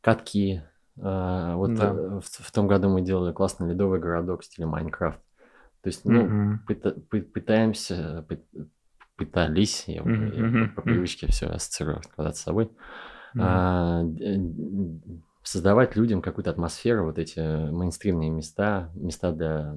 катки. 0.00 0.62
э, 0.96 1.54
Вот 1.54 1.74
Да. 1.74 1.90
э, 1.90 2.20
в, 2.20 2.24
в 2.24 2.52
том 2.52 2.66
году 2.68 2.88
мы 2.88 3.02
делали 3.02 3.32
классный 3.32 3.68
ледовый 3.70 4.00
городок 4.00 4.42
в 4.42 4.44
стиле 4.44 4.66
Майнкрафт. 4.66 5.20
То 5.82 5.88
есть, 5.88 6.04
ну, 6.04 6.24
Мгм. 6.24 6.64
пыта- 6.68 7.00
пы- 7.10 7.22
пытаемся, 7.22 8.24
пы- 8.28 8.66
пытались, 9.16 9.84
я, 9.86 10.02
Мгм, 10.02 10.62
я 10.64 10.68
по 10.74 10.82
привычке 10.82 11.26
все 11.28 11.46
ассоциирую 11.46 12.00
куда-то 12.16 12.36
с 12.36 12.40
собой, 12.42 12.70
Мгм. 13.34 13.44
а, 13.44 14.02
создавать 15.42 15.96
людям 15.96 16.20
какую-то 16.20 16.50
атмосферу, 16.50 17.04
вот 17.06 17.18
эти 17.18 17.40
мейнстримные 17.40 18.30
места, 18.30 18.90
места 18.94 19.32
для 19.32 19.76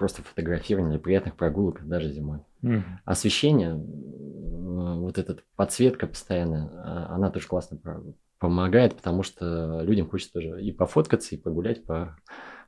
просто 0.00 0.22
фотографирования, 0.22 0.98
приятных 0.98 1.36
прогулок 1.36 1.86
даже 1.86 2.10
зимой. 2.10 2.38
Мгм. 2.62 3.00
Освещение, 3.04 3.74
вот 3.74 5.18
эта 5.18 5.36
подсветка 5.56 6.06
постоянная, 6.06 6.70
а, 6.72 7.14
она 7.14 7.28
тоже 7.28 7.46
классно 7.46 7.78
помогает, 8.38 8.96
потому 8.96 9.22
что 9.22 9.82
людям 9.82 10.08
хочется 10.08 10.32
тоже 10.32 10.62
и 10.62 10.72
пофоткаться, 10.72 11.34
и 11.34 11.38
погулять 11.38 11.84
по 11.84 12.16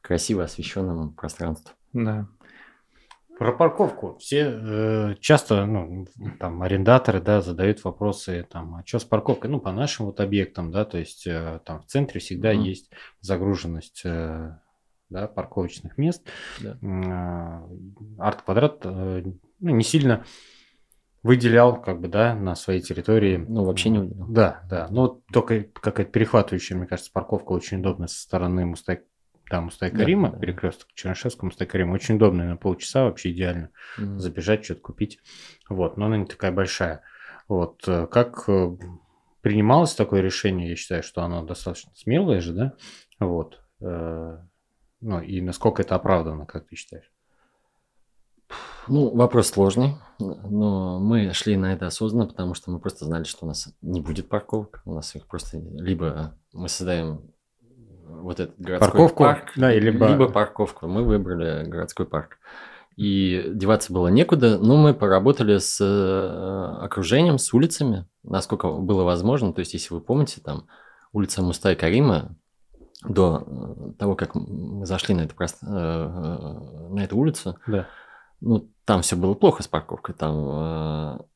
красиво 0.03 0.45
освещенному 0.45 1.13
пространству. 1.13 1.75
Да. 1.95 2.29
Про 3.39 3.53
парковку. 3.53 4.19
Все 4.19 4.41
э, 4.43 5.15
часто, 5.19 5.65
ну, 5.65 6.07
там, 6.39 6.63
арендаторы, 6.63 7.23
да, 7.23 7.41
задают 7.41 7.83
вопросы, 7.83 8.47
там, 8.51 8.75
а 8.75 8.83
что 8.85 8.99
с 8.99 9.05
парковкой? 9.05 9.51
Ну, 9.51 9.59
по 9.59 9.73
нашим 9.73 10.05
вот 10.05 10.21
объектам, 10.21 10.71
да, 10.71 10.85
то 10.85 10.99
есть 10.99 11.27
э, 11.27 11.61
там 11.65 11.81
в 11.81 11.87
центре 11.87 12.21
всегда 12.21 12.53
Мгм. 12.53 12.63
есть 12.65 12.91
загруженность, 13.23 14.03
э, 14.05 14.59
да, 15.13 15.29
парковочных 15.29 15.97
мест. 15.99 16.27
Да. 16.61 16.77
Э, 16.83 17.69
Арт-квадрат, 18.19 18.81
э, 18.85 19.23
ну, 19.61 19.71
не 19.77 19.85
сильно 19.85 20.25
выделял, 21.23 21.81
как 21.81 22.01
бы, 22.01 22.09
да, 22.09 22.35
на 22.35 22.55
своей 22.57 22.81
территории. 22.81 23.37
Ну, 23.37 23.65
вообще 23.65 23.91
не 23.91 23.99
выделял. 24.01 24.27
Да, 24.29 24.63
да. 24.69 24.89
Но 24.91 25.21
только 25.33 25.63
какая-то 25.63 26.11
перехватывающая, 26.11 26.77
мне 26.77 26.87
кажется, 26.87 27.13
парковка 27.13 27.53
очень 27.53 27.79
удобная 27.79 28.09
со 28.09 28.21
стороны 28.21 28.67
Мустай, 28.67 29.03
да, 29.49 29.61
Мустай 29.61 29.91
Да, 29.93 29.99
Карима, 29.99 30.31
да. 30.33 30.39
перекресток 30.39 30.89
Чернышевского, 30.95 31.47
Мустай 31.47 31.67
Карима. 31.69 31.93
Очень 31.93 32.17
удобная 32.17 32.49
на 32.49 32.57
полчаса, 32.57 33.05
вообще 33.05 33.31
идеально 33.31 33.69
Мгм. 33.99 34.19
забежать, 34.19 34.65
что-то 34.65 34.81
купить. 34.81 35.21
Вот, 35.69 35.97
но 35.97 36.07
она 36.07 36.17
не 36.17 36.27
такая 36.27 36.51
большая. 36.51 37.03
Вот, 37.49 37.87
э, 37.87 38.07
как 38.09 38.49
э, 38.49 38.77
принималось 39.43 39.95
такое 39.95 40.23
решение, 40.23 40.71
я 40.71 40.77
считаю, 40.77 41.03
что 41.05 41.23
оно 41.23 41.45
достаточно 41.45 41.93
смелое 41.95 42.41
же, 42.41 42.53
да? 42.53 42.73
Вот. 43.21 43.61
Ну, 45.03 45.21
и 45.21 45.41
насколько 45.41 45.83
это 45.83 45.95
оправдано, 45.97 46.47
как 46.47 46.67
ты 46.67 46.77
считаешь? 46.77 47.11
Ну, 48.89 49.15
вопрос 49.15 49.49
сложный, 49.49 49.97
но 50.19 50.99
мы 50.99 51.33
шли 51.33 51.57
на 51.57 51.73
это 51.73 51.87
осознанно, 51.87 52.27
потому 52.27 52.55
что 52.55 52.71
мы 52.71 52.79
просто 52.81 53.05
знали, 53.05 53.25
что 53.25 53.45
у 53.45 53.49
нас 53.49 53.73
не 53.81 54.01
будет 54.01 54.29
парковок, 54.29 54.83
у 54.85 54.95
нас 54.95 55.15
их 55.15 55.27
просто 55.27 55.59
либо 55.59 56.35
мы 56.53 56.69
создаем 56.69 57.23
вот 58.07 58.41
этот 58.41 58.59
городской 58.59 58.91
Парковку, 58.91 59.23
парк, 59.25 59.53
да, 59.57 59.73
либо- 59.73 60.09
либо 60.09 60.29
парковку. 60.29 60.87
Мы 60.87 61.03
выбрали 61.05 61.65
городской 61.69 62.07
парк. 62.07 62.39
И 62.97 63.51
деваться 63.55 63.93
было 63.93 64.09
некуда, 64.09 64.59
но 64.59 64.77
мы 64.77 64.93
поработали 64.93 65.57
с 65.59 65.81
э, 65.81 66.85
окружением, 66.85 67.39
с 67.39 67.55
улицами, 67.55 68.07
насколько 68.23 68.71
было 68.71 69.03
возможно. 69.05 69.53
То 69.55 69.61
есть, 69.61 69.73
если 69.73 69.95
вы 69.95 70.01
помните, 70.03 70.41
там 70.43 70.67
улица 71.13 71.41
Мустай 71.43 71.75
Карима, 71.75 72.37
до 73.09 73.45
э, 73.47 73.93
того, 73.99 74.15
как 74.17 74.35
мы 74.35 74.87
зашли 74.87 75.15
на 75.15 75.23
эту, 75.23 75.35
прост- 75.35 75.63
э, 75.63 75.67
э, 75.67 76.89
на 76.91 77.01
эту 77.05 77.17
улицу, 77.17 77.57
Да. 77.67 77.87
ну, 78.41 78.69
там 78.85 79.03
все 79.03 79.17
было 79.17 79.35
плохо 79.35 79.63
с 79.63 79.69
парковкой. 79.69 80.15
Там 80.15 81.27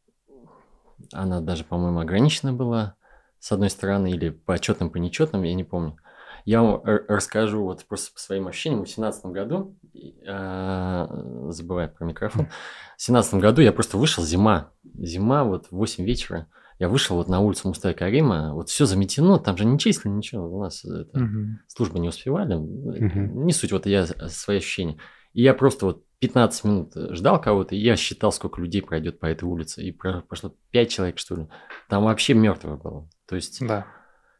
она 1.12 1.40
даже, 1.40 1.64
по-моему, 1.64 2.00
ограничена 2.00 2.52
была 2.52 2.94
с 3.38 3.52
одной 3.52 3.70
стороны, 3.70 4.10
или 4.10 4.30
по 4.30 4.54
отчетным, 4.54 4.90
по 4.90 4.96
нечетным, 4.96 5.42
я 5.42 5.54
не 5.54 5.64
помню. 5.64 5.96
Я 6.44 6.62
вам 6.62 6.80
расскажу 6.84 7.62
вот 7.64 7.84
просто 7.86 8.12
по 8.14 8.20
своим 8.20 8.46
ощущениям. 8.48 8.84
В 8.84 8.88
семнадцатом 8.88 9.32
году, 9.32 9.76
э, 9.94 11.06
забывая 11.50 11.88
про 11.88 12.04
микрофон, 12.06 12.48
в 12.96 13.02
семнадцатом 13.02 13.40
году 13.40 13.62
я 13.62 13.72
просто 13.72 13.98
вышел, 13.98 14.24
зима, 14.24 14.70
зима, 14.84 15.44
вот 15.44 15.66
в 15.66 15.72
8 15.72 16.04
вечера, 16.04 16.46
я 16.78 16.88
вышел 16.88 17.16
вот 17.16 17.28
на 17.28 17.40
улицу 17.40 17.68
Мустая 17.68 17.94
Карима, 17.94 18.52
вот 18.54 18.68
все 18.68 18.86
заметено, 18.86 19.38
там 19.38 19.56
же 19.56 19.64
не 19.64 19.78
числили 19.78 20.12
ничего, 20.14 20.48
у 20.54 20.60
нас 20.62 20.84
это, 20.84 21.18
Мгм. 21.18 21.60
службы 21.68 21.98
не 21.98 22.08
успевали. 22.08 22.54
Мгм. 22.54 23.46
Не 23.46 23.52
суть, 23.52 23.72
вот 23.72 23.86
я 23.86 24.06
с- 24.06 24.28
свои 24.30 24.58
ощущения. 24.58 24.98
И 25.32 25.42
я 25.42 25.54
просто 25.54 25.86
вот 25.86 26.02
15 26.18 26.64
минут 26.64 26.92
ждал 27.10 27.40
кого-то, 27.40 27.74
и 27.74 27.78
я 27.78 27.96
считал, 27.96 28.32
сколько 28.32 28.60
людей 28.60 28.80
пройдет 28.82 29.20
по 29.20 29.26
этой 29.26 29.44
улице. 29.44 29.82
И 29.82 29.92
про- 29.92 30.22
прошло 30.22 30.54
5 30.70 30.90
человек, 30.90 31.18
что 31.18 31.36
ли. 31.36 31.46
Там 31.88 32.04
вообще 32.04 32.32
мертво 32.34 32.76
было. 32.76 33.08
То 33.26 33.36
есть 33.36 33.58
Да. 33.66 33.86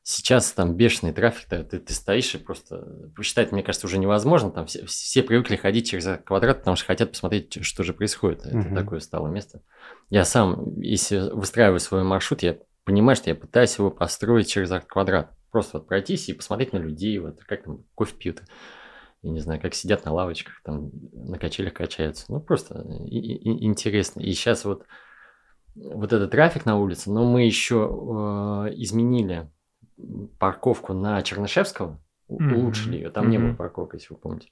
Сейчас 0.08 0.52
там 0.52 0.76
бешеный 0.76 1.12
трафик, 1.12 1.48
ты, 1.48 1.64
ты, 1.64 1.80
ты 1.80 1.92
стоишь 1.92 2.32
и 2.36 2.38
просто 2.38 3.10
посчитать, 3.16 3.50
мне 3.50 3.64
кажется, 3.64 3.88
уже 3.88 3.98
невозможно. 3.98 4.52
Там 4.52 4.66
все, 4.66 4.86
все 4.86 5.20
привыкли 5.24 5.56
ходить 5.56 5.90
через 5.90 6.20
квадрат, 6.24 6.58
потому 6.60 6.76
что 6.76 6.86
хотят 6.86 7.10
посмотреть, 7.10 7.58
что 7.64 7.82
же 7.82 7.92
происходит. 7.92 8.46
Это 8.46 8.56
Мгм. 8.56 8.74
такое 8.76 9.00
стало 9.00 9.26
место. 9.26 9.62
Я 10.08 10.24
сам, 10.24 10.78
если 10.80 11.28
выстраиваю 11.32 11.80
свой 11.80 12.04
маршрут, 12.04 12.44
я 12.44 12.56
понимаю, 12.84 13.16
что 13.16 13.30
я 13.30 13.34
пытаюсь 13.34 13.76
его 13.78 13.90
построить 13.90 14.46
через 14.48 14.70
этот 14.70 14.88
квадрат. 14.88 15.32
Просто 15.50 15.78
вот 15.78 15.88
пройтись 15.88 16.28
и 16.28 16.34
посмотреть 16.34 16.72
на 16.72 16.78
людей, 16.78 17.18
вот 17.18 17.40
как 17.42 17.64
там 17.64 17.82
кофе 17.96 18.14
пьют. 18.14 18.42
Я 19.22 19.30
не 19.32 19.40
знаю, 19.40 19.60
как 19.60 19.74
сидят 19.74 20.04
на 20.04 20.12
лавочках, 20.12 20.60
там 20.62 20.92
на 21.14 21.36
качелях 21.36 21.72
качаются. 21.74 22.26
Ну, 22.28 22.38
просто 22.38 22.86
и- 23.08 23.18
и- 23.18 23.64
интересно. 23.64 24.20
И 24.20 24.30
сейчас 24.34 24.64
вот, 24.64 24.84
вот 25.74 26.12
этот 26.12 26.30
трафик 26.30 26.64
на 26.64 26.78
улице, 26.78 27.10
но 27.10 27.24
мы 27.24 27.42
еще 27.44 27.88
э, 28.68 28.74
изменили 28.76 29.50
парковку 30.38 30.92
на 30.92 31.22
Чернышевского. 31.22 31.98
улучшили 32.28 32.96
ее. 32.96 33.10
Там 33.10 33.30
не 33.30 33.38
было 33.38 33.48
Мгм. 33.48 33.56
парковок, 33.56 33.94
если 33.94 34.12
вы 34.14 34.18
помните. 34.20 34.48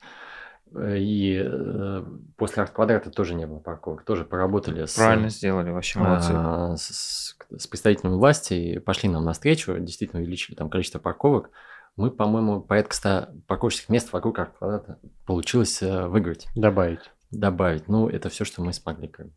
Э, 0.76 0.96
И 0.98 1.42
э, 1.44 2.04
после 2.36 2.62
арт-квадрата 2.62 3.10
тоже 3.10 3.34
не 3.34 3.46
было 3.46 3.58
парковок. 3.58 4.04
Тоже 4.04 4.24
поработали 4.24 4.84
с, 4.86 4.94
Правильно 4.94 5.28
сделали, 5.28 5.70
вообще 5.70 5.98
молодцы. 5.98 6.32
а, 6.34 6.76
с, 6.76 7.36
с 7.58 7.66
представителями 7.66 8.14
власти 8.14 8.54
и 8.54 8.78
пошли 8.78 9.08
нам 9.08 9.24
навстречу, 9.24 9.76
действительно 9.78 10.22
увеличили 10.22 10.54
там 10.54 10.70
количество 10.70 10.98
парковок. 11.00 11.50
Мы, 11.96 12.10
по-моему, 12.10 12.60
порядка 12.60 12.94
100 12.94 13.28
парковочных 13.46 13.88
мест 13.88 14.12
вокруг 14.12 14.38
арт-квадрата 14.38 14.98
получилось 15.26 15.82
э, 15.82 16.06
выиграть, 16.06 16.46
Добавить. 16.56 17.10
добавить. 17.30 17.88
Ну, 17.88 18.08
это 18.08 18.28
все, 18.28 18.44
что 18.44 18.62
мы 18.62 18.72
смогли. 18.72 19.08
Как 19.08 19.26
бы. 19.26 19.32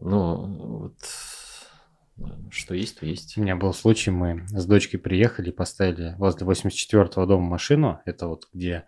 Ну, 0.00 0.78
вот 0.78 0.96
что 2.50 2.74
есть, 2.74 3.00
то 3.00 3.06
есть. 3.06 3.36
У 3.36 3.42
меня 3.42 3.56
был 3.56 3.72
случай, 3.74 4.10
мы 4.10 4.46
с 4.48 4.66
дочкой 4.66 5.00
приехали 5.00 5.50
поставили 5.50 6.14
возле 6.18 6.46
84-го 6.46 7.26
дома 7.26 7.46
машину. 7.46 8.00
Это 8.04 8.28
вот 8.28 8.48
где 8.52 8.84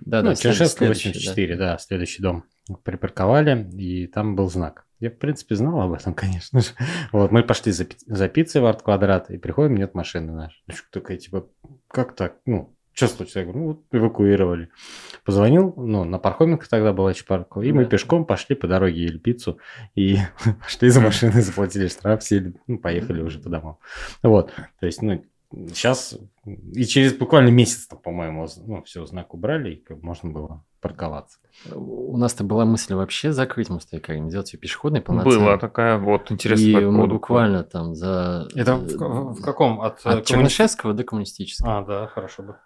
Да, 0.00 0.22
ну, 0.22 0.30
да, 0.30 0.36
Чернышевская 0.36 0.94
следующий, 0.94 1.08
да. 1.08 1.18
84, 1.18 1.56
да. 1.56 1.78
следующий 1.78 2.22
дом. 2.22 2.44
Припарковали, 2.84 3.68
и 3.72 4.06
там 4.06 4.36
был 4.36 4.48
знак. 4.48 4.86
Я, 5.00 5.10
в 5.10 5.18
принципе, 5.18 5.56
знал 5.56 5.80
об 5.80 5.92
этом, 5.92 6.14
конечно 6.14 6.60
же. 6.60 6.68
Вот, 7.10 7.30
мы 7.30 7.42
пошли 7.42 7.72
за, 7.72 7.86
за 8.06 8.28
пиццей 8.28 8.60
в 8.60 8.66
арт-квадрат, 8.66 9.30
и 9.30 9.38
приходим, 9.38 9.76
нет 9.76 9.94
машины 9.94 10.32
нашей. 10.32 10.62
Такая, 10.92 11.18
типа, 11.18 11.48
как 11.88 12.14
так? 12.14 12.36
Ну, 12.46 12.76
что 12.94 13.08
случилось? 13.08 13.36
Я 13.36 13.42
говорю, 13.44 13.58
ну, 13.60 13.66
вот 13.68 13.80
эвакуировали. 13.92 14.68
Позвонил, 15.24 15.72
ну, 15.76 16.04
на 16.04 16.18
парковинг 16.18 16.66
тогда 16.68 16.92
была 16.92 17.12
парк, 17.26 17.56
и 17.58 17.72
мы 17.72 17.84
Да. 17.84 17.90
пешком 17.90 18.24
пошли 18.24 18.56
по 18.56 18.66
дороге 18.66 19.02
ели 19.04 19.18
пиццу, 19.18 19.58
и 19.94 20.16
пошли 20.60 20.88
за 20.90 21.00
машиной, 21.00 21.42
заплатили 21.42 21.88
штраф, 21.88 22.22
сели, 22.22 22.54
ну, 22.66 22.78
поехали 22.78 23.22
уже 23.22 23.38
по 23.38 23.48
домам. 23.48 23.78
Вот, 24.22 24.52
то 24.80 24.86
есть, 24.86 25.00
ну, 25.02 25.22
сейчас, 25.68 26.18
и 26.44 26.84
через 26.84 27.12
буквально 27.14 27.50
месяц, 27.50 27.86
по-моему, 28.02 28.46
ну, 28.66 28.82
все, 28.82 29.04
знак 29.06 29.34
убрали, 29.34 29.70
и 29.74 29.84
можно 30.02 30.30
было 30.30 30.64
парковаться. 30.80 31.38
У 31.72 32.16
нас-то 32.16 32.42
была 32.42 32.64
мысль 32.64 32.94
вообще 32.94 33.30
закрыть 33.32 33.68
мостовиками, 33.70 34.28
сделать 34.28 34.52
ее 34.52 34.58
пешеходной 34.58 35.00
полноценной. 35.00 35.38
Была 35.38 35.56
такая 35.58 35.96
вот 35.98 36.32
интересная 36.32 36.80
И 36.80 36.84
мы 36.86 37.06
буквально 37.06 37.62
там 37.62 37.94
за... 37.94 38.48
Это 38.56 38.74
в, 38.76 38.86
в- 38.96 39.34
в 39.34 39.42
каком? 39.42 39.80
От, 39.80 40.00
э, 40.04 40.08
От 40.08 40.14
коммуни- 40.18 40.24
Чернышевского 40.24 40.92
до 40.94 41.04
Коммунистического. 41.04 41.78
А, 41.78 41.84
да, 41.84 42.06
хорошо 42.08 42.42
бы. 42.42 42.56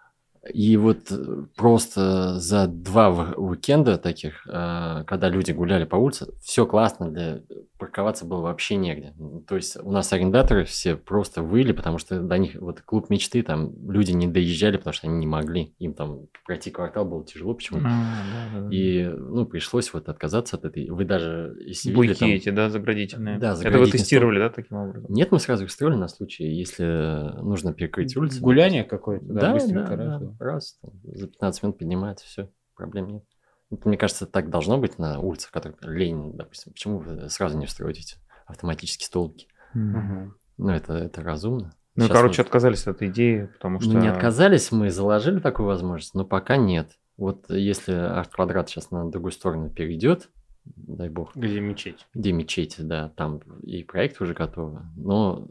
И 0.53 0.77
вот 0.77 1.11
э, 1.11 1.45
просто 1.55 2.39
за 2.39 2.67
два 2.67 3.33
уикенда 3.35 3.97
таких, 3.97 4.47
э, 4.47 5.03
когда 5.05 5.29
люди 5.29 5.51
гуляли 5.51 5.85
по 5.85 5.95
улице, 5.95 6.27
все 6.41 6.65
классно, 6.65 7.09
для 7.11 7.41
парковаться 7.77 8.25
было 8.25 8.41
вообще 8.41 8.75
негде. 8.75 9.13
То 9.47 9.55
есть 9.55 9.77
у 9.77 9.91
нас 9.91 10.11
арендаторы 10.11 10.65
все 10.65 10.95
просто 10.95 11.43
выли, 11.43 11.71
потому 11.71 11.97
что 11.97 12.19
до 12.21 12.37
них 12.37 12.55
вот 12.55 12.81
клуб 12.81 13.09
мечты, 13.09 13.43
там 13.43 13.71
люди 13.89 14.11
не 14.11 14.27
доезжали, 14.27 14.77
потому 14.77 14.93
что 14.93 15.07
они 15.07 15.17
не 15.17 15.27
могли. 15.27 15.73
Им 15.79 15.93
там 15.93 16.27
пройти 16.45 16.71
квартал 16.71 17.05
было 17.05 17.23
тяжело 17.25 17.53
почему-то. 17.53 17.85
А, 17.87 17.89
да, 17.89 18.59
да, 18.59 18.67
да. 18.67 18.75
И, 18.75 19.05
ну, 19.05 19.45
пришлось 19.45 19.93
вот 19.93 20.09
отказаться 20.09 20.55
от 20.57 20.65
этой. 20.65 20.89
Вы 20.89 21.05
даже, 21.05 21.55
если 21.65 21.89
видели, 21.89 22.07
Буйки 22.07 22.19
там- 22.19 22.29
эти, 22.29 22.49
да, 22.49 22.69
заградительные. 22.69 23.37
Да, 23.37 23.55
Это 23.61 23.77
вы 23.77 23.87
тестировали, 23.87 24.39
да, 24.39 24.49
таким 24.49 24.77
образом? 24.77 25.11
Нет, 25.11 25.31
мы 25.31 25.39
сразу 25.39 25.65
их 25.65 25.71
строили 25.71 25.95
на 25.97 26.07
случай, 26.07 26.45
если 26.45 27.41
нужно 27.41 27.73
перекрыть 27.73 28.15
улицу. 28.17 28.41
Гуляние 28.41 28.83
какое-то, 28.83 29.25
да, 29.25 29.33
Да, 29.33 29.67
да, 29.67 29.95
раз, 29.95 30.21
да, 30.21 30.26
раз, 30.39 30.77
там, 30.81 30.91
за 31.03 31.27
15 31.27 31.63
минут 31.63 31.77
поднимается, 31.79 32.25
все, 32.25 32.49
проблем 32.75 33.07
нет. 33.07 33.23
Это, 33.69 33.87
мне 33.87 33.97
кажется, 33.97 34.25
так 34.25 34.49
должно 34.49 34.77
быть 34.77 34.97
на 34.97 35.19
улицах, 35.19 35.51
которые 35.51 35.77
Ленин, 35.81 36.35
допустим. 36.35 36.71
Почему 36.73 36.99
вы 36.99 37.29
сразу 37.29 37.57
не 37.57 37.65
встроите 37.65 38.17
автоматические 38.45 39.05
столбики? 39.07 39.47
Мгм. 39.73 40.35
Ну, 40.57 40.69
это, 40.69 40.93
это 40.93 41.21
разумно. 41.21 41.73
Ну, 41.95 42.05
Щас 42.05 42.15
короче, 42.15 42.41
мы- 42.41 42.45
отказались 42.45 42.87
от 42.87 43.01
идеи, 43.01 43.45
потому 43.53 43.79
что... 43.81 43.91
ну, 43.91 43.99
не 43.99 44.07
отказались, 44.07 44.71
мы 44.71 44.89
заложили 44.91 45.39
такую 45.39 45.65
возможность, 45.67 46.13
но 46.13 46.25
пока 46.25 46.55
нет. 46.57 46.91
Вот 47.17 47.49
если 47.49 47.93
арт-квадрат 47.93 48.69
сейчас 48.69 48.91
на 48.91 49.09
другую 49.09 49.31
сторону 49.31 49.69
перейдет, 49.71 50.29
дай 50.63 51.09
бог, 51.09 51.35
Где 51.35 51.59
мечеть? 51.59 52.05
где 52.13 52.31
мечеть, 52.31 52.75
да, 52.79 53.09
там 53.09 53.39
и 53.63 53.83
проект 53.83 54.21
уже 54.21 54.33
готовы, 54.33 54.81
но 54.95 55.47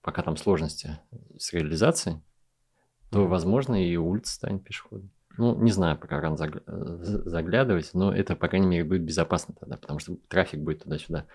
пока 0.00 0.22
там 0.22 0.36
сложности 0.38 0.98
с 1.38 1.52
реализацией, 1.52 2.20
то, 3.10 3.26
возможно, 3.26 3.74
и 3.84 3.96
улица 3.96 4.34
станет 4.34 4.64
пешеходной. 4.64 5.10
Ну, 5.36 5.54
не 5.60 5.70
знаю, 5.70 5.98
пока 5.98 6.20
рано 6.20 6.34
загля- 6.34 6.62
за- 6.66 7.28
заглядывать, 7.28 7.90
но 7.94 8.12
это, 8.14 8.36
по 8.36 8.48
крайней 8.48 8.66
мере, 8.66 8.84
будет 8.84 9.02
безопасно 9.02 9.54
тогда, 9.58 9.76
потому 9.76 9.98
что 9.98 10.16
трафик 10.28 10.60
будет 10.60 10.82
туда-сюда 10.82 11.26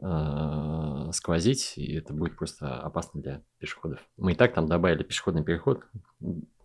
э, 0.00 1.10
сквозить, 1.12 1.74
и 1.76 1.94
это 1.94 2.12
будет 2.12 2.36
просто 2.36 2.80
опасно 2.80 3.20
для 3.20 3.42
пешеходов. 3.58 4.00
Мы 4.16 4.32
и 4.32 4.34
так 4.34 4.54
там 4.54 4.66
добавили 4.66 5.02
пешеходный 5.02 5.44
переход, 5.44 5.82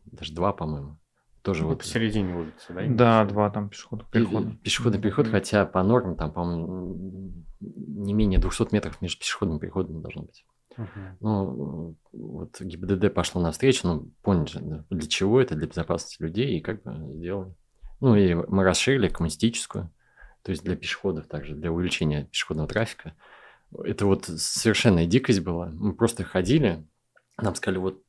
даже 0.05 0.33
два, 0.33 0.53
по-моему. 0.53 0.97
Тоже 1.41 1.63
Ну, 1.63 1.69
вот 1.69 1.79
посередине 1.79 2.33
улицы, 2.35 2.73
да? 2.73 2.85
Да, 2.87 3.25
два 3.25 3.49
там 3.49 3.69
пешеходных 3.69 4.07
Пе- 4.09 4.19
перехода. 4.19 4.51
Пешеходный 4.63 5.01
переход, 5.01 5.27
хотя 5.27 5.65
по 5.65 5.83
нормам 5.83 6.15
там, 6.15 6.31
по-моему, 6.31 7.33
не 7.59 8.13
менее 8.13 8.39
200 8.39 8.73
метров 8.73 9.01
между 9.01 9.19
пешеходными 9.19 9.59
переходами 9.59 10.01
должно 10.01 10.21
быть. 10.23 10.45
Ну, 11.19 11.95
вот 12.11 12.59
ГИБДД 12.59 13.13
пошло 13.13 13.41
навстречу, 13.41 13.87
ну, 13.87 14.11
поняли 14.21 14.83
для 14.89 15.07
чего 15.07 15.41
это, 15.41 15.55
для 15.55 15.67
безопасности 15.67 16.21
людей, 16.21 16.57
и 16.57 16.61
как 16.61 16.83
бы 16.83 16.93
сделали. 17.15 17.53
Ну, 17.99 18.15
и 18.15 18.33
мы 18.33 18.63
расширили 18.63 19.07
коммунистическую, 19.07 19.91
то 20.41 20.51
есть 20.51 20.63
для 20.63 20.75
пешеходов 20.75 21.27
также, 21.27 21.55
для 21.55 21.71
увеличения 21.71 22.25
пешеходного 22.25 22.67
трафика. 22.67 23.15
Это 23.83 24.05
вот 24.05 24.25
совершенная 24.25 25.05
дикость 25.05 25.39
была. 25.39 25.67
Мы 25.73 25.93
просто 25.93 26.23
ходили, 26.23 26.85
нам 27.37 27.55
сказали, 27.55 27.79
вот, 27.79 28.03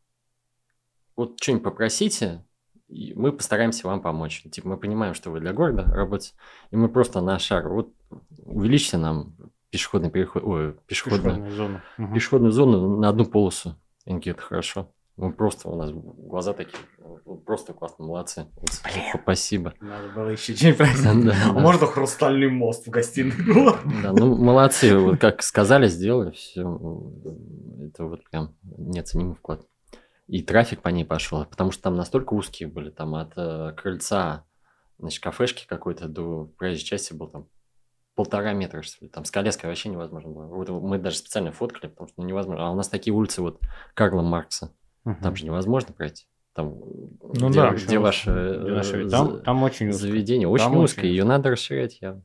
вот 1.16 1.40
что-нибудь 1.40 1.64
попросите, 1.64 2.44
и 2.88 3.14
мы 3.14 3.32
постараемся 3.32 3.86
вам 3.86 4.02
помочь. 4.02 4.42
Типа, 4.50 4.68
мы 4.68 4.76
понимаем, 4.76 5.14
что 5.14 5.30
вы 5.30 5.40
для 5.40 5.52
города 5.52 5.84
работаете, 5.84 6.34
и 6.70 6.76
мы 6.76 6.88
просто 6.88 7.20
на 7.20 7.38
шаг, 7.38 7.66
вот, 7.66 7.92
увеличьте 8.44 8.98
нам 8.98 9.34
пешеходный 9.74 10.08
переход, 10.08 10.44
ой, 10.44 10.72
пешеходную, 10.86 11.34
Пешеходную 11.34 11.50
зону. 11.56 11.80
Мгм. 11.98 12.14
пешеходную 12.14 12.52
зону 12.52 12.96
на 13.00 13.08
одну 13.08 13.24
полосу. 13.24 13.74
Они 14.06 14.20
говорят, 14.20 14.40
хорошо. 14.40 14.88
Мы 15.16 15.32
просто, 15.32 15.68
у 15.68 15.76
нас 15.76 15.90
глаза 15.92 16.52
такие, 16.52 16.78
вот 17.24 17.44
просто 17.44 17.72
классно, 17.72 18.04
молодцы. 18.04 18.46
Вот, 18.56 18.70
Спасибо. 19.22 19.74
Надо 19.80 20.08
было 20.14 20.28
еще 20.28 20.54
что-нибудь 20.54 20.78
просить. 20.78 21.24
Да, 21.24 21.32
А 21.50 21.52
да. 21.54 21.60
можно 21.60 21.86
хрустальный 21.88 22.48
мост 22.50 22.86
в 22.86 22.90
гостиной 22.90 23.34
было? 23.44 23.78
Да, 24.02 24.12
ну, 24.12 24.36
молодцы, 24.36 24.96
вот 24.96 25.18
как 25.18 25.42
сказали, 25.42 25.88
сделали, 25.88 26.30
все. 26.30 26.62
Это 27.80 28.04
вот 28.04 28.22
прям 28.30 28.54
неоценимый 28.62 29.34
вклад. 29.34 29.66
И 30.28 30.40
трафик 30.42 30.82
по 30.82 30.88
ней 30.88 31.04
пошел, 31.04 31.44
потому 31.44 31.72
что 31.72 31.82
там 31.82 31.96
настолько 31.96 32.32
узкие 32.34 32.68
были, 32.68 32.90
там 32.90 33.14
от 33.16 33.32
э, 33.36 33.72
крыльца, 33.76 34.44
значит, 34.98 35.20
кафешки 35.22 35.66
какой-то 35.66 36.06
до 36.08 36.44
проезжей 36.58 36.84
части 36.84 37.12
был 37.12 37.26
там 37.26 37.46
полтора 38.14 38.52
метра, 38.52 38.82
что 38.82 39.04
ли. 39.04 39.10
Там 39.10 39.24
с 39.24 39.30
коляской 39.30 39.68
вообще 39.68 39.88
невозможно 39.88 40.30
было. 40.30 40.46
Вот 40.46 40.68
мы 40.70 40.98
даже 40.98 41.16
специально 41.16 41.52
фоткали, 41.52 41.90
потому 41.90 42.08
что 42.08 42.20
ну, 42.22 42.26
невозможно. 42.28 42.66
А 42.66 42.70
у 42.70 42.74
нас 42.76 42.88
такие 42.88 43.12
улицы 43.14 43.42
вот 43.42 43.60
Карла 43.94 44.22
Маркса. 44.22 44.72
Там 45.22 45.36
же 45.36 45.44
невозможно 45.44 45.92
пройти. 45.92 46.26
Там, 46.54 46.78
Ну 46.78 47.48
где, 47.50 47.60
да, 47.60 47.70
где 47.72 47.98
ваше 47.98 48.30
э, 48.30 48.60
Где 48.62 48.70
наше- 48.72 49.08
Там, 49.10 49.40
там 49.42 49.62
очень 49.64 49.88
узко. 49.88 50.02
заведение? 50.02 50.46
Очень 50.46 50.64
Там 50.66 50.76
узкое, 50.78 51.00
очень 51.02 51.10
ее 51.10 51.24
надо 51.24 51.50
расширять 51.50 51.98
явно. 52.00 52.22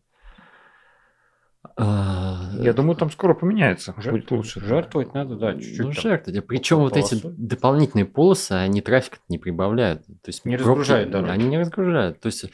А, 1.75 2.51
Я 2.61 2.73
думаю, 2.73 2.95
там 2.95 3.09
скоро 3.11 3.33
поменяется, 3.33 3.93
Жер- 3.97 4.11
будет 4.11 4.31
лучше. 4.31 4.61
Жертвовать 4.61 5.13
надо, 5.13 5.35
да, 5.35 5.53
чуть-чуть. 5.55 5.79
Ну, 5.85 5.91
жертвовать. 5.91 6.45
Причем 6.47 6.77
вот 6.79 6.95
эти 6.95 7.19
дополнительные 7.23 8.05
полосы, 8.05 8.53
они 8.53 8.81
трафик 8.81 9.19
не 9.29 9.37
прибавляют. 9.37 10.05
То 10.05 10.13
есть 10.27 10.45
Не 10.45 10.55
пробки- 10.55 10.59
разгружают 10.67 11.11
дороги. 11.11 11.31
Они 11.31 11.47
не 11.47 11.57
разгружают. 11.59 12.19
То 12.21 12.27
есть 12.27 12.45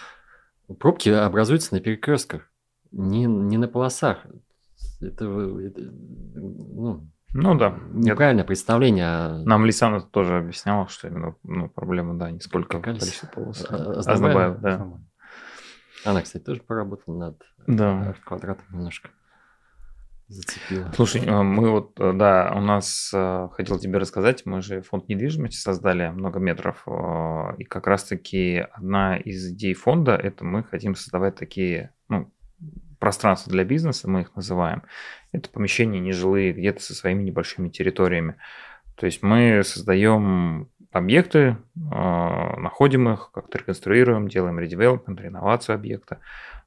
пробки 0.80 1.10
образуются 1.10 1.74
на 1.76 1.82
перекрестках, 1.82 2.50
не, 2.96 3.26
не 3.26 3.58
на 3.58 3.68
полосах. 3.68 4.26
Это, 5.02 5.26
это, 5.60 5.82
ну, 5.82 7.08
Ну 7.34 7.56
да. 7.58 7.78
Неправильное 7.94 8.44
представление. 8.46 9.06
о- 9.08 9.44
Нам 9.46 9.66
Лисана 9.66 10.02
тоже 10.02 10.38
объясняла, 10.38 10.88
что 10.88 11.08
именно 11.08 11.36
ну, 11.44 11.70
проблема, 11.70 12.18
да, 12.18 12.32
не 12.32 12.40
сколько 12.40 12.80
количество 12.80 13.28
полос. 13.28 13.66
А- 13.70 13.76
Азнабаева? 14.00 14.00
Азнабаева, 14.00 14.58
да. 14.58 14.88
Она, 16.10 16.22
кстати, 16.22 16.44
тоже 16.44 16.62
поработала 16.62 17.18
над 17.18 17.42
Да. 17.68 18.12
э, 18.12 18.14
квадратом 18.26 18.66
немножко. 18.72 19.10
Зацепила. 20.28 20.92
Слушай, 20.96 21.22
э, 21.26 21.42
мы 21.44 21.70
вот, 21.70 22.00
э, 22.00 22.14
да, 22.14 22.52
у 22.56 22.60
нас, 22.62 23.12
хотел 23.52 23.78
тебе 23.80 24.00
рассказать, 24.00 24.44
мы 24.46 24.62
же 24.62 24.82
фонд 24.82 25.08
недвижимости 25.08 25.58
создали 25.58 26.10
много 26.10 26.40
метров, 26.40 26.88
и 27.58 27.64
как 27.64 27.86
раз-таки 27.88 28.66
одна 28.74 29.18
из 29.18 29.52
идей 29.52 29.74
фонда, 29.74 30.16
это 30.16 30.44
мы 30.46 30.64
хотим 30.64 30.96
создавать 30.96 31.36
такие, 31.36 31.94
ну, 32.10 32.32
пространства 33.00 33.52
для 33.52 33.64
бизнеса, 33.64 34.10
мы 34.10 34.22
их 34.22 34.36
называем. 34.36 34.84
Это 35.32 35.50
помещения 35.50 36.00
нежилые, 36.00 36.54
где-то 36.54 36.82
со 36.82 36.94
своими 36.94 37.24
небольшими 37.24 37.70
территориями. 37.70 38.36
То 38.96 39.06
есть 39.06 39.22
мы 39.22 39.62
создаем 39.64 40.70
объекты, 40.92 41.40
э, 41.40 41.58
находим 41.76 43.10
их, 43.10 43.32
как-то 43.34 43.58
реконструируем, 43.58 44.30
делаем 44.30 44.60
редевелопмент, 44.60 45.20
реновацию 45.20 45.76
объекта. 45.76 46.20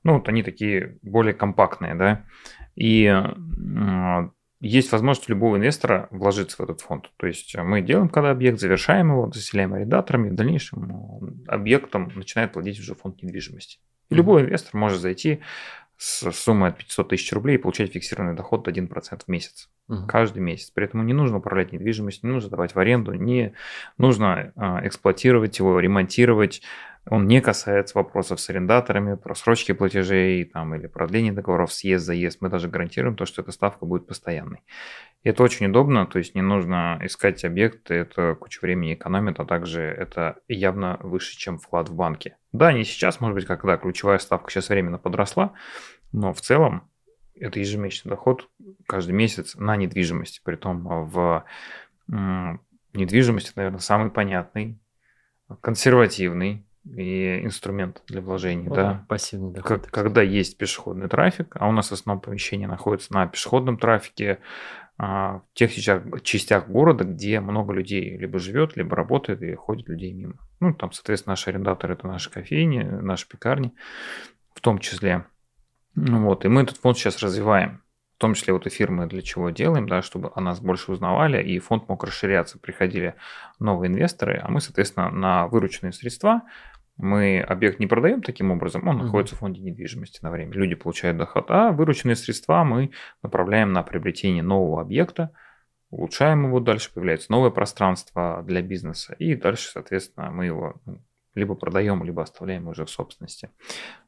Ну, 0.05 0.15
вот 0.15 0.29
они 0.29 0.43
такие 0.43 0.99
более 1.03 1.35
компактные, 1.35 1.95
да. 1.95 2.25
И 2.77 3.07
м, 3.07 4.33
есть 4.61 4.93
возможность 4.93 5.29
любого 5.29 5.57
инвестора 5.57 6.09
вложиться 6.11 6.57
в 6.59 6.61
этот 6.61 6.81
фонд. 6.81 7.11
То 7.17 7.27
есть 7.27 7.57
мы 7.57 7.81
делаем, 7.81 8.09
когда 8.09 8.31
объект, 8.31 8.61
завершаем 8.61 9.11
его, 9.11 9.31
заселяем 9.33 9.73
арендаторами, 9.75 10.31
в 10.31 10.35
дальнейшем 10.35 11.45
объектом 11.47 12.13
начинает 12.15 12.53
платить 12.53 12.79
уже 12.81 12.95
фонд 12.95 13.23
недвижимости. 13.23 13.79
И 14.11 14.15
любой 14.15 14.43
инвестор 14.43 14.79
может 14.79 15.01
зайти 15.01 15.41
с 15.99 16.31
суммой 16.31 16.71
от 16.71 16.79
500 16.79 17.09
тысяч 17.09 17.33
рублей 17.33 17.57
и 17.57 17.59
получать 17.59 17.93
фиксированный 17.93 18.37
доход 18.37 18.69
1% 18.69 19.23
в 19.27 19.29
месяц. 19.29 19.69
Угу. 19.89 20.07
Каждый 20.07 20.39
месяц. 20.39 20.71
При 20.71 20.85
этом 20.85 21.05
не 21.05 21.13
нужно 21.13 21.39
управлять 21.39 21.73
недвижимостью, 21.73 22.29
не 22.29 22.35
нужно 22.35 22.51
давать 22.51 22.75
в 22.75 22.79
аренду, 22.79 23.15
не 23.15 23.55
нужно 23.97 24.53
а, 24.55 24.87
эксплуатировать 24.87 25.59
его, 25.59 25.81
ремонтировать, 25.81 26.63
он 27.11 27.27
не 27.27 27.41
касается 27.41 27.97
вопросов 27.97 28.41
с 28.41 28.51
арендаторами, 28.51 29.17
просрочки 29.17 29.73
платежей 29.73 30.45
там, 30.45 30.75
или 30.75 30.87
продления 30.87 31.33
договоров, 31.33 31.73
съезд-заезд. 31.73 32.41
Мы 32.41 32.49
даже 32.49 32.69
гарантируем 32.69 33.17
то, 33.17 33.25
что 33.25 33.43
эта 33.43 33.53
ставка 33.53 33.87
будет 33.87 34.07
постоянной. 34.07 34.63
И 35.23 35.31
это 35.31 35.43
очень 35.43 35.67
удобно, 35.67 36.07
то 36.07 36.19
есть 36.19 36.35
не 36.35 36.43
нужно 36.43 36.99
искать 37.03 37.45
объекты, 37.45 37.95
это 37.95 38.35
кучу 38.35 38.61
времени 38.63 38.95
экономит, 38.95 39.41
а 39.41 39.47
также 39.47 39.83
это 39.83 40.37
явно 40.47 40.99
выше, 41.03 41.37
чем 41.37 41.59
вклад 41.59 41.89
в 41.89 41.95
банке. 41.95 42.37
Да, 42.53 42.73
не 42.73 42.85
сейчас, 42.85 43.21
может 43.21 43.35
быть, 43.35 43.47
когда 43.47 43.77
ключевая 43.77 44.19
ставка 44.19 44.51
сейчас 44.51 44.69
временно 44.69 44.99
подросла, 44.99 45.55
но 46.13 46.33
в 46.33 46.41
целом 46.41 46.89
это 47.35 47.59
ежемесячный 47.59 48.11
доход 48.11 48.49
каждый 48.87 49.13
месяц 49.13 49.55
на 49.57 49.77
недвижимости. 49.77 50.41
Притом 50.45 51.09
в 51.09 51.45
недвижимости, 52.07 53.53
наверное, 53.57 53.81
самый 53.81 54.11
понятный, 54.11 54.79
консервативный, 55.61 56.65
и 56.97 57.41
инструмент 57.45 58.03
для 58.07 58.21
вложений, 58.21 58.69
ну, 58.69 58.75
да. 58.75 59.07
Пассивный 59.09 59.53
доход. 59.53 59.83
Как, 59.83 59.91
когда 59.91 60.23
есть 60.23 60.57
пешеходный 60.57 61.09
трафик, 61.09 61.57
а 61.59 61.69
у 61.69 61.73
нас 61.73 61.93
основное 61.93 62.21
помещение 62.21 62.69
находится 62.69 63.13
на 63.13 63.27
пешеходном 63.27 63.79
трафике, 63.79 64.39
а, 65.01 65.43
в 65.53 65.55
тех 65.55 65.73
частях, 65.73 66.69
города, 66.69 67.05
где 67.05 67.39
много 67.41 67.73
людей 67.73 68.17
либо 68.19 68.39
живет, 68.39 68.77
либо 68.77 68.97
работает 68.97 69.43
и 69.43 69.55
ходит 69.55 69.89
людей 69.89 70.13
мимо. 70.13 70.35
Ну, 70.59 70.75
там, 70.75 70.91
соответственно, 70.91 71.33
наши 71.33 71.51
арендаторы– 71.51 71.95
это 71.95 72.09
наши 72.09 72.31
кофейни, 72.31 72.83
наши 72.83 73.29
пекарни 73.29 73.73
в 74.59 74.61
том 74.61 74.81
числе. 74.81 75.25
Ну, 75.95 76.25
вот, 76.25 76.45
и 76.45 76.49
мы 76.49 76.63
этот 76.63 76.79
фонд 76.79 76.99
сейчас 76.99 77.23
развиваем. 77.23 77.81
В 78.17 78.21
том 78.21 78.35
числе 78.35 78.53
вот 78.53 78.67
эфир 78.67 78.91
мы 78.91 79.07
для 79.07 79.23
чего 79.23 79.51
делаем, 79.51 79.89
да, 79.89 80.03
чтобы 80.03 80.33
о 80.35 80.41
нас 80.41 80.59
больше 80.61 80.91
узнавали, 80.91 81.41
и 81.41 81.61
фонд 81.61 81.89
мог 81.89 82.03
расширяться. 82.03 82.59
Приходили 82.59 83.15
новые 83.61 83.89
инвесторы, 83.89 84.41
а 84.43 84.51
мы, 84.51 84.61
соответственно, 84.61 85.11
на 85.11 85.47
вырученные 85.47 85.93
средства 85.93 86.43
мы 86.99 87.41
объект 87.41 87.79
не 87.79 87.87
продаем 87.87 88.23
таким 88.23 88.51
образом, 88.51 88.87
он 88.87 88.97
угу. 88.97 89.05
находится 89.05 89.37
в 89.37 89.39
фонде 89.39 89.63
недвижимости 89.63 90.19
на 90.23 90.31
время. 90.31 90.53
Люди 90.53 90.75
получают 90.75 91.17
доход, 91.17 91.47
а 91.49 91.71
вырученные 91.71 92.17
средства 92.17 92.65
мы 92.65 92.91
направляем 93.23 93.73
на 93.73 93.83
приобретение 93.83 94.43
нового 94.43 94.83
объекта, 94.83 95.33
улучшаем 95.91 96.47
его 96.47 96.61
дальше, 96.61 96.93
появляется 96.93 97.31
новое 97.33 97.51
пространство 97.51 98.43
для 98.47 98.63
бизнеса, 98.63 99.15
и 99.15 99.35
дальше, 99.35 99.71
соответственно, 99.71 100.31
мы 100.31 100.47
его 100.47 100.75
ну, 100.85 101.01
либо 101.35 101.55
продаем, 101.55 102.03
либо 102.05 102.23
оставляем 102.23 102.69
уже 102.69 102.85
в 102.85 102.91
собственности. 102.91 103.51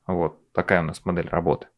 Вот 0.07 0.53
такая 0.53 0.80
у 0.80 0.84
нас 0.84 1.05
модель 1.05 1.28
работы. 1.28 1.68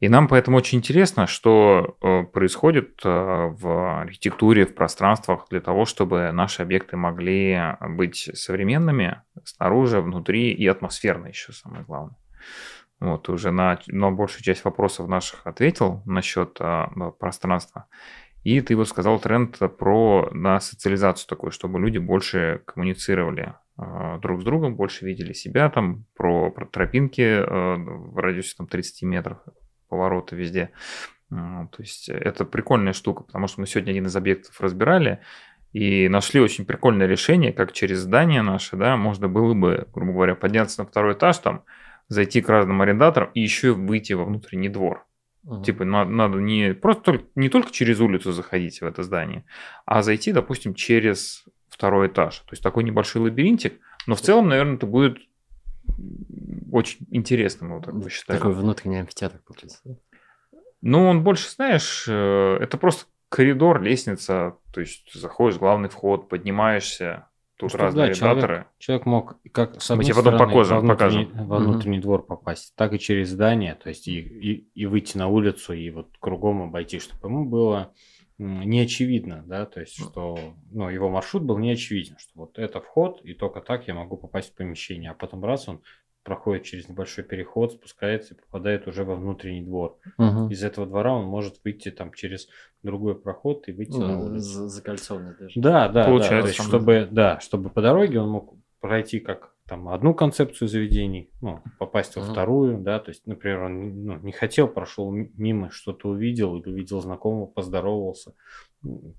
И 0.00 0.08
нам 0.08 0.28
поэтому 0.28 0.58
очень 0.58 0.78
интересно, 0.78 1.26
что 1.26 1.96
э, 2.00 2.22
происходит 2.24 3.00
э, 3.04 3.08
в 3.08 4.02
архитектуре, 4.02 4.64
в 4.64 4.74
пространствах 4.74 5.46
для 5.50 5.60
того, 5.60 5.86
чтобы 5.86 6.30
наши 6.32 6.62
объекты 6.62 6.96
могли 6.96 7.76
быть 7.80 8.30
современными 8.34 9.22
снаружи, 9.44 10.00
внутри 10.00 10.52
и 10.52 10.66
атмосферно 10.68 11.26
еще 11.26 11.52
самое 11.52 11.84
главное. 11.84 12.16
Вот, 13.00 13.28
уже 13.28 13.50
на, 13.50 13.78
на 13.86 14.10
большую 14.10 14.42
часть 14.42 14.64
вопросов 14.64 15.08
наших 15.08 15.46
ответил 15.46 16.02
насчет 16.04 16.56
а, 16.60 16.88
пространства. 17.18 17.86
И 18.42 18.60
ты 18.60 18.74
вот 18.76 18.88
сказал 18.88 19.20
тренд 19.20 19.58
про 19.78 20.30
на 20.32 20.58
социализацию 20.58 21.28
такую, 21.28 21.52
чтобы 21.52 21.78
люди 21.78 21.98
больше 21.98 22.62
коммуницировали 22.64 23.54
а, 23.76 24.18
друг 24.18 24.40
с 24.40 24.44
другом, 24.44 24.74
больше 24.74 25.04
видели 25.04 25.32
себя, 25.32 25.70
там, 25.70 26.06
про, 26.16 26.50
про 26.50 26.66
тропинки 26.66 27.22
а, 27.22 27.76
в 27.76 28.16
радиусе 28.16 28.54
там, 28.56 28.66
30 28.66 29.02
метров 29.02 29.38
повороты 29.88 30.36
везде. 30.36 30.70
То 31.30 31.68
есть 31.78 32.08
это 32.08 32.44
прикольная 32.44 32.92
штука, 32.92 33.22
потому 33.22 33.48
что 33.48 33.60
мы 33.60 33.66
сегодня 33.66 33.90
один 33.90 34.06
из 34.06 34.16
объектов 34.16 34.60
разбирали 34.60 35.20
и 35.72 36.08
нашли 36.08 36.40
очень 36.40 36.64
прикольное 36.64 37.06
решение, 37.06 37.52
как 37.52 37.72
через 37.72 37.98
здание 37.98 38.40
наше, 38.42 38.76
да, 38.76 38.96
можно 38.96 39.28
было 39.28 39.52
бы, 39.52 39.86
грубо 39.92 40.12
говоря, 40.12 40.34
подняться 40.34 40.80
на 40.80 40.88
второй 40.88 41.12
этаж, 41.12 41.36
там, 41.38 41.64
зайти 42.08 42.40
к 42.40 42.48
разным 42.48 42.80
арендаторам 42.80 43.30
и 43.34 43.40
еще 43.40 43.72
выйти 43.72 44.14
во 44.14 44.24
внутренний 44.24 44.70
двор. 44.70 45.04
Uh-huh. 45.44 45.62
Типа 45.62 45.84
надо, 45.84 46.10
надо 46.10 46.38
не 46.38 46.72
просто 46.72 47.02
только, 47.02 47.24
не 47.34 47.50
только 47.50 47.70
через 47.70 48.00
улицу 48.00 48.32
заходить 48.32 48.80
в 48.80 48.84
это 48.86 49.02
здание, 49.02 49.44
а 49.84 50.02
зайти, 50.02 50.32
допустим, 50.32 50.72
через 50.72 51.44
второй 51.68 52.08
этаж. 52.08 52.38
То 52.38 52.52
есть 52.52 52.62
такой 52.62 52.84
небольшой 52.84 53.20
лабиринтик, 53.22 53.74
но 54.06 54.14
в 54.14 54.22
целом, 54.22 54.48
наверное, 54.48 54.76
это 54.76 54.86
будет 54.86 55.18
очень 56.70 57.06
интересным, 57.10 57.74
вот 57.74 57.84
так 57.84 57.96
бы 57.96 58.10
считаю. 58.10 58.38
Такой 58.38 58.54
внутренний 58.54 59.00
амфитеатр 59.00 59.40
получается. 59.46 59.80
Ну, 60.80 61.08
он 61.08 61.24
больше, 61.24 61.50
знаешь, 61.50 62.06
э, 62.08 62.58
это 62.60 62.78
просто 62.78 63.06
коридор, 63.28 63.82
лестница, 63.82 64.56
то 64.72 64.80
есть 64.80 65.12
заходишь 65.12 65.56
в 65.56 65.60
главный 65.60 65.88
вход, 65.88 66.28
поднимаешься, 66.28 67.28
тут 67.56 67.72
ну, 67.72 67.78
разные 67.80 68.06
да, 68.08 68.14
человек, 68.14 68.66
человек 68.78 69.06
мог 69.06 69.36
как 69.52 69.80
с 69.82 69.90
одной 69.90 70.04
Мы 70.04 70.04
тебе 70.04 70.14
потом 70.14 70.34
стороны, 70.34 70.52
покажем, 70.52 70.76
во 70.76 70.80
внутренний, 70.80 71.24
покажем. 71.24 71.48
во 71.48 71.58
внутренний 71.58 71.98
угу. 71.98 72.02
двор 72.02 72.26
попасть, 72.26 72.74
так 72.76 72.92
и 72.92 72.98
через 72.98 73.30
здание, 73.30 73.74
то 73.74 73.88
есть 73.88 74.06
и, 74.06 74.20
и, 74.20 74.70
и 74.74 74.86
выйти 74.86 75.18
на 75.18 75.28
улицу, 75.28 75.72
и 75.72 75.90
вот 75.90 76.08
кругом 76.20 76.62
обойти, 76.62 77.00
чтобы 77.00 77.28
ему 77.28 77.44
было 77.44 77.92
не 78.38 78.80
очевидно, 78.80 79.42
да, 79.46 79.66
то 79.66 79.80
есть, 79.80 79.96
что 79.96 80.38
ну, 80.70 80.88
его 80.88 81.08
маршрут 81.08 81.42
был 81.42 81.58
не 81.58 81.72
очевиден, 81.72 82.16
что 82.18 82.30
вот 82.34 82.58
это 82.58 82.80
вход, 82.80 83.20
и 83.24 83.34
только 83.34 83.60
так 83.60 83.88
я 83.88 83.94
могу 83.94 84.16
попасть 84.16 84.52
в 84.52 84.54
помещение, 84.54 85.10
а 85.10 85.14
потом 85.14 85.44
раз 85.44 85.68
он 85.68 85.82
проходит 86.22 86.64
через 86.64 86.88
небольшой 86.88 87.24
переход, 87.24 87.72
спускается 87.72 88.34
и 88.34 88.36
попадает 88.36 88.86
уже 88.86 89.02
во 89.04 89.14
внутренний 89.14 89.62
двор. 89.62 89.98
Угу. 90.18 90.50
Из 90.50 90.62
этого 90.62 90.86
двора 90.86 91.14
он 91.14 91.24
может 91.24 91.60
выйти 91.64 91.90
там 91.90 92.12
через 92.12 92.48
другой 92.82 93.18
проход 93.18 93.66
и 93.66 93.72
выйти 93.72 93.96
ну, 93.96 94.06
на 94.06 94.20
улицу. 94.20 94.68
Закольцованный 94.68 95.34
даже. 95.38 95.58
Да, 95.58 95.88
да, 95.88 96.04
Получается, 96.04 96.36
да. 96.36 96.42
То 96.42 96.48
есть, 96.48 96.62
чтобы, 96.62 97.08
да, 97.10 97.40
чтобы 97.40 97.70
по 97.70 97.80
дороге 97.80 98.20
он 98.20 98.28
мог 98.28 98.54
пройти 98.80 99.20
как 99.20 99.54
там 99.66 99.88
одну 99.88 100.14
концепцию 100.14 100.68
заведений, 100.68 101.30
ну, 101.42 101.62
попасть 101.78 102.16
во 102.16 102.22
uh 102.22 102.30
вторую, 102.30 102.78
да, 102.78 102.98
то 102.98 103.10
есть, 103.10 103.26
например, 103.26 103.64
он 103.64 104.04
ну, 104.04 104.18
не 104.20 104.32
хотел, 104.32 104.66
прошел 104.66 105.12
мимо, 105.12 105.70
что-то 105.70 106.08
увидел, 106.08 106.56
или 106.56 106.70
увидел 106.70 107.00
знакомого, 107.00 107.46
поздоровался, 107.46 108.34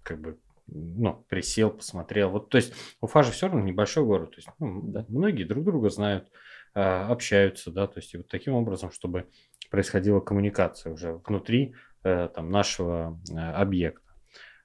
как 0.03 0.19
бы, 0.19 0.39
ну, 0.67 1.23
присел, 1.29 1.69
посмотрел. 1.69 2.31
Вот, 2.31 2.49
то 2.49 2.57
есть, 2.57 2.73
Уфа 2.99 3.21
же 3.21 3.31
все 3.31 3.47
равно 3.47 3.61
небольшой 3.61 4.05
город, 4.05 4.31
то 4.31 4.37
есть, 4.37 4.49
ну, 4.57 4.81
да, 4.83 5.05
многие 5.07 5.43
друг 5.43 5.63
друга 5.63 5.89
знают, 5.89 6.31
а, 6.73 7.07
общаются, 7.09 7.71
да, 7.71 7.85
то 7.85 7.99
есть, 7.99 8.13
и 8.15 8.17
вот 8.17 8.27
таким 8.27 8.55
образом, 8.55 8.91
чтобы 8.91 9.27
происходила 9.69 10.19
коммуникация 10.19 10.91
уже 10.91 11.21
внутри 11.25 11.75
э, 12.03 12.29
там 12.33 12.49
нашего 12.49 13.19
э, 13.31 13.37
объекта. 13.37 14.09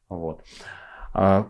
Вот. 0.09 0.45
А, 1.15 1.47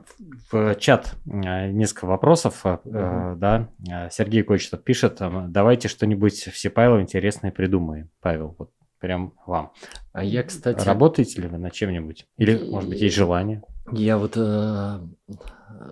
в 0.53 0.75
чат 0.77 1.15
несколько 1.25 2.05
вопросов, 2.05 2.65
uh-huh. 2.65 3.35
да. 3.37 3.69
Сергей 4.11 4.43
Кочетов 4.43 4.85
пишет, 4.85 5.21
давайте 5.49 5.89
что-нибудь 5.89 6.35
все 6.35 6.71
Павел 6.71 7.01
интересное 7.01 7.51
придумаем. 7.51 8.11
Павел, 8.21 8.55
вот 8.59 8.71
прям 9.01 9.35
вам. 9.47 9.73
А 10.13 10.23
я, 10.23 10.43
кстати... 10.43 10.87
Работаете 10.87 11.43
ли 11.43 11.49
вы 11.49 11.59
над 11.59 11.73
чем-нибудь? 11.73 12.27
Или, 12.39 12.71
может 12.71 12.89
быть, 12.89 13.01
есть 13.01 13.17
желание? 13.17 13.63
Я 13.93 14.17
вот 14.17 14.33
э, 14.37 14.99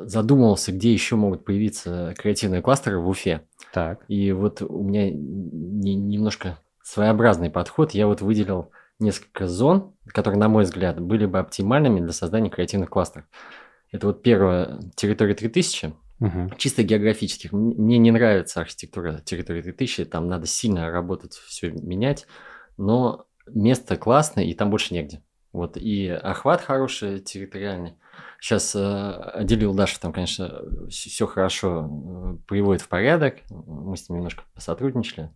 задумывался, 0.01 0.73
где 0.73 0.93
еще 0.93 1.17
могут 1.17 1.45
появиться 1.45 2.15
креативные 2.17 2.63
кластеры 2.63 2.99
в 2.99 3.09
Уфе. 3.09 3.43
Так. 3.75 4.05
И 4.09 4.33
вот 4.33 4.63
у 4.63 4.83
меня 4.83 5.11
не, 5.11 5.95
немножко 5.95 6.59
своеобразный 6.83 7.51
подход. 7.51 7.93
Я 7.93 8.07
вот 8.07 8.23
выделил 8.23 8.71
несколько 8.99 9.47
зон, 9.47 9.95
которые, 10.07 10.39
на 10.39 10.49
мой 10.49 10.65
взгляд, 10.65 10.99
были 11.01 11.27
бы 11.27 11.39
оптимальными 11.39 12.01
для 12.01 12.13
создания 12.13 12.49
креативных 12.49 12.89
кластеров. 12.89 13.27
Это 13.93 14.07
вот 14.09 14.23
первая 14.23 14.81
территория 14.97 15.35
3000, 15.35 15.95
угу. 16.19 16.51
чисто 16.57 16.83
географических. 16.83 17.53
Мне 17.53 17.99
не 17.99 18.11
нравится 18.11 18.61
архитектура 18.61 19.19
территории 19.25 19.63
3000, 19.63 20.07
там 20.07 20.29
надо 20.29 20.47
сильно 20.47 20.91
работать, 20.91 21.35
все 21.35 21.71
менять, 21.71 22.27
но 22.77 23.27
место 23.47 23.97
классное, 23.97 24.45
и 24.45 24.55
там 24.55 24.71
больше 24.71 24.95
негде. 24.95 25.23
Вот, 25.53 25.77
и 25.77 26.09
охват 26.09 26.63
хороший 26.63 27.21
территориальный. 27.21 27.95
Сейчас 28.41 28.75
э, 28.75 29.11
отделил 29.35 29.75
Даша, 29.75 30.01
там, 30.01 30.13
конечно, 30.13 30.63
все 30.89 31.27
хорошо 31.27 31.89
э, 31.89 32.37
приводит 32.49 32.81
в 32.81 32.89
порядок. 32.89 33.37
Мы 33.51 33.97
с 33.97 34.09
ним 34.09 34.19
немножко 34.19 34.45
посотрудничали. 34.55 35.31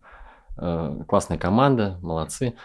Э, 0.57 1.03
классная 1.07 1.37
команда, 1.37 1.99
молодцы. 2.01 2.55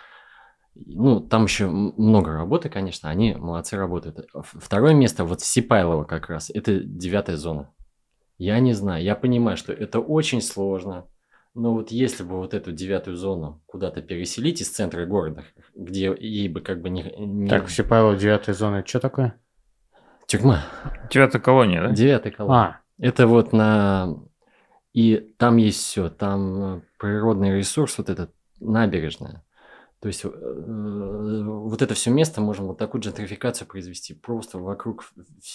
Ну, 0.74 1.20
там 1.20 1.44
еще 1.44 1.66
много 1.68 2.32
работы, 2.32 2.68
конечно, 2.68 3.10
они 3.10 3.34
молодцы 3.34 3.76
работают. 3.76 4.26
Второе 4.42 4.94
место, 4.94 5.24
вот 5.24 5.42
Сипайлово 5.42 6.04
как 6.04 6.28
раз, 6.28 6.50
это 6.50 6.80
девятая 6.80 7.36
зона. 7.36 7.70
Я 8.38 8.58
не 8.58 8.72
знаю, 8.72 9.04
я 9.04 9.14
понимаю, 9.14 9.56
что 9.56 9.72
это 9.72 10.00
очень 10.00 10.40
сложно. 10.40 11.06
Но 11.54 11.74
вот 11.74 11.90
если 11.90 12.24
бы 12.24 12.38
вот 12.38 12.54
эту 12.54 12.72
девятую 12.72 13.16
зону 13.16 13.62
куда-то 13.66 14.00
переселить 14.00 14.62
из 14.62 14.70
центра 14.70 15.04
города, 15.04 15.44
где 15.74 16.14
ей 16.18 16.48
бы 16.48 16.62
как 16.62 16.80
бы 16.80 16.88
не... 16.88 17.02
не... 17.18 17.48
Так, 17.48 17.68
Сипайлов, 17.68 18.18
девятая 18.18 18.54
зона, 18.54 18.76
это 18.76 18.88
что 18.88 19.00
такое? 19.00 19.38
Тюрьма. 20.26 20.64
Девятая 21.10 21.42
колония, 21.42 21.82
да? 21.82 21.90
Девятая 21.90 22.32
колония. 22.32 22.62
А, 22.62 22.80
Это 22.98 23.26
вот 23.26 23.52
на... 23.52 24.16
И 24.94 25.34
там 25.38 25.58
есть 25.58 25.80
все. 25.80 26.08
Там 26.08 26.76
э, 26.76 26.80
природный 26.98 27.58
ресурс, 27.58 27.98
вот 27.98 28.08
этот, 28.08 28.30
набережная. 28.60 29.44
То 30.02 30.08
есть 30.08 30.24
э, 30.24 30.28
вот 30.28 31.80
это 31.80 31.94
все 31.94 32.10
место 32.10 32.40
можем 32.40 32.66
вот 32.66 32.76
такую 32.78 33.00
джентрификацию 33.00 33.68
произвести. 33.68 34.14
Просто 34.14 34.58
вокруг 34.58 35.04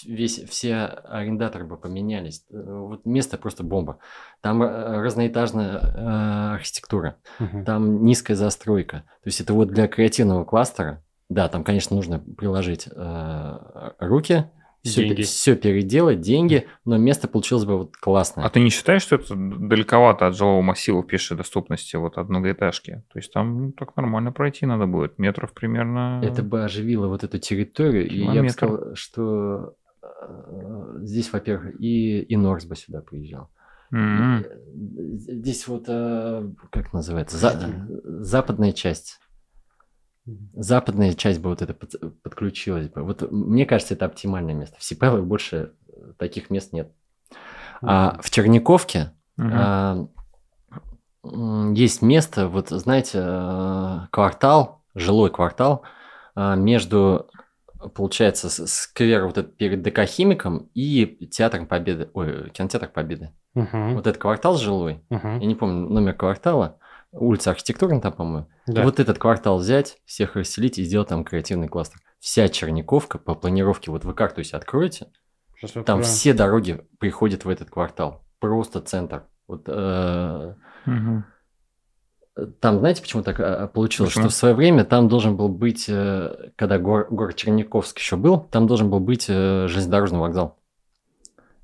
весь, 0.06 0.42
все 0.48 0.84
арендаторы 0.84 1.66
бы 1.66 1.76
поменялись. 1.76 2.46
Э, 2.50 2.56
Вот 2.56 3.04
место 3.04 3.36
просто 3.36 3.62
бомба. 3.62 3.98
Там 4.40 4.62
э, 4.62 5.02
разноэтажная 5.02 5.78
э, 5.78 6.54
архитектура. 6.54 7.16
мгм. 7.38 7.64
Там 7.66 8.04
низкая 8.06 8.38
застройка. 8.38 9.04
То 9.22 9.28
есть 9.28 9.42
это 9.42 9.52
вот 9.52 9.68
для 9.68 9.86
креативного 9.86 10.44
кластера. 10.44 11.04
Да, 11.28 11.48
там, 11.48 11.62
конечно, 11.62 11.94
нужно 11.94 12.18
приложить 12.18 12.88
э, 12.90 13.58
руки, 13.98 14.50
все, 14.82 15.02
Деньги. 15.02 15.60
переделать, 15.62 16.20
деньги, 16.20 16.66
но 16.84 16.96
место 16.96 17.28
получилось 17.28 17.64
бы 17.64 17.78
вот 17.78 17.96
классное. 17.96 18.44
А 18.44 18.48
ты 18.50 18.60
не 18.60 18.70
считаешь, 18.70 19.02
что 19.02 19.16
это 19.16 19.34
далековато 19.36 20.26
от 20.28 20.36
жилого 20.36 20.62
массива 20.62 21.02
в 21.02 21.06
пешей 21.06 21.36
доступности, 21.36 21.96
вот 21.96 22.16
от 22.16 22.28
многоэтажки? 22.28 23.02
То 23.12 23.18
есть 23.18 23.32
там 23.32 23.62
ну, 23.66 23.72
так 23.72 23.96
нормально 23.96 24.32
пройти 24.32 24.66
надо 24.66 24.86
будет, 24.86 25.18
метров 25.18 25.52
примерно... 25.52 26.20
Это 26.24 26.42
бы 26.42 26.64
оживило 26.64 27.08
вот 27.08 27.24
эту 27.24 27.38
территорию, 27.38 28.08
и 28.08 28.18
я 28.18 28.26
бы 28.26 28.32
Километр. 28.32 28.52
сказал, 28.52 28.94
что 28.94 29.74
э, 30.02 30.98
здесь, 31.02 31.32
во-первых, 31.32 31.80
и, 31.80 32.20
и 32.22 32.36
Норс 32.36 32.64
бы 32.64 32.76
сюда 32.76 33.00
приезжал. 33.00 33.50
Э, 33.92 34.42
Здесь 34.74 35.66
вот, 35.66 35.84
э, 35.88 36.48
как 36.70 36.92
называется, 36.92 37.36
За- 37.36 37.88
западная 38.04 38.72
часть. 38.72 39.18
Западная 40.54 41.14
часть 41.14 41.40
бы 41.40 41.50
вот 41.50 41.62
это 41.62 41.72
под- 41.74 42.22
подключилась 42.22 42.88
бы. 42.88 43.02
Вот 43.02 43.30
мне 43.30 43.64
кажется, 43.66 43.94
это 43.94 44.04
оптимальное 44.06 44.54
место. 44.54 44.76
В 44.78 44.84
Сипайлове 44.84 45.22
больше 45.22 45.72
таких 46.18 46.50
мест 46.50 46.72
нет. 46.72 46.92
А 47.82 48.18
в 48.20 48.30
Черниковке 48.30 49.12
Мгм. 49.36 49.52
а, 49.54 50.08
есть 51.74 52.02
место, 52.02 52.48
вот 52.48 52.68
знаете, 52.70 53.18
э, 53.22 53.98
квартал, 54.10 54.82
жилой 54.94 55.30
квартал 55.30 55.82
а, 56.34 56.54
между, 56.56 57.28
получается, 57.94 58.48
сквер 58.66 59.26
вот 59.26 59.38
этот 59.38 59.56
перед 59.56 59.82
ДК 59.82 60.04
Химиком 60.04 60.70
и 60.74 61.28
театром 61.30 61.66
Победы, 61.66 62.10
ой, 62.14 62.50
кинотеатр 62.50 62.88
Победы. 62.88 63.32
Мгм. 63.54 63.94
Вот 63.94 64.06
этот 64.06 64.20
квартал 64.20 64.56
жилой, 64.56 65.02
Мгм. 65.10 65.38
я 65.40 65.46
не 65.46 65.54
помню 65.54 65.88
номер 65.88 66.14
квартала, 66.14 66.78
улица 67.12 67.50
архитектурная 67.50 68.00
там, 68.00 68.12
по-моему. 68.12 68.48
Да. 68.66 68.82
Вот 68.82 69.00
этот 69.00 69.18
квартал 69.18 69.58
взять, 69.58 69.98
всех 70.04 70.36
расселить 70.36 70.78
и 70.78 70.84
сделать 70.84 71.08
там 71.08 71.24
креативный 71.24 71.68
кластер. 71.68 72.00
Вся 72.20 72.48
Черниковка 72.48 73.18
по 73.18 73.34
планировке, 73.34 73.90
вот 73.90 74.04
вы 74.04 74.12
карту 74.14 74.42
себе 74.42 74.58
откроете, 74.58 75.08
Сейчас 75.56 75.72
там 75.72 75.80
открою. 75.80 76.02
все 76.04 76.32
дороги 76.34 76.84
приходят 76.98 77.44
в 77.44 77.48
этот 77.48 77.70
квартал. 77.70 78.24
Просто 78.40 78.80
центр. 78.80 79.24
Вот 79.46 79.64
э, 79.66 80.54
Мгм. 80.86 81.24
там, 82.60 82.78
знаете, 82.78 83.02
почему 83.02 83.22
так 83.22 83.40
э, 83.40 83.66
получилось? 83.68 84.10
Почему? 84.12 84.24
Что 84.28 84.30
в 84.32 84.36
свое 84.36 84.54
время 84.54 84.84
там 84.84 85.08
должен 85.08 85.36
был 85.36 85.48
быть, 85.48 85.86
э, 85.88 86.50
когда 86.56 86.78
гор- 86.78 87.08
город 87.10 87.34
Черниковск 87.36 87.98
еще 87.98 88.16
был, 88.16 88.40
там 88.40 88.66
должен 88.66 88.90
был 88.90 89.00
быть 89.00 89.26
железнодорожный 89.26 90.18
вокзал 90.20 90.58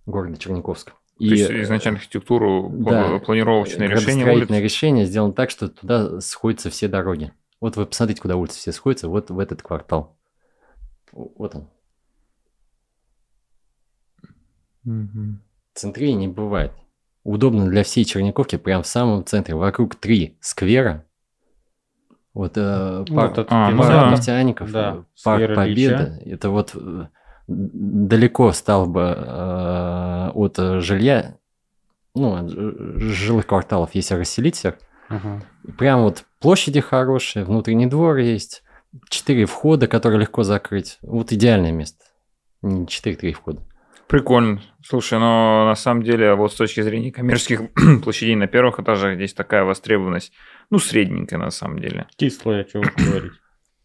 города 0.06 0.36
Черниковска. 0.36 0.92
То 1.18 1.24
есть 1.24 1.50
изначально 1.50 1.98
архитектуру, 2.00 2.70
да, 2.74 3.12
пла- 3.12 3.20
планировочное 3.20 3.86
решение 3.88 4.26
улиц. 4.26 4.50
решение 4.50 5.06
сделано 5.06 5.32
так, 5.32 5.50
что 5.50 5.68
туда 5.68 6.20
сходятся 6.20 6.70
все 6.70 6.88
дороги. 6.88 7.32
Вот 7.60 7.76
вы 7.76 7.86
посмотрите, 7.86 8.20
куда 8.20 8.36
улицы 8.36 8.58
все 8.58 8.72
сходятся, 8.72 9.08
вот 9.08 9.30
в 9.30 9.38
этот 9.38 9.62
квартал. 9.62 10.18
Вот 11.12 11.54
он. 11.54 11.68
Мгм. 14.84 15.40
Центрее 15.74 16.14
не 16.14 16.28
бывает. 16.28 16.72
Удобно 17.22 17.68
для 17.68 17.84
всей 17.84 18.04
Черниковки, 18.04 18.56
прям 18.56 18.82
в 18.82 18.86
самом 18.86 19.24
центре. 19.24 19.54
Вокруг 19.54 19.94
три 19.96 20.36
сквера. 20.40 21.04
Вот 22.34 22.52
э, 22.56 23.04
Ну, 23.08 23.16
парк, 23.16 23.36
вот 23.36 23.46
А, 23.50 23.70
ну 23.70 23.78
парк 23.78 23.90
да. 23.92 24.10
нефтяников, 24.10 24.72
Да, 24.72 24.90
э, 24.90 25.02
парк 25.22 25.38
сквер 25.40 25.54
Победы. 25.54 26.22
Это 26.26 26.50
вот 26.50 26.72
э, 26.74 27.06
далеко 27.46 28.52
стал 28.52 28.86
бы 28.86 29.14
э, 29.16 30.30
от 30.34 30.56
жилья, 30.82 31.36
ну, 32.14 32.34
от 32.34 32.50
жилых 32.50 33.46
кварталов, 33.46 33.90
если 33.94 34.14
расселить 34.14 34.56
всех. 34.56 34.76
Мгм. 35.08 35.42
Прям 35.78 36.02
вот 36.02 36.24
площади 36.40 36.80
хорошие, 36.80 37.44
внутренний 37.44 37.86
двор 37.86 38.16
есть, 38.18 38.62
четыре 39.08 39.46
входа, 39.46 39.86
которые 39.86 40.20
легко 40.20 40.42
закрыть. 40.42 40.98
Вот 41.02 41.32
идеальное 41.32 41.72
место. 41.72 42.04
Не 42.62 42.86
четыре, 42.86 43.16
три 43.16 43.32
входа. 43.32 43.60
Прикольно. 44.06 44.60
Слушай, 44.82 45.18
но 45.18 45.64
на 45.66 45.74
самом 45.74 46.02
деле, 46.02 46.34
вот 46.34 46.52
с 46.52 46.56
точки 46.56 46.82
зрения 46.82 47.10
коммерческих 47.10 47.60
площадей 48.04 48.36
на 48.36 48.46
первых 48.46 48.78
этажах, 48.80 49.16
здесь 49.16 49.34
такая 49.34 49.64
востребованность, 49.64 50.32
ну, 50.70 50.78
средненькая 50.78 51.38
на 51.38 51.50
самом 51.50 51.78
деле. 51.78 52.06
Кислое, 52.16 52.66
что 52.68 52.80
говорить. 52.80 53.32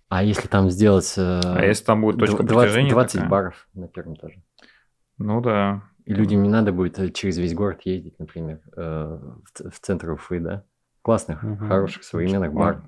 А 0.10 0.24
если 0.24 0.48
там 0.48 0.70
сделать... 0.70 1.14
э, 1.18 1.40
А 1.44 1.64
если 1.64 1.84
там 1.86 2.02
будет 2.02 2.20
точка 2.20 2.44
дв- 2.44 2.48
20, 2.48 2.62
притяжения 2.70 2.90
20 2.92 3.14
такая? 3.14 3.30
баров 3.30 3.68
на 3.74 3.88
первом 3.88 4.16
этаже. 4.16 4.42
Ну 5.20 5.40
да. 5.42 5.84
И 6.06 6.14
людям 6.14 6.42
не 6.42 6.50
надо 6.50 6.72
будет 6.72 6.98
э, 6.98 7.10
через 7.12 7.38
весь 7.38 7.54
город 7.54 7.82
ездить, 7.86 8.18
например, 8.18 8.60
э, 8.76 9.20
в, 9.54 9.80
центр 9.82 10.10
Уфы, 10.12 10.40
да? 10.40 10.64
Классных, 11.04 11.44
Мгм. 11.44 11.68
хороших, 11.68 12.04
современных 12.04 12.54
баров. 12.54 12.82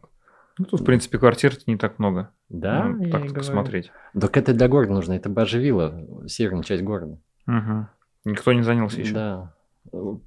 Ну, 0.58 0.66
тут, 0.66 0.82
в 0.82 0.84
принципе, 0.86 1.18
квартир 1.20 1.54
не 1.68 1.78
так 1.78 1.98
много. 2.00 2.32
Да, 2.50 2.86
Ну, 2.86 3.04
я 3.04 3.12
так 3.12 3.22
и 3.22 3.28
говорю. 3.28 3.34
посмотреть. 3.36 3.92
Так 4.20 4.36
это 4.36 4.54
для 4.54 4.68
города 4.68 4.92
нужно, 4.94 5.14
это 5.14 5.30
бы 5.30 5.42
оживило 5.44 6.28
северную 6.28 6.64
часть 6.64 6.84
города. 6.84 7.20
Мгм. 7.46 7.88
Никто 8.26 8.52
не 8.54 8.62
занялся 8.64 9.00
еще. 9.00 9.14
Да. 9.14 9.54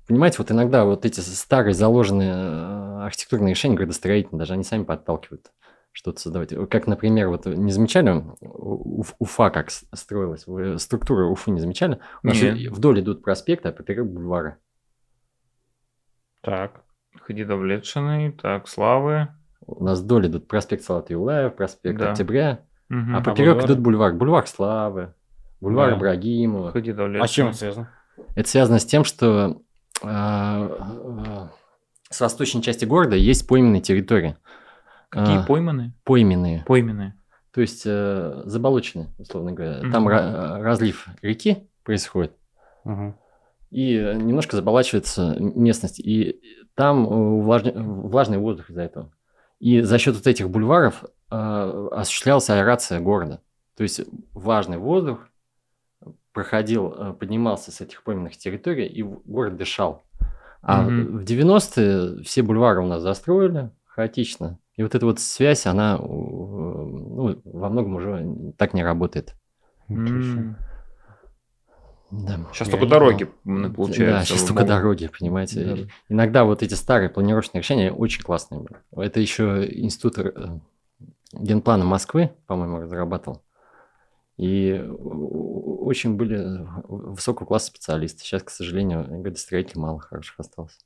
Понимаете, 0.08 0.36
вот 0.38 0.50
иногда 0.50 0.84
вот 0.84 1.04
эти 1.04 1.20
старые 1.20 1.74
заложенные 1.74 3.02
архитектурные 3.04 3.50
решения 3.54 3.76
градостроительные, 3.76 4.38
даже 4.40 4.54
они 4.54 4.64
сами 4.64 4.84
подталкивают 4.84 5.50
что-то 5.96 6.20
создавать. 6.20 6.52
Как, 6.68 6.86
например, 6.88 7.28
вот 7.28 7.46
не 7.46 7.70
замечали 7.70 8.10
Уф- 8.42 9.14
Уфа 9.20 9.50
как 9.50 9.70
строилась? 9.70 10.46
Вы 10.46 10.78
структуру 10.78 11.30
Уфы 11.30 11.52
не 11.52 11.60
замечали? 11.60 12.00
У 12.22 12.26
нас 12.26 12.36
вдоль 12.36 13.00
идут 13.00 13.22
проспекты, 13.22 13.68
а 13.68 13.72
поперек 13.72 14.04
бульвары. 14.04 14.56
Так. 16.40 16.82
Ходидовлетшины, 17.20 18.32
так, 18.32 18.66
Славы. 18.68 19.28
У 19.66 19.84
нас 19.84 20.00
вдоль 20.00 20.26
идут 20.26 20.48
проспект 20.48 20.82
Салата 20.82 21.12
Юлаев, 21.12 21.54
проспект 21.54 21.98
Да. 21.98 22.10
Октября, 22.10 22.60
Мгм. 22.88 23.16
а 23.16 23.20
поперек 23.22 23.52
бульвары? 23.54 23.66
идут 23.66 23.78
бульвар. 23.78 24.12
Бульвар 24.14 24.46
Славы, 24.48 25.14
бульвар 25.60 25.90
Да. 25.92 25.96
Ибрагимова. 25.96 26.72
Ходидовлетшины. 26.72 27.22
А 27.24 27.26
с 27.26 27.30
чем 27.30 27.46
это 27.48 27.56
связано? 27.56 27.90
Это 28.34 28.48
связано 28.48 28.78
с 28.80 28.84
тем, 28.84 29.04
что 29.04 29.62
э, 30.02 30.06
э, 30.08 31.48
с 32.10 32.20
восточной 32.20 32.62
части 32.62 32.84
города 32.84 33.14
есть 33.16 33.46
пойменные 33.48 33.80
территории. 33.80 34.36
Какие 35.14 35.38
А, 35.38 35.46
пойманы? 35.46 35.92
Пойменные. 36.04 36.64
Пойменные. 36.66 37.14
То 37.52 37.60
есть 37.60 37.82
э, 37.86 38.42
заболоченные, 38.46 39.08
условно 39.18 39.52
говоря. 39.52 39.78
Мгм. 39.78 39.92
Там 39.92 40.08
ра- 40.08 40.60
разлив 40.60 41.06
реки 41.22 41.68
происходит. 41.84 42.32
Мгм. 42.84 43.16
И 43.70 43.94
э, 43.96 44.14
немножко 44.14 44.56
заболачивается 44.56 45.36
местность. 45.38 46.00
И 46.00 46.40
там 46.74 47.06
э, 47.06 47.10
увлажня- 47.10 47.72
влажный 47.80 48.38
воздух 48.38 48.70
из-за 48.70 48.82
этого. 48.82 49.12
И 49.60 49.82
за 49.82 49.98
счет 49.98 50.16
вот 50.16 50.26
этих 50.26 50.50
бульваров 50.50 51.04
э, 51.30 51.88
осуществлялась 51.92 52.50
аэрация 52.50 52.98
города. 53.00 53.40
То 53.76 53.82
есть 53.84 54.00
влажный 54.32 54.78
воздух 54.78 55.28
проходил, 56.32 56.92
э, 56.92 57.12
поднимался 57.12 57.70
с 57.70 57.80
этих 57.80 58.02
пойменных 58.02 58.36
территорий, 58.36 58.86
и 58.86 59.02
город 59.02 59.56
дышал. 59.56 60.02
А 60.62 60.82
Мгм. 60.82 61.18
в 61.18 61.24
90-е 61.24 62.22
все 62.24 62.42
бульвары 62.42 62.80
у 62.82 62.86
нас 62.86 63.02
застроили 63.02 63.70
хаотично. 63.84 64.58
И 64.76 64.82
вот 64.82 64.94
эта 64.94 65.06
вот 65.06 65.20
связь, 65.20 65.66
она 65.66 65.96
э, 66.00 66.04
ну, 66.04 67.40
во 67.44 67.68
многом 67.68 67.94
уже 67.96 68.52
так 68.58 68.74
не 68.74 68.82
работает. 68.82 69.34
Да. 72.10 72.46
Сейчас 72.52 72.68
только 72.68 72.84
не 72.84 72.90
дороги, 72.90 73.28
Да, 73.44 73.70
получается. 73.70 74.26
сейчас 74.26 74.42
в 74.42 74.46
только 74.46 74.62
новом- 74.62 74.76
дороги, 74.76 75.08
понимаете. 75.18 75.64
Да. 75.64 75.76
Иногда 76.08 76.44
вот 76.44 76.62
эти 76.62 76.74
старые 76.74 77.08
планировочные 77.08 77.60
решения 77.60 77.90
очень 77.92 78.22
классные 78.22 78.60
были. 78.60 78.76
Это 79.04 79.18
еще 79.20 79.66
институт 79.68 80.18
э, 80.18 80.32
генплана 81.32 81.84
Москвы, 81.84 82.30
по-моему, 82.46 82.80
разрабатывал. 82.80 83.42
И 84.36 84.72
очень 84.98 86.14
были 86.16 86.66
высокого 86.88 87.46
класса 87.46 87.66
специалисты. 87.68 88.20
Сейчас, 88.24 88.42
к 88.42 88.50
сожалению, 88.50 89.06
градостроителей 89.22 89.80
мало 89.80 89.98
хороших 90.00 90.38
осталось. 90.38 90.78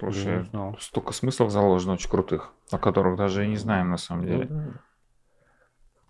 Я 0.00 0.12
Слушай, 0.12 0.38
не 0.38 0.44
знал. 0.44 0.76
столько 0.80 1.12
смыслов 1.12 1.50
заложено 1.50 1.94
очень 1.94 2.08
крутых, 2.10 2.52
о 2.70 2.78
которых 2.78 3.16
даже 3.16 3.44
и 3.44 3.48
не 3.48 3.56
знаем 3.56 3.90
на 3.90 3.96
самом 3.96 4.26
деле. 4.26 4.46
Ну 4.48 4.56
да. 4.72 4.80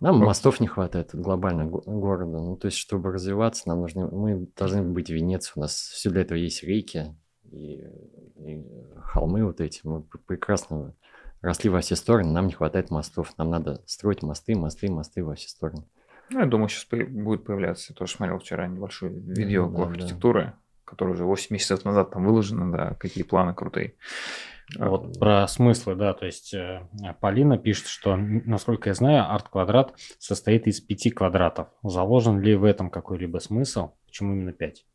Нам 0.01 0.19
Ну. 0.19 0.25
мостов 0.25 0.59
не 0.61 0.67
хватает 0.67 1.09
глобально 1.13 1.65
го- 1.65 1.81
города. 1.85 2.37
Ну, 2.39 2.55
то 2.55 2.67
есть, 2.67 2.77
чтобы 2.77 3.11
развиваться, 3.11 3.67
нам 3.67 3.81
нужны, 3.81 4.07
мы 4.07 4.47
должны 4.55 4.81
быть 4.81 5.09
в 5.09 5.13
Венеции. 5.13 5.51
У 5.55 5.59
нас 5.59 5.73
все 5.73 6.09
для 6.09 6.21
этого 6.21 6.37
есть 6.37 6.63
реки. 6.63 7.15
и, 7.51 7.83
и 8.37 8.63
холмы 9.01 9.43
вот 9.43 9.59
эти, 9.59 9.81
мы 9.83 10.03
прекрасно 10.03 10.93
росли 11.41 11.69
во 11.71 11.81
все 11.81 11.95
стороны, 11.95 12.31
нам 12.31 12.45
не 12.47 12.53
хватает 12.53 12.91
мостов, 12.91 13.35
нам 13.39 13.49
надо 13.49 13.81
строить 13.87 14.21
мосты, 14.21 14.55
мосты, 14.55 14.89
мосты 14.91 15.23
во 15.23 15.33
все 15.35 15.49
стороны. 15.49 15.83
Ну, 16.29 16.39
я 16.41 16.45
думаю, 16.45 16.69
сейчас 16.69 16.85
будет 17.09 17.43
появляться. 17.45 17.91
Я 17.91 17.95
тоже 17.95 18.13
смотрел 18.13 18.37
вчера 18.37 18.67
небольшое 18.67 19.11
видео 19.11 19.67
да, 19.67 19.83
архитектуры, 19.85 20.43
да. 20.45 20.53
Которое 20.89 21.11
уже 21.11 21.25
8 21.25 21.53
месяцев 21.53 21.85
назад 21.85 22.11
там 22.11 22.25
выложено, 22.25 22.71
да, 22.71 22.95
какие 22.95 23.23
планы 23.23 23.53
крутые. 23.53 23.93
Вот 24.77 25.17
про 25.17 25.47
смыслы, 25.47 25.95
да, 25.95 26.13
то 26.13 26.25
есть 26.25 26.53
э, 26.53 26.87
Полина 27.21 27.57
пишет, 27.57 27.87
что, 27.87 28.15
насколько 28.15 28.89
я 28.89 28.93
знаю, 28.93 29.31
арт-квадрат 29.31 29.95
состоит 30.19 30.67
из 30.67 30.79
пяти 30.79 31.09
квадратов. 31.09 31.69
Заложен 31.83 32.39
ли 32.39 32.55
в 32.55 32.63
этом 32.63 32.91
какой-либо 32.91 33.39
смысл? 33.39 33.93
Почему 34.05 34.33
именно 34.33 34.53
пять? 34.53 34.85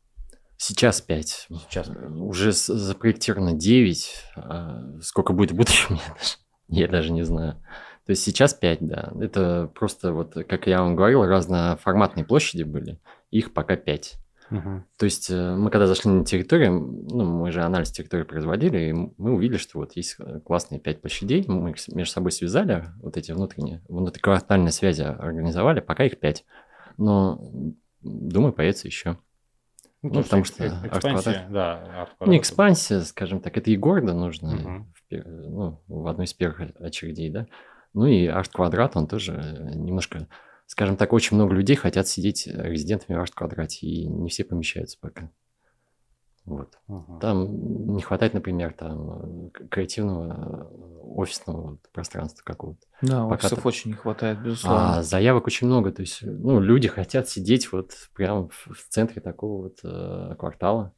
Сейчас 0.57 1.01
5. 1.01 1.47
Сейчас 1.67 1.87
5. 1.87 1.97
Уже 2.11 2.53
запроектировано 2.53 3.53
9. 3.53 4.23
А 4.37 5.01
сколько 5.01 5.33
будет 5.33 5.51
в 5.51 5.55
будущем, 5.55 5.95
я 6.07 6.13
даже, 6.13 6.37
я 6.69 6.87
даже 6.87 7.11
не 7.11 7.23
знаю. 7.23 7.61
То 8.05 8.11
есть 8.11 8.23
сейчас 8.23 8.53
5, 8.53 8.79
да. 8.81 9.11
Это 9.19 9.69
просто 9.73 10.13
вот, 10.13 10.35
как 10.47 10.67
я 10.67 10.81
вам 10.81 10.95
говорил, 10.95 11.25
разноформатные 11.25 12.25
площади 12.25 12.63
были. 12.63 12.99
Их 13.31 13.53
пока 13.53 13.75
5. 13.75 14.15
Угу. 14.57 14.83
То 14.97 15.05
есть 15.05 15.29
э, 15.29 15.55
мы 15.55 15.69
когда 15.69 15.87
зашли 15.87 16.11
на 16.11 16.25
территорию, 16.25 16.71
ну, 16.73 17.23
мы 17.25 17.51
же 17.51 17.61
анализ 17.61 17.91
территории 17.91 18.23
производили, 18.23 18.89
и 18.89 18.93
мы 18.93 19.33
увидели, 19.33 19.57
что 19.57 19.79
вот 19.79 19.95
есть 19.95 20.15
э, 20.19 20.39
классные 20.45 20.79
5 20.79 21.01
площадей, 21.01 21.45
мы 21.47 21.71
их 21.71 21.87
между 21.89 22.13
собой 22.13 22.31
связали, 22.31 22.85
вот 23.01 23.17
эти 23.17 23.31
внутренние, 23.31 23.81
внутриквартальные 23.87 24.71
связи 24.71 25.01
организовали, 25.01 25.79
пока 25.79 26.05
их 26.05 26.19
5. 26.19 26.45
Но, 26.97 27.39
думаю, 28.01 28.53
появится 28.53 28.87
еще. 28.87 29.17
Ну, 30.01 30.13
ну 30.13 30.23
потому 30.23 30.43
что 30.43 30.67
экспансия, 30.67 31.47
да. 31.49 32.07
Не 32.25 32.37
экспансия, 32.37 33.01
скажем 33.01 33.39
так, 33.39 33.57
это 33.57 33.71
и 33.71 33.77
города 33.77 34.13
нужно 34.13 34.55
угу. 34.55 34.87
в, 35.09 35.49
ну, 35.49 35.83
в 35.87 36.07
одной 36.07 36.25
из 36.25 36.33
первых 36.33 36.71
очередей, 36.79 37.29
да. 37.29 37.47
Ну 37.93 38.05
и 38.05 38.27
арт-квадрат, 38.27 38.97
он 38.97 39.07
тоже 39.07 39.31
немножко, 39.73 40.27
скажем 40.65 40.97
так, 40.97 41.13
очень 41.13 41.35
много 41.35 41.53
людей 41.53 41.75
хотят 41.75 42.07
сидеть 42.07 42.47
резидентами 42.47 43.17
в 43.17 43.21
арт-квадрате, 43.21 43.85
и 43.87 44.07
не 44.07 44.29
все 44.29 44.43
помещаются 44.43 44.97
пока. 44.99 45.31
Вот. 46.45 46.77
Угу. 46.87 47.19
Там 47.19 47.95
не 47.95 48.03
хватает, 48.03 48.35
например, 48.35 48.73
там 48.73 49.49
креативного 49.71 50.69
офисного 51.15 51.79
пространства 51.91 52.43
какого-то. 52.43 52.85
Да, 53.01 53.23
Пока 53.23 53.47
офисов 53.47 53.63
там... 53.63 53.67
очень 53.67 53.91
не 53.91 53.97
хватает, 53.97 54.41
безусловно. 54.41 54.97
А 54.97 55.03
заявок 55.03 55.47
очень 55.47 55.65
много, 55.65 55.91
то 55.91 56.01
есть, 56.01 56.19
ну, 56.21 56.59
люди 56.59 56.87
хотят 56.87 57.27
сидеть 57.29 57.71
вот 57.71 57.93
прямо 58.13 58.49
в 58.49 58.87
центре 58.89 59.21
такого 59.21 59.63
вот 59.63 59.79
э, 59.83 60.35
квартала 60.37 60.93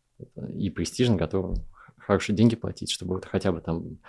и 0.53 0.70
престижно 0.70 1.15
готовы 1.15 1.55
хорошие 1.97 2.36
деньги 2.36 2.55
платить, 2.55 2.91
чтобы 2.91 3.15
вот 3.15 3.26
хотя 3.26 3.51
бы 3.51 3.61
там 3.61 3.99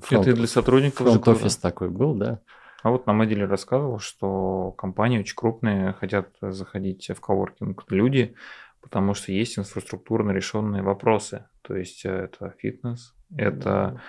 фронт, 0.00 0.26
Это 0.26 0.36
для 0.36 0.46
сотрудников 0.46 1.08
фронт-офис 1.08 1.56
такой 1.56 1.88
был, 1.88 2.14
да. 2.14 2.40
А 2.84 2.90
вот 2.90 3.06
нам 3.06 3.22
отделе 3.22 3.46
рассказывал, 3.46 3.98
что 3.98 4.72
компании 4.72 5.18
очень 5.18 5.34
крупные 5.34 5.94
хотят 5.94 6.36
заходить 6.42 7.08
в 7.08 7.18
коворкинг 7.18 7.90
люди, 7.90 8.34
потому 8.82 9.14
что 9.14 9.32
есть 9.32 9.58
инфраструктурно 9.58 10.32
решенные 10.32 10.82
вопросы. 10.82 11.46
То 11.62 11.74
есть 11.74 12.04
э, 12.04 12.10
это 12.10 12.54
фитнес, 12.58 13.14
это 13.34 14.02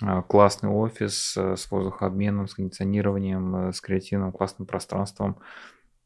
а, 0.00 0.22
классный 0.22 0.70
офис 0.70 1.36
э, 1.36 1.56
с 1.56 1.68
воздухообменом, 1.72 2.46
с 2.46 2.54
кондиционированием, 2.54 3.56
э, 3.56 3.72
с 3.72 3.80
креативным 3.80 4.30
классным 4.30 4.64
пространством, 4.64 5.40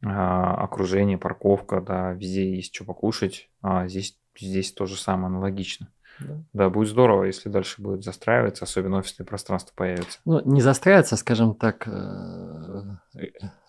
а, 0.02 0.54
окружение, 0.54 1.18
парковка, 1.18 1.82
да, 1.82 2.12
везде 2.12 2.56
есть 2.56 2.74
что 2.74 2.86
покушать, 2.86 3.50
а 3.60 3.86
здесь, 3.86 4.18
здесь 4.34 4.72
то 4.72 4.86
же 4.86 4.96
самое 4.96 5.26
аналогично. 5.26 5.92
Да. 6.20 6.44
да, 6.52 6.70
будет 6.70 6.88
здорово, 6.88 7.24
если 7.24 7.48
дальше 7.48 7.82
будет 7.82 8.04
застраиваться, 8.04 8.64
особенно 8.64 8.98
офисное 8.98 9.26
пространство 9.26 9.72
появится. 9.74 10.18
Ну, 10.24 10.40
не 10.44 10.60
застраиваться, 10.60 11.16
скажем 11.16 11.54
так, 11.54 11.88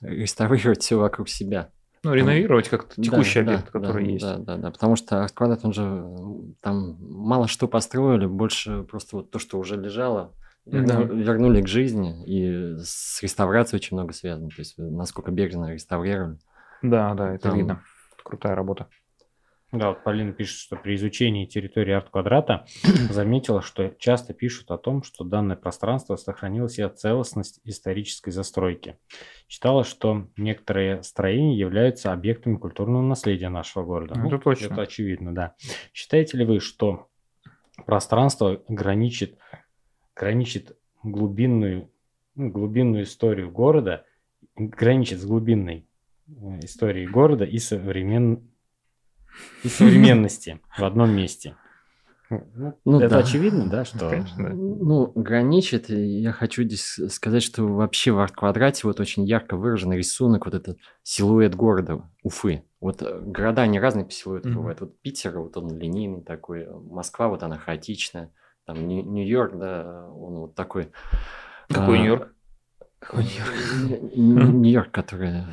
реставрировать 0.01 0.81
все 0.81 0.99
вокруг 0.99 1.29
себя. 1.29 1.69
Ну, 2.03 2.13
реновировать 2.13 2.69
как-то 2.69 3.01
текущий 3.01 3.41
да, 3.41 3.53
объект, 3.53 3.65
да, 3.73 3.79
который 3.79 4.05
да, 4.05 4.11
есть. 4.11 4.25
Да, 4.25 4.37
да, 4.37 4.57
да, 4.57 4.71
потому 4.71 4.95
что 4.95 5.23
арт-квадрат, 5.23 5.65
он 5.65 5.73
же 5.73 6.05
там 6.61 6.97
мало 6.99 7.47
что 7.47 7.67
построили, 7.67 8.27
больше 8.27 8.83
просто 8.83 9.17
вот 9.17 9.31
то, 9.31 9.39
что 9.39 9.57
уже 9.57 9.75
лежало, 9.75 10.31
да. 10.65 11.01
вернули 11.01 11.63
к 11.63 11.67
жизни, 11.67 12.23
и 12.27 12.77
с 12.77 13.23
реставрацией 13.23 13.79
очень 13.79 13.97
много 13.97 14.13
связано, 14.13 14.49
то 14.49 14.55
есть 14.59 14.75
насколько 14.77 15.31
бережно 15.31 15.73
реставрировали. 15.73 16.37
Да, 16.83 17.15
да, 17.15 17.33
это 17.33 17.49
там... 17.49 17.57
видно. 17.57 17.83
Крутая 18.23 18.55
работа. 18.55 18.87
Да, 19.71 19.89
вот 19.89 20.03
Полина 20.03 20.31
пишет, 20.31 20.57
что 20.57 20.75
при 20.75 20.95
изучении 20.95 21.45
территории 21.45 21.93
арт-квадрата 21.93 22.65
заметила, 23.09 23.61
что 23.61 23.89
часто 23.97 24.33
пишут 24.33 24.71
о 24.71 24.77
том, 24.77 25.03
что 25.03 25.23
данное 25.23 25.55
пространство 25.55 26.15
сохранило 26.15 26.69
себе 26.69 26.89
целостность 26.89 27.59
исторической 27.63 28.31
застройки. 28.31 28.97
Читала, 29.47 29.83
что 29.83 30.27
некоторые 30.37 31.03
строения 31.03 31.57
являются 31.57 32.13
объектами 32.13 32.57
культурного 32.57 33.01
наследия 33.01 33.49
нашего 33.49 33.83
города. 33.83 34.15
Ну, 34.17 34.27
это 34.27 34.39
точно. 34.39 34.73
Это 34.73 34.81
очевидно, 34.83 35.33
да. 35.33 35.55
Считаете 35.93 36.37
ли 36.37 36.45
вы, 36.45 36.59
что 36.59 37.07
пространство 37.85 38.61
граничит, 38.69 39.37
граничит 40.15 40.77
глубинную, 41.03 41.89
ну, 42.35 42.49
глубинную 42.49 43.03
историю 43.03 43.51
города, 43.51 44.05
граничит 44.55 45.19
с 45.19 45.25
глубинной 45.25 45.87
э, 46.27 46.59
историей 46.61 47.07
города 47.07 47.43
и 47.43 47.57
современ 47.57 48.47
и 49.63 49.67
современности 49.67 50.59
в 50.77 50.83
одном 50.83 51.15
месте. 51.15 51.55
Ну, 52.29 52.77
ну, 52.85 52.99
это 52.99 53.09
да. 53.09 53.17
очевидно, 53.19 53.69
да, 53.69 53.85
что... 53.85 54.09
Конечно, 54.09 54.49
да. 54.49 54.49
Ну, 54.55 55.11
граничит, 55.13 55.89
я 55.89 56.31
хочу 56.31 56.63
здесь 56.63 56.99
сказать, 57.09 57.43
что 57.43 57.63
вообще 57.63 58.11
в 58.11 58.19
арт-квадрате 58.19 58.87
вот 58.87 58.99
очень 58.99 59.25
ярко 59.25 59.55
выраженный 59.55 59.97
рисунок, 59.97 60.45
вот 60.45 60.55
этот 60.55 60.79
силуэт 61.03 61.55
города 61.55 62.09
Уфы. 62.23 62.63
Вот 62.81 63.03
э, 63.03 63.19
города, 63.21 63.61
они 63.61 63.79
разные 63.79 64.05
по 64.05 64.11
силуэту 64.11 64.49
mm-hmm. 64.49 64.53
бывают. 64.53 64.81
Вот 64.81 64.99
Питер, 65.01 65.39
вот 65.39 65.55
он 65.57 65.77
линейный 65.77 66.21
такой, 66.21 66.67
Москва, 66.67 67.27
вот 67.27 67.43
она 67.43 67.57
хаотичная, 67.57 68.31
там 68.65 68.87
Нью-Йорк, 68.87 69.57
да, 69.57 70.09
он 70.09 70.33
вот 70.39 70.55
такой... 70.55 70.91
Какой 71.69 71.97
а, 71.97 72.01
Нью-Йорк? 72.01 72.33
Какой 72.99 73.23
Нью-Йорк? 73.23 74.15
Нью-Йорк, 74.15 74.91
который 74.91 75.43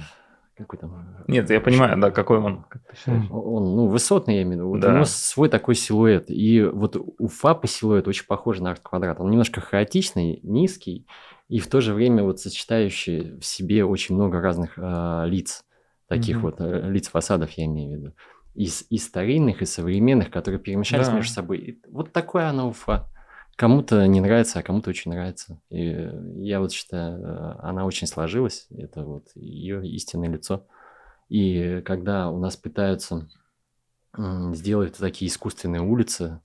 какой 0.63 0.79
там? 0.79 1.25
Нет, 1.29 1.51
я 1.51 1.61
понимаю, 1.61 2.01
да, 2.01 2.11
какой 2.11 2.39
он. 2.39 2.65
Как 2.69 2.83
он, 3.31 3.77
ну, 3.77 3.87
высотный, 3.87 4.37
я 4.37 4.43
имею 4.43 4.57
в 4.57 4.61
виду. 4.61 4.69
Вот 4.69 4.81
да. 4.81 4.89
У 4.89 4.95
него 4.95 5.05
свой 5.05 5.49
такой 5.49 5.75
силуэт. 5.75 6.31
И 6.31 6.63
вот 6.63 6.97
Уфа 7.19 7.55
по 7.55 7.67
силуэту 7.67 8.11
очень 8.11 8.27
похож 8.27 8.61
на 8.61 8.71
арт-квадрат. 8.71 9.21
Он 9.21 9.31
немножко 9.31 9.61
хаотичный, 9.61 10.41
низкий, 10.43 11.07
и 11.49 11.59
в 11.59 11.69
то 11.69 11.81
же 11.81 11.93
время 11.93 12.23
вот 12.23 12.41
сочетающий 12.41 13.39
в 13.39 13.45
себе 13.45 13.85
очень 13.85 14.15
много 14.15 14.41
разных 14.41 14.79
э, 14.79 15.25
лиц. 15.27 15.65
Таких 16.09 16.39
mm-hmm. 16.39 16.41
вот 16.41 16.61
э, 16.61 16.91
лиц 16.91 17.09
фасадов, 17.09 17.51
я 17.53 17.67
имею 17.67 17.91
в 17.91 18.01
виду. 18.01 18.15
И, 18.55 18.69
и 18.91 18.99
старинных, 18.99 19.63
и 19.63 19.67
современных, 19.67 20.31
которые 20.31 20.61
перемещались 20.61 21.09
да. 21.09 21.15
между 21.15 21.33
собой. 21.33 21.59
И 21.59 21.81
вот 21.91 22.13
такое 22.13 22.49
она 22.49 22.67
Уфа. 22.67 23.09
Кому-то 23.57 24.07
не 24.07 24.21
нравится, 24.21 24.59
а 24.59 24.63
кому-то 24.63 24.91
очень 24.91 25.13
нравится. 25.13 25.61
И 25.69 26.11
я 26.37 26.61
вот 26.61 26.73
считаю, 26.73 27.59
она 27.65 27.85
очень 27.85 28.07
сложилась. 28.07 28.67
Это 28.71 29.05
вот 29.05 29.29
ее 29.35 29.87
истинное 29.87 30.29
лицо. 30.29 30.67
И 31.29 31.81
когда 31.85 32.31
у 32.31 32.39
нас 32.39 32.57
пытаются 32.57 33.29
сделать 34.53 34.97
такие 34.97 35.31
искусственные 35.31 35.83
улицы, 35.83 36.41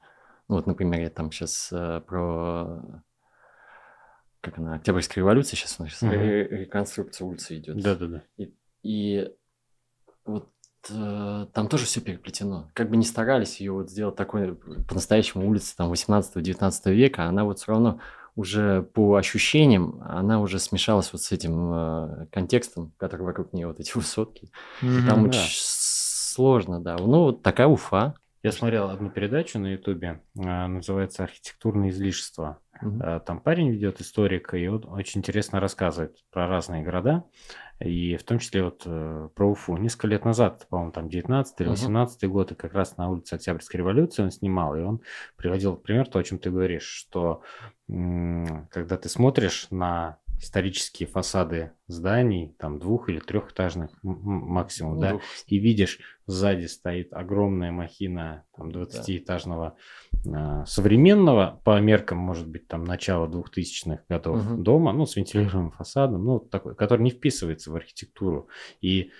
ну 0.47 0.55
вот, 0.55 0.67
например, 0.67 1.01
я 1.01 1.09
там 1.09 1.31
сейчас 1.31 1.69
э, 1.71 2.01
про 2.07 3.03
как 4.41 4.57
она, 4.59 4.75
Октябрьская 4.75 5.21
революция 5.21 5.57
сейчас 5.57 5.77
у 5.77 5.83
нас 5.83 5.91
сейчас 5.91 6.03
mm-hmm. 6.03 6.47
реконструкция 6.49 7.25
улицы 7.27 7.57
идет. 7.57 7.81
Да-да-да. 7.81 8.23
И, 8.37 8.53
и 8.83 9.29
вот 10.23 10.45
э, 10.45 10.56
там 10.83 11.67
тоже 11.67 11.85
все 11.85 12.01
переплетено. 12.01 12.69
Как 12.73 12.89
бы 12.89 12.97
ни 12.97 13.03
старались 13.03 13.59
ее 13.59 13.71
вот 13.73 13.89
сделать 13.89 14.15
такой 14.15 14.55
по-настоящему 14.55 15.47
улице 15.47 15.75
там 15.75 15.91
18-19 15.91 16.93
века, 16.93 17.25
она 17.25 17.43
вот 17.43 17.59
все 17.59 17.71
равно 17.71 17.99
уже 18.37 18.83
по 18.83 19.15
ощущениям, 19.15 19.99
она 20.05 20.39
уже 20.39 20.59
смешалась 20.59 21.11
вот 21.11 21.21
с 21.23 21.31
этим 21.31 21.71
э, 21.73 22.25
контекстом, 22.31 22.93
который 22.97 23.23
вокруг 23.23 23.51
нее, 23.51 23.67
вот 23.67 23.79
эти 23.79 23.91
высотки. 23.95 24.51
Mm-hmm, 24.81 25.03
и 25.03 25.07
там 25.07 25.23
да. 25.23 25.29
очень 25.29 25.59
сложно, 26.37 26.79
да. 26.79 26.97
Ну, 26.97 27.23
вот 27.23 27.41
такая 27.41 27.67
Уфа. 27.67 28.13
Я 28.43 28.51
смотрел 28.51 28.89
одну 28.89 29.09
передачу 29.09 29.59
на 29.59 29.73
Ютубе, 29.73 30.21
э, 30.37 30.67
называется 30.67 31.23
«Архитектурное 31.23 31.89
излишество». 31.89 32.59
Mm-hmm. 32.83 33.21
Там 33.25 33.39
парень 33.39 33.71
ведет 33.71 33.99
историка, 34.01 34.57
и 34.57 34.67
он 34.67 34.85
очень 34.87 35.19
интересно 35.19 35.59
рассказывает 35.59 36.17
про 36.31 36.47
разные 36.47 36.83
города. 36.83 37.23
И 37.79 38.15
в 38.15 38.23
том 38.23 38.39
числе 38.39 38.63
вот 38.63 38.83
э, 38.85 39.29
про 39.35 39.51
Уфу. 39.51 39.77
Несколько 39.77 40.07
лет 40.07 40.25
назад, 40.25 40.67
по-моему, 40.69 40.91
там 40.91 41.09
19 41.09 41.61
или 41.61 41.67
18 41.67 42.23
uh-huh. 42.23 42.27
год, 42.27 42.51
и 42.51 42.55
как 42.55 42.73
раз 42.73 42.97
на 42.97 43.09
улице 43.09 43.35
Октябрьской 43.35 43.79
революции 43.79 44.23
он 44.23 44.31
снимал, 44.31 44.75
и 44.75 44.81
он 44.81 45.01
приводил 45.35 45.75
пример 45.75 46.07
то, 46.07 46.17
о 46.17 46.23
чем 46.23 46.39
ты 46.39 46.49
говоришь, 46.49 46.85
что 46.87 47.41
м- 47.87 48.67
когда 48.71 48.97
ты 48.97 49.09
смотришь 49.09 49.67
на 49.69 50.17
исторические 50.39 51.07
фасады 51.07 51.71
зданий, 51.87 52.55
там 52.59 52.79
двух- 52.79 53.09
или 53.09 53.19
трехэтажных 53.19 53.89
максимум, 54.03 54.95
Ну, 54.95 55.01
да, 55.01 55.09
двух- 55.11 55.21
и 55.47 55.57
видишь, 55.57 55.99
сзади 56.27 56.65
стоит 56.65 57.13
огромная 57.13 57.71
махина 57.71 58.43
там 58.55 58.69
20-этажного 58.69 59.73
а, 60.33 60.65
современного, 60.65 61.61
по 61.63 61.79
меркам, 61.79 62.17
может 62.17 62.47
быть, 62.47 62.67
там 62.67 62.83
начала 62.83 63.27
2000-х 63.27 64.03
годов 64.09 64.43
Мгм. 64.43 64.63
дома, 64.63 64.91
ну, 64.93 65.05
с 65.05 65.15
вентилируемым 65.15 65.71
фасадом, 65.71 66.25
ну, 66.25 66.39
такой, 66.39 66.75
который 66.75 67.01
не 67.03 67.11
вписывается 67.11 67.71
в 67.71 67.75
архитектуру. 67.75 68.49
И 68.81 69.11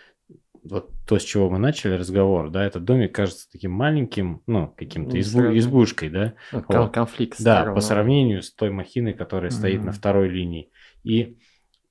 вот 0.63 0.89
то, 1.07 1.18
с 1.18 1.24
чего 1.24 1.49
мы 1.49 1.59
начали 1.59 1.93
разговор, 1.93 2.49
да, 2.49 2.65
этот 2.65 2.84
домик 2.84 3.15
кажется 3.15 3.49
таким 3.49 3.72
маленьким, 3.72 4.41
ну, 4.47 4.74
каким-то 4.76 5.11
Ну, 5.15 5.20
избу- 5.22 5.57
избушкой, 5.57 6.09
да, 6.09 6.34
ну, 6.51 6.61
кон- 6.63 6.82
Вот. 6.82 6.93
конфликт. 6.93 7.41
да, 7.41 7.72
по 7.74 7.80
сравнению 7.80 8.41
с 8.41 8.51
той 8.53 8.70
махиной, 8.72 9.13
которая 9.13 9.51
стоит 9.51 9.84
на 9.86 9.91
второй 9.93 10.28
линии. 10.28 10.72
И, 11.08 11.38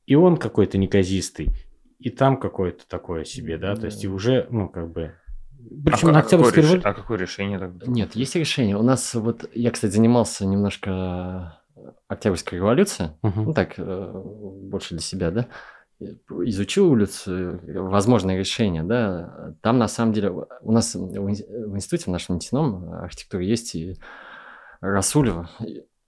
и 0.06 0.14
он 0.14 0.36
какой-то 0.36 0.78
неказистый, 0.78 1.48
и 1.98 2.10
там 2.10 2.36
какое-то 2.38 2.86
такое 2.86 3.24
себе, 3.24 3.56
да, 3.58 3.74
то 3.74 3.86
есть 3.86 4.04
и 4.04 4.08
уже, 4.08 4.46
ну, 4.50 4.68
как 4.68 4.90
бы... 4.92 5.14
А 5.58 5.84
Причем 5.84 6.08
ка- 6.08 6.12
на 6.12 6.18
а 6.20 6.22
какое 6.22 6.38
Октябрьской 6.40 6.62
реш- 6.62 6.66
революции... 6.66 6.88
А 6.88 6.94
какое 6.94 7.18
решение 7.18 7.58
тогда? 7.58 7.86
Нет, 7.86 8.14
есть 8.14 8.36
решение. 8.36 8.76
У 8.76 8.82
нас 8.82 9.14
вот, 9.14 9.50
я, 9.54 9.70
кстати, 9.70 9.92
занимался 9.92 10.46
немножко 10.46 11.58
э, 11.74 11.80
Октябрьской 12.08 12.58
революцией. 12.58 13.10
Мгм. 13.22 13.44
Ну 13.44 13.54
так, 13.54 13.74
э, 13.78 14.12
больше 14.14 14.90
для 14.94 15.00
себя, 15.02 15.30
да. 15.30 15.46
Изучил 15.98 16.92
улицу, 16.92 17.32
э, 17.32 17.78
возможные 17.80 18.38
решения, 18.38 18.84
да. 18.84 19.54
Там, 19.62 19.78
на 19.78 19.88
самом 19.88 20.12
деле, 20.12 20.30
у 20.30 20.72
нас 20.72 20.94
в 20.94 20.98
ин- 20.98 21.70
в 21.70 21.74
институте, 21.74 22.04
в 22.04 22.08
нашем 22.12 22.36
нефтяном 22.36 22.92
архитектуре 22.92 23.48
есть 23.48 23.74
и 23.74 23.96
Расулева, 24.80 25.50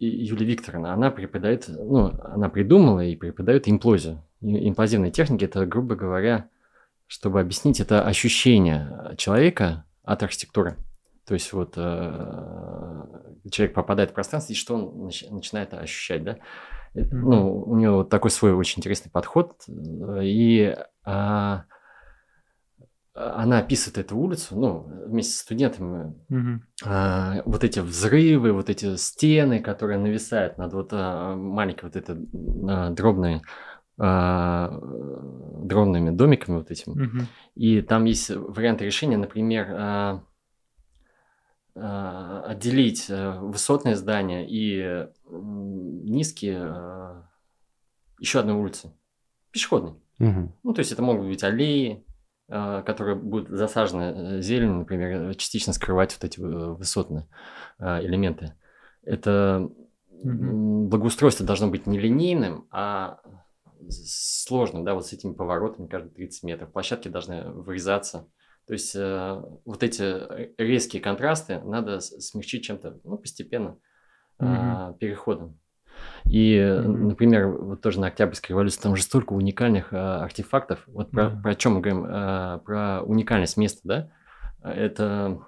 Юлия 0.07 0.47
Викторовна. 0.47 0.93
Она 0.93 1.11
преподает, 1.11 1.67
ну, 1.69 2.13
она 2.25 2.49
придумала 2.49 3.01
и 3.05 3.17
преподает 3.17 3.69
имплозию. 3.69 4.23
И- 4.41 4.69
Имплозивные 4.69 5.11
техники– 5.11 5.45
это, 5.47 5.67
грубо 5.67 5.95
говоря, 5.97 6.49
чтобы 7.07 7.41
объяснить, 7.41 7.81
это 7.81 8.03
ощущение 8.03 9.15
человека 9.17 9.85
от 10.05 10.23
архитектуры. 10.23 10.77
То 11.27 11.35
есть 11.35 11.53
вот 11.53 11.75
э, 11.77 13.05
человек 13.51 13.75
попадает 13.75 14.11
в 14.11 14.15
пространство, 14.15 14.53
и 14.53 14.57
что 14.57 14.75
он 14.77 15.09
нач- 15.09 15.31
начинает 15.31 15.75
ощущать, 15.75 16.25
да? 16.25 16.37
Это. 16.95 17.15
Ну, 17.15 17.63
у 17.63 17.77
него 17.77 17.97
вот 17.99 18.09
такой 18.09 18.31
свой 18.31 18.53
очень 18.53 18.81
интересный 18.81 19.11
подход, 19.11 19.57
э, 19.69 20.21
и 20.23 20.75
а, 21.05 21.65
она 23.19 23.59
описывает 23.59 23.99
эту 23.99 24.17
улицу, 24.17 24.59
ну, 24.59 24.91
вместе 25.07 25.33
с 25.33 25.41
студентами, 25.41 26.15
Мгм. 26.29 26.63
а, 26.85 27.43
вот 27.45 27.65
эти 27.65 27.81
взрывы, 27.81 28.53
вот 28.53 28.71
эти 28.71 28.97
стены, 28.97 29.61
которые 29.61 29.99
нависают 29.99 30.59
над 30.59 30.73
вот 30.73 30.91
а, 30.93 31.35
маленькой 31.35 31.87
вот 31.87 31.97
этой 31.97 32.17
а, 32.69 32.91
дробной 32.91 33.43
а, 34.01 34.79
дробными 35.65 36.11
домиками 36.11 36.59
вот 36.59 36.71
этими. 36.71 36.95
Мгм. 36.95 37.27
И 37.57 37.83
там 37.83 38.05
есть 38.05 38.31
варианты 38.31 38.85
решения, 38.85 39.17
например, 39.17 39.67
а, 39.71 40.25
а, 41.75 42.43
отделить 42.47 43.07
а, 43.11 43.41
высотные 43.41 43.97
здания 43.97 44.47
и 44.49 45.09
низкие 45.29 46.59
а, 46.63 47.29
еще 48.21 48.41
одной 48.41 48.55
улицы, 48.57 48.93
пешеходной. 49.51 49.95
Мгм. 50.19 50.55
Ну, 50.63 50.73
то 50.73 50.81
есть 50.81 50.93
это 50.93 51.03
могут 51.03 51.27
быть 51.27 51.43
аллеи, 51.43 52.05
которые 52.49 53.17
будут 53.17 53.51
засажены 53.51 54.39
э, 54.39 54.41
зеленью, 54.41 54.79
например, 54.79 55.31
э, 55.31 55.35
частично 55.35 55.73
скрывать 55.73 56.15
вот 56.15 56.25
эти 56.25 56.41
э, 56.41 56.43
высотные 56.43 57.27
элементы. 57.79 58.55
Это 59.03 59.69
благоустройство 60.23 61.47
должно 61.47 61.69
быть 61.69 61.87
не 61.87 61.99
линейным, 61.99 62.67
а 62.71 63.21
сложным, 63.91 64.85
да, 64.85 64.95
вот 64.95 65.07
с 65.07 65.13
этими 65.13 65.33
поворотами 65.33 65.87
каждые 65.87 66.13
30 66.13 66.43
метров. 66.45 66.73
Площадки 66.73 67.09
должны 67.09 67.51
вырезаться. 67.51 68.29
То 68.67 68.75
есть 68.75 68.95
э, 68.95 69.43
вот 69.65 69.83
эти 69.83 70.03
э, 70.03 70.53
резкие 70.59 71.01
контрасты 71.01 71.61
надо 71.61 72.01
смягчить 72.01 72.65
чем-то, 72.65 73.01
ну, 73.03 73.17
постепенно, 73.17 73.79
а, 74.41 74.93
переходом. 74.95 75.59
И, 76.31 76.55
э, 76.57 76.81
Мгм. 76.83 77.09
например, 77.09 77.49
вот 77.49 77.81
тоже 77.81 78.01
на 78.01 78.09
Октябрьской 78.09 78.51
революции 78.51 78.81
там 78.81 78.97
же 78.97 79.03
столько 79.03 79.33
уникальных 79.33 79.89
а, 79.93 80.23
артефактов. 80.25 80.81
Вот 80.87 81.11
про, 81.11 81.31
Да. 81.31 81.41
про 81.43 81.55
чем 81.55 81.75
мы 81.75 81.81
говорим? 81.81 82.07
А, 82.09 82.59
про 82.59 83.03
уникальность 83.03 83.57
места, 83.57 83.81
да? 83.85 84.11
Это 84.63 85.41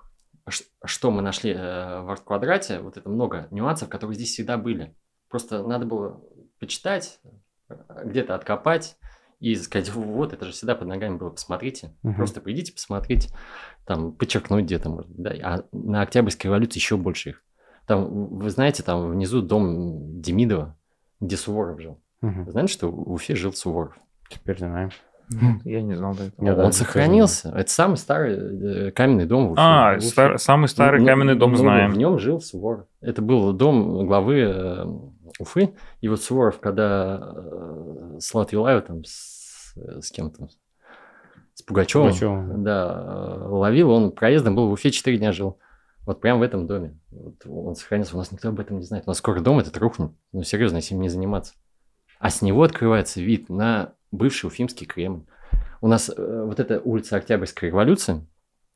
ш- 0.49 0.65
что 0.85 1.11
мы 1.11 1.21
нашли 1.23 1.53
э, 1.53 2.01
в 2.03 2.11
арт-квадрате, 2.11 2.79
вот 2.81 2.97
это 2.97 3.09
много 3.09 3.49
нюансов, 3.51 3.89
которые 3.89 4.15
здесь 4.15 4.31
всегда 4.33 4.57
были. 4.57 4.95
Просто 5.29 5.63
надо 5.67 5.85
было 5.85 6.23
почитать, 6.61 7.21
э, 7.69 7.75
где-то 8.05 8.35
откопать 8.35 8.97
и 9.41 9.55
сказать, 9.57 9.93
вот, 9.93 10.33
это 10.33 10.45
же 10.47 10.53
всегда 10.53 10.75
под 10.75 10.89
ногами 10.89 11.17
было, 11.17 11.31
посмотрите. 11.31 11.95
Мгм. 12.03 12.15
Просто 12.17 12.41
придите, 12.41 12.73
посмотрите, 12.73 13.31
там, 13.87 14.13
подчеркнуть 14.13 14.65
где-то, 14.65 14.89
может 14.89 15.11
да. 15.17 15.31
А 15.43 15.65
на 15.73 16.03
Октябрьской 16.03 16.49
революции 16.49 16.79
еще 16.79 16.97
больше 16.97 17.31
их. 17.31 17.43
Там, 17.91 18.39
вы 18.39 18.51
знаете, 18.51 18.85
там 18.85 19.11
внизу 19.11 19.43
дом 19.43 20.21
Демидова, 20.21 20.77
где 21.19 21.37
Суворов 21.37 21.81
жил. 21.81 21.99
Вы 22.21 22.53
знаете, 22.53 22.73
что 22.73 22.89
в 22.89 23.11
Уфе 23.11 23.35
жил 23.35 23.53
Суворов? 23.53 23.99
Теперь 24.29 24.59
знаем. 24.59 24.91
Нет, 25.29 25.61
Я 25.65 25.83
не 25.83 25.95
знал 25.97 26.15
до 26.15 26.25
этого. 26.27 26.47
Я 26.47 26.55
Он 26.55 26.71
сохранился. 26.73 27.49
Это 27.49 27.69
самый 27.69 27.97
старый 27.97 28.89
э, 28.89 28.91
каменный 28.93 29.27
дом 29.27 29.49
в 29.49 29.53
Уфе. 29.53 29.61
А, 29.61 29.95
В 29.95 29.97
Уфе. 29.99 30.07
стар- 30.07 30.39
самый 30.39 30.69
старый 30.69 31.01
Ну, 31.01 31.07
каменный 31.07 31.35
дом 31.35 31.51
ну, 31.51 31.57
знаем. 31.57 31.91
В 31.91 31.99
нем 31.99 32.21
жил 32.21 32.41
Суворов. 32.41 32.87
Это 33.01 33.23
был 33.23 33.53
дом 33.53 34.07
главы 34.07 34.39
э, 34.39 34.85
Уфы. 35.41 35.75
И 36.01 36.09
вот 36.09 36.23
Суворов, 36.23 36.61
когда 36.61 37.19
э, 37.35 38.19
Слат 38.21 38.53
Юлаева 38.53 38.83
там 38.83 39.03
с, 39.05 39.75
с 40.01 40.13
кем 40.13 40.31
то 40.31 40.47
с 41.55 41.63
Пугачевым, 41.63 42.09
Пугачёвым. 42.11 42.63
да, 42.63 43.05
э, 43.05 43.49
ловил, 43.49 43.91
он 43.91 44.13
проездом 44.13 44.55
был 44.55 44.69
в 44.69 44.73
Уфе 44.75 44.93
4 44.93 45.19
дня 45.19 45.33
жил. 45.33 45.59
Вот 46.11 46.21
прямо 46.21 46.41
в 46.41 46.43
этом 46.43 46.67
доме. 46.67 46.99
Вот 47.13 47.37
он 47.47 47.77
сохранился. 47.77 48.17
У 48.17 48.19
нас 48.19 48.33
никто 48.33 48.49
об 48.49 48.59
этом 48.59 48.79
не 48.79 48.83
знает. 48.83 49.05
У 49.07 49.11
нас 49.11 49.19
скоро 49.19 49.39
дом 49.41 49.61
этот 49.61 49.77
рухнет. 49.77 50.11
Ну, 50.33 50.43
серьезно, 50.43 50.79
если 50.79 50.95
им 50.97 51.01
не 51.01 51.09
заниматься. 51.09 51.55
А 52.19 52.31
с 52.31 52.43
него 52.43 52.65
открывается 52.65 53.21
вид 53.21 53.49
на 53.49 53.93
бывший 54.11 54.47
Уфимский 54.47 54.89
Кремль. 54.89 55.23
У 55.81 55.87
нас 55.87 56.09
э, 56.11 56.43
вот 56.45 56.59
эта 56.59 56.81
улица 56.81 57.15
Октябрьской 57.15 57.69
революции, 57.69 58.27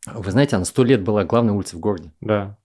вы 0.07 0.31
знаете, 0.31 0.55
она 0.55 0.65
сто 0.65 0.85
лет 0.85 1.03
была 1.03 1.25
главной 1.25 1.55
улицей 1.55 1.77
в 1.77 1.81
городе. 1.81 2.13
Да. 2.21 2.57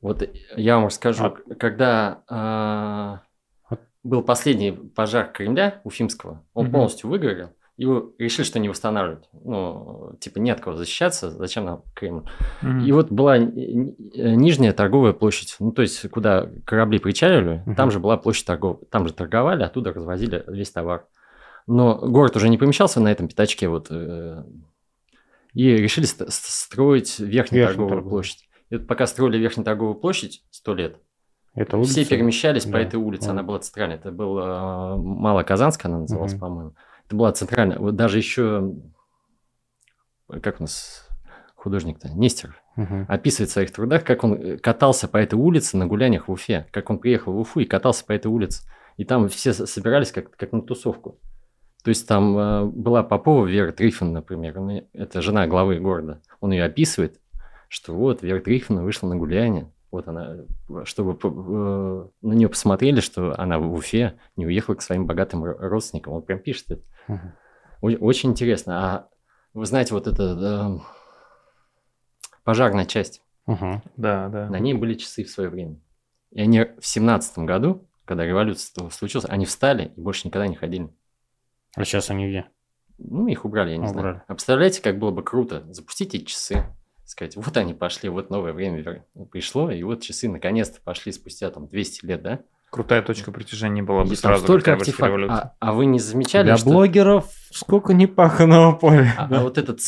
Вот 0.00 0.22
я 0.54 0.76
вам 0.76 0.86
расскажу, 0.86 1.24
А- 1.24 1.54
когда 1.56 3.20
Вот. 3.68 3.80
был 4.04 4.22
последний 4.22 4.70
пожар 4.70 5.32
Кремля 5.32 5.80
Уфимского, 5.82 6.44
он 6.54 6.66
Мгм. 6.66 6.72
полностью 6.74 7.10
выгорел, 7.10 7.50
его 7.82 8.12
решили, 8.18 8.44
что 8.46 8.58
не 8.58 8.68
восстанавливать. 8.68 9.28
Ну, 9.32 10.16
типа, 10.20 10.38
нет 10.38 10.60
кого 10.60 10.76
защищаться, 10.76 11.30
зачем 11.30 11.64
нам 11.64 11.82
Кремль? 11.94 12.22
Мгм. 12.62 12.80
И 12.80 12.92
вот 12.92 13.10
была 13.10 13.38
ни- 13.38 13.50
ни- 13.50 14.34
нижняя 14.36 14.72
торговая 14.72 15.12
площадь, 15.12 15.56
ну, 15.58 15.72
то 15.72 15.82
есть, 15.82 16.08
куда 16.10 16.48
корабли 16.64 16.98
причаливали, 16.98 17.62
Мгм. 17.66 17.74
там 17.76 17.90
же 17.90 17.98
была 18.00 18.16
площадь 18.16 18.46
торговая, 18.46 18.78
там 18.90 19.06
же 19.08 19.12
торговали, 19.14 19.62
оттуда 19.64 19.92
развозили 19.92 20.44
весь 20.46 20.70
товар. 20.70 21.06
Но 21.66 21.96
город 21.96 22.36
уже 22.36 22.48
не 22.48 22.58
помещался 22.58 23.00
на 23.00 23.10
этом 23.12 23.28
пятачке, 23.28 23.68
вот, 23.68 23.88
э, 23.90 24.42
и 25.54 25.68
решили 25.76 26.06
ст- 26.06 26.30
ст- 26.32 26.46
строить 26.50 27.18
верхнюю 27.18 27.32
Верхнюю 27.32 27.66
торговую 27.66 27.88
торговую. 27.90 28.10
площадь. 28.10 28.48
И 28.70 28.76
вот 28.76 28.86
пока 28.86 29.06
строили 29.06 29.38
верхнюю 29.38 29.64
торговую 29.64 29.94
площадь 29.96 30.44
сто 30.50 30.74
лет, 30.74 30.96
Это 31.54 31.76
улица? 31.76 31.92
все 31.92 32.04
перемещались 32.06 32.64
по 32.64 32.72
Да. 32.72 32.80
этой 32.80 32.96
улице, 32.96 33.26
Да. 33.26 33.32
она 33.32 33.42
была 33.42 33.58
центральная. 33.58 33.96
Это 33.96 34.10
была 34.10 34.96
Малоказанская, 34.96 35.90
она 35.92 36.00
называлась, 36.00 36.32
Мгм. 36.32 36.40
по-моему. 36.40 36.74
Это 37.12 37.16
была 37.18 37.32
центральная. 37.32 37.78
Вот 37.78 37.94
даже 37.94 38.16
еще, 38.16 38.72
как 40.42 40.60
у 40.60 40.62
нас 40.62 41.06
художник-то, 41.54 42.08
Нестеров, 42.08 42.54
Мгм. 42.76 43.04
описывает 43.06 43.50
в 43.50 43.52
своих 43.52 43.70
трудах, 43.70 44.02
как 44.02 44.24
он 44.24 44.32
э, 44.32 44.56
катался 44.56 45.06
по 45.08 45.18
этой 45.18 45.34
улице 45.34 45.76
на 45.76 45.86
гуляниях 45.86 46.26
в 46.28 46.32
Уфе, 46.32 46.66
как 46.72 46.88
он 46.88 46.98
приехал 46.98 47.34
в 47.34 47.38
Уфу 47.38 47.60
и 47.60 47.66
катался 47.66 48.06
по 48.06 48.12
этой 48.12 48.28
улице. 48.28 48.66
И 48.96 49.04
там 49.04 49.28
все 49.28 49.52
собирались 49.52 50.10
как, 50.10 50.34
как 50.34 50.52
на 50.52 50.62
тусовку. 50.62 51.18
То 51.84 51.90
есть 51.90 52.08
там 52.08 52.38
э, 52.38 52.64
была 52.64 53.02
Попова 53.02 53.44
Вера 53.44 53.72
Трифон, 53.72 54.14
например, 54.14 54.56
она- 54.56 54.80
это 54.94 55.20
жена 55.20 55.46
главы 55.46 55.78
города. 55.80 56.22
Он 56.40 56.50
ее 56.52 56.64
описывает, 56.64 57.20
что 57.68 57.94
вот 57.94 58.22
Вера 58.22 58.40
Трифона 58.40 58.82
вышла 58.82 59.06
на 59.08 59.16
гуляние, 59.16 59.70
вот 59.90 60.08
она, 60.08 60.38
чтобы 60.84 61.18
э, 61.22 62.08
на 62.22 62.32
нее 62.32 62.48
посмотрели, 62.48 63.00
что 63.00 63.38
она 63.38 63.58
в 63.58 63.70
Уфе 63.74 64.14
не 64.36 64.46
уехала 64.46 64.76
к 64.76 64.82
своим 64.82 65.06
богатым 65.06 65.44
ро- 65.44 65.58
родственникам. 65.58 66.14
Он 66.14 66.22
прям 66.22 66.38
пишет 66.38 66.70
это. 66.70 66.82
Очень 67.80 68.30
интересно. 68.30 68.94
А 68.94 69.08
вы 69.54 69.66
знаете, 69.66 69.94
вот 69.94 70.06
эта 70.06 70.22
э, 70.22 70.78
пожарная 72.44 72.86
часть, 72.86 73.22
Мгм. 73.46 73.82
Да, 73.96 74.28
да. 74.28 74.48
на 74.48 74.58
ней 74.58 74.74
были 74.74 74.94
часы 74.94 75.24
в 75.24 75.30
свое 75.30 75.48
время. 75.48 75.80
И 76.30 76.40
они 76.40 76.64
в 76.78 76.86
семнадцатом 76.86 77.44
году, 77.44 77.88
когда 78.04 78.24
революция 78.24 78.88
случилась, 78.90 79.26
они 79.28 79.46
встали 79.46 79.92
и 79.96 80.00
больше 80.00 80.28
никогда 80.28 80.46
не 80.46 80.54
ходили. 80.54 80.88
А 81.74 81.84
сейчас 81.84 82.10
они 82.10 82.28
где? 82.28 82.46
Ну, 82.98 83.26
их 83.26 83.44
убрали, 83.44 83.70
я 83.72 83.76
не 83.78 83.88
Убрали. 83.88 84.00
знаю. 84.02 84.22
А 84.28 84.34
представляете, 84.34 84.80
как 84.80 84.98
было 84.98 85.10
бы 85.10 85.24
круто 85.24 85.64
запустить 85.72 86.14
эти 86.14 86.24
часы, 86.24 86.64
сказать, 87.04 87.34
вот 87.36 87.56
они 87.56 87.74
пошли, 87.74 88.08
вот 88.08 88.30
новое 88.30 88.52
время 88.52 89.04
пришло, 89.30 89.70
и 89.70 89.82
вот 89.82 90.02
часы 90.02 90.28
наконец-то 90.28 90.80
пошли 90.82 91.10
спустя 91.10 91.50
там 91.50 91.66
200 91.66 92.06
лет, 92.06 92.22
да? 92.22 92.40
Крутая 92.72 93.02
точка 93.02 93.30
притяжения 93.32 93.82
была 93.82 94.04
бы 94.04 94.16
сразу. 94.16 94.44
столько 94.44 94.72
артефактов. 94.72 95.06
революция. 95.08 95.36
А, 95.38 95.56
а 95.60 95.72
вы 95.74 95.84
не 95.84 95.98
замечали, 95.98 96.46
Для 96.46 96.56
что... 96.56 96.70
блогеров 96.70 97.26
сколько 97.50 97.92
непаханного 97.92 98.72
поля. 98.72 99.14
А, 99.18 99.24
а 99.26 99.28
да. 99.28 99.42
вот 99.42 99.58
этот 99.58 99.80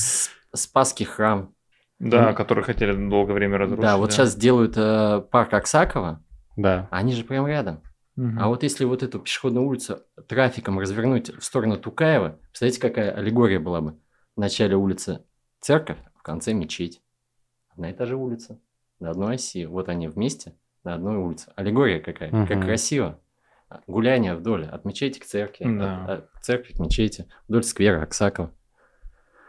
Спасский 0.54 1.06
храм, 1.06 1.54
Да, 1.98 2.26
Мгм. 2.26 2.34
который 2.34 2.62
хотели 2.62 2.92
долгое 2.92 3.32
время 3.32 3.56
разрушить. 3.56 3.82
да, 3.82 3.96
вот 3.96 4.12
сейчас 4.12 4.36
делают 4.36 4.74
э, 4.76 5.22
парк 5.30 5.54
Аксакова, 5.54 6.22
Да. 6.58 6.86
а 6.90 6.98
они 6.98 7.14
же 7.14 7.24
прям 7.24 7.46
рядом. 7.46 7.80
Мгм. 8.16 8.38
А 8.38 8.48
вот 8.48 8.62
если 8.62 8.84
вот 8.84 9.02
эту 9.02 9.18
пешеходную 9.18 9.66
улицу 9.66 10.00
трафиком 10.28 10.78
развернуть 10.78 11.30
в 11.30 11.42
сторону 11.42 11.78
Тукаева, 11.78 12.38
представляете, 12.50 12.80
какая 12.80 13.10
аллегория 13.12 13.58
была 13.60 13.80
бы? 13.80 13.98
В 14.36 14.40
начале 14.40 14.76
улицы 14.76 15.24
церковь, 15.60 15.96
в 16.18 16.22
конце 16.22 16.52
мечеть. 16.52 17.00
Одна 17.72 17.90
и 17.90 17.94
та 17.94 18.04
же 18.04 18.16
улица, 18.16 18.60
на 19.00 19.10
одной 19.10 19.36
оси. 19.36 19.64
Вот 19.64 19.88
они 19.88 20.06
вместе 20.08 20.54
на 20.84 20.94
одной 20.94 21.16
улице. 21.16 21.50
Аллегория 21.56 22.00
какая, 22.00 22.30
как 22.30 22.50
Мгм. 22.58 22.62
красиво. 22.62 23.18
Гуляние 23.86 24.34
вдоль, 24.36 24.66
от 24.66 24.84
мечети 24.84 25.18
к 25.18 25.24
церкви, 25.24 25.64
Да. 25.78 26.04
от, 26.04 26.10
от 26.34 26.44
церкви 26.44 26.74
к 26.74 26.78
мечети, 26.78 27.26
вдоль 27.48 27.64
сквера 27.64 28.02
Аксакова. 28.02 28.52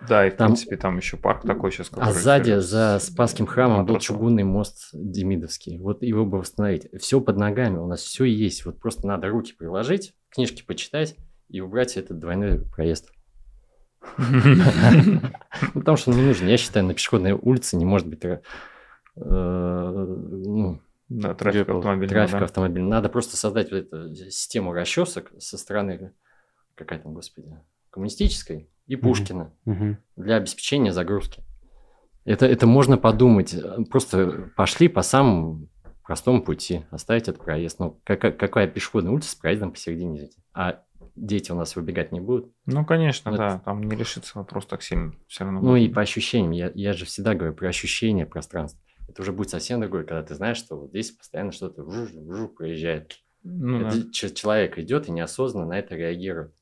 Да, 0.10 0.26
и 0.28 0.30
в 0.30 0.36
Там- 0.36 0.48
принципе 0.50 0.78
там 0.78 0.98
еще 0.98 1.16
парк 1.18 1.44
такой 1.46 1.72
сейчас. 1.72 1.90
А 1.94 2.12
сзади, 2.12 2.60
за 2.60 3.00
Спасским 3.00 3.46
храмом, 3.46 3.86
был 3.86 3.94
матрасом. 3.96 4.16
чугунный 4.16 4.44
мост 4.44 4.90
Демидовский. 4.94 5.78
Вот 5.80 6.02
его 6.04 6.26
бы 6.26 6.40
восстановить. 6.40 6.88
Все 7.00 7.22
под 7.22 7.38
ногами, 7.38 7.78
у 7.78 7.88
нас 7.88 8.02
все 8.02 8.26
есть. 8.26 8.66
Вот 8.66 8.80
просто 8.80 9.08
надо 9.08 9.30
руки 9.30 9.54
приложить, 9.54 10.14
книжки 10.30 10.64
почитать 10.64 11.16
и 11.50 11.62
убрать 11.62 11.96
этот 11.98 12.20
двойной 12.20 12.60
проезд. 12.60 13.12
Ну, 14.18 15.22
Потому 15.74 15.98
что 15.98 16.12
он 16.12 16.18
не 16.18 16.24
нужен. 16.24 16.48
Я 16.48 16.58
считаю, 16.58 16.86
на 16.86 16.94
пешеходной 16.94 17.32
улице 17.32 17.76
не 17.78 17.86
может 17.86 18.08
быть 18.08 18.24
э, 18.26 18.40
ну, 19.16 20.82
Да, 21.10 21.34
трафик 21.36 21.70
автомобильного. 21.70 22.08
трафика 22.08 22.40
да. 22.40 22.46
автомобиля. 22.46 22.86
Надо 22.86 23.10
просто 23.10 23.38
создать 23.38 23.72
вот 23.72 23.78
эту 23.78 24.16
систему 24.16 24.74
расчесок 24.74 25.32
со 25.40 25.58
стороны, 25.58 26.14
какая 26.76 27.00
там, 27.00 27.14
господи, 27.14 27.56
коммунистической 27.92 28.70
и. 28.88 28.96
Пушкина 28.96 29.54
Мгм. 29.66 29.98
для 30.16 30.36
обеспечения 30.38 30.92
загрузки. 30.92 31.44
Это, 32.24 32.46
это 32.48 32.66
можно 32.66 32.98
подумать. 32.98 33.56
Просто 33.92 34.50
пошли 34.56 34.88
по 34.88 35.04
самому 35.04 35.70
простому 36.04 36.44
пути, 36.44 36.86
оставить 36.92 37.28
этот 37.28 37.44
проезд. 37.44 37.80
Ну, 37.80 38.00
какая, 38.04 38.32
какая 38.32 38.68
пешеходная 38.68 39.12
улица 39.12 39.32
с 39.32 39.36
проездом 39.36 39.72
посередине? 39.72 40.30
А 40.54 40.84
дети 41.16 41.52
у 41.52 41.56
нас 41.56 41.76
выбегать 41.76 42.12
не 42.12 42.20
будут. 42.20 42.52
Ну, 42.66 42.86
конечно, 42.86 43.32
Вот. 43.32 43.38
да, 43.38 43.60
там 43.60 43.84
не 43.84 43.96
решится 43.96 44.38
вопрос 44.38 44.66
так 44.66 44.82
сильно. 44.84 45.14
Все 45.28 45.44
равно. 45.44 45.62
Ну 45.62 45.76
и 45.76 45.88
по 45.88 46.02
ощущениям. 46.02 46.52
Я, 46.52 46.72
я 46.76 46.94
же 46.94 47.06
всегда 47.06 47.34
говорю 47.36 47.54
про 47.54 47.70
ощущение 47.70 48.26
пространства. 48.26 48.82
Это 49.16 49.22
уже 49.22 49.32
будет 49.32 49.50
совсем 49.50 49.80
другое, 49.80 50.04
когда 50.04 50.24
ты 50.24 50.36
знаешь, 50.36 50.58
что 50.58 50.76
вот 50.76 50.90
здесь 50.90 51.12
постоянно 51.12 51.54
что-то 51.54 51.84
вжух, 51.84 52.10
вжух 52.10 52.56
проезжает. 52.56 53.18
Ну, 53.44 53.80
да. 53.80 53.88
Это 53.88 54.12
человек 54.12 54.78
идет 54.78 55.08
и 55.08 55.12
неосознанно 55.14 55.68
на 55.68 55.80
это 55.80 55.96
реагирует. 55.96 56.54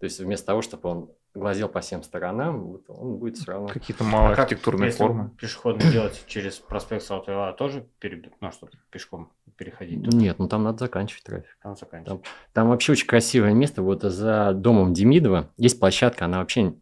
То 0.00 0.04
есть 0.06 0.18
вместо 0.18 0.46
того, 0.46 0.60
чтобы 0.60 0.88
он 0.88 1.10
глазел 1.34 1.68
по 1.68 1.80
всем 1.80 2.02
сторонам, 2.02 2.64
вот 2.64 2.86
он 2.88 3.18
будет 3.18 3.36
все 3.36 3.52
равно... 3.52 3.68
Какие-то 3.68 4.02
малые 4.02 4.32
А 4.32 4.34
как, 4.34 4.46
архитектурные 4.46 4.88
если 4.88 4.98
формы. 4.98 5.30
пешеходный 5.38 5.92
делать 5.92 6.24
через 6.26 6.56
проспект 6.58 7.04
Салтыва, 7.04 7.52
тоже 7.52 7.86
перед... 8.00 8.28
ну, 8.40 8.50
чтобы 8.50 8.72
пешком 8.90 9.30
переходить? 9.56 10.12
Нет, 10.12 10.40
ну 10.40 10.48
там 10.48 10.64
надо 10.64 10.78
заканчивать 10.78 11.22
трафик. 11.22 11.56
Там 11.62 11.76
заканчивать. 11.76 12.24
Там 12.52 12.70
вообще 12.70 12.90
очень 12.90 13.06
красивое 13.06 13.52
место. 13.52 13.82
Вот 13.82 14.02
за 14.02 14.52
домом 14.52 14.94
Демидова 14.94 15.48
есть 15.56 15.78
площадка. 15.78 16.24
Она 16.24 16.40
вообще... 16.40 16.74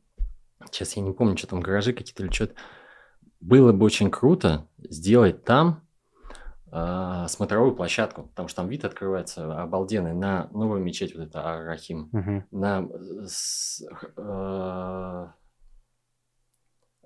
Сейчас 0.71 0.97
я 0.97 1.03
не 1.03 1.13
помню, 1.13 1.37
что 1.37 1.49
там, 1.49 1.61
гаражи 1.61 1.93
какие-то 1.93 2.23
или 2.23 2.33
что-то. 2.33 2.55
Было 3.41 3.73
бы 3.73 3.85
очень 3.87 4.11
круто 4.11 4.67
сделать 4.79 5.45
там 5.45 5.83
а, 6.71 7.29
смотровую 7.29 7.75
площадку, 7.75 8.25
потому 8.25 8.49
что 8.49 8.57
там 8.63 8.69
вид 8.69 8.85
открывается 8.85 9.63
обалденный 9.63 10.13
на 10.13 10.49
новую 10.53 10.83
мечеть, 10.83 11.15
вот 11.15 11.23
это 11.29 11.47
Ар-Рахим, 11.47 12.09
Мгм. 12.13 12.47
на 12.51 12.83
э, 12.83 13.25
с- 13.27 13.83
э, 14.17 15.27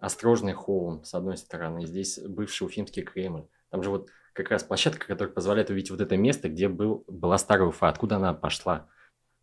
Острожный 0.00 0.52
холм, 0.52 1.04
с 1.04 1.14
одной 1.14 1.36
стороны, 1.36 1.86
здесь 1.86 2.18
бывший 2.18 2.64
Уфимский 2.66 3.02
Кремль. 3.04 3.46
Там 3.70 3.84
же 3.84 3.90
вот 3.90 4.08
как 4.32 4.50
раз 4.50 4.64
площадка, 4.64 5.06
которая 5.06 5.32
позволяет 5.32 5.70
увидеть 5.70 5.92
вот 5.92 6.00
это 6.00 6.16
место, 6.16 6.48
где 6.48 6.68
был, 6.68 7.04
была 7.06 7.38
старая 7.38 7.68
Уфа, 7.68 7.88
откуда 7.88 8.16
она 8.16 8.34
пошла. 8.34 8.88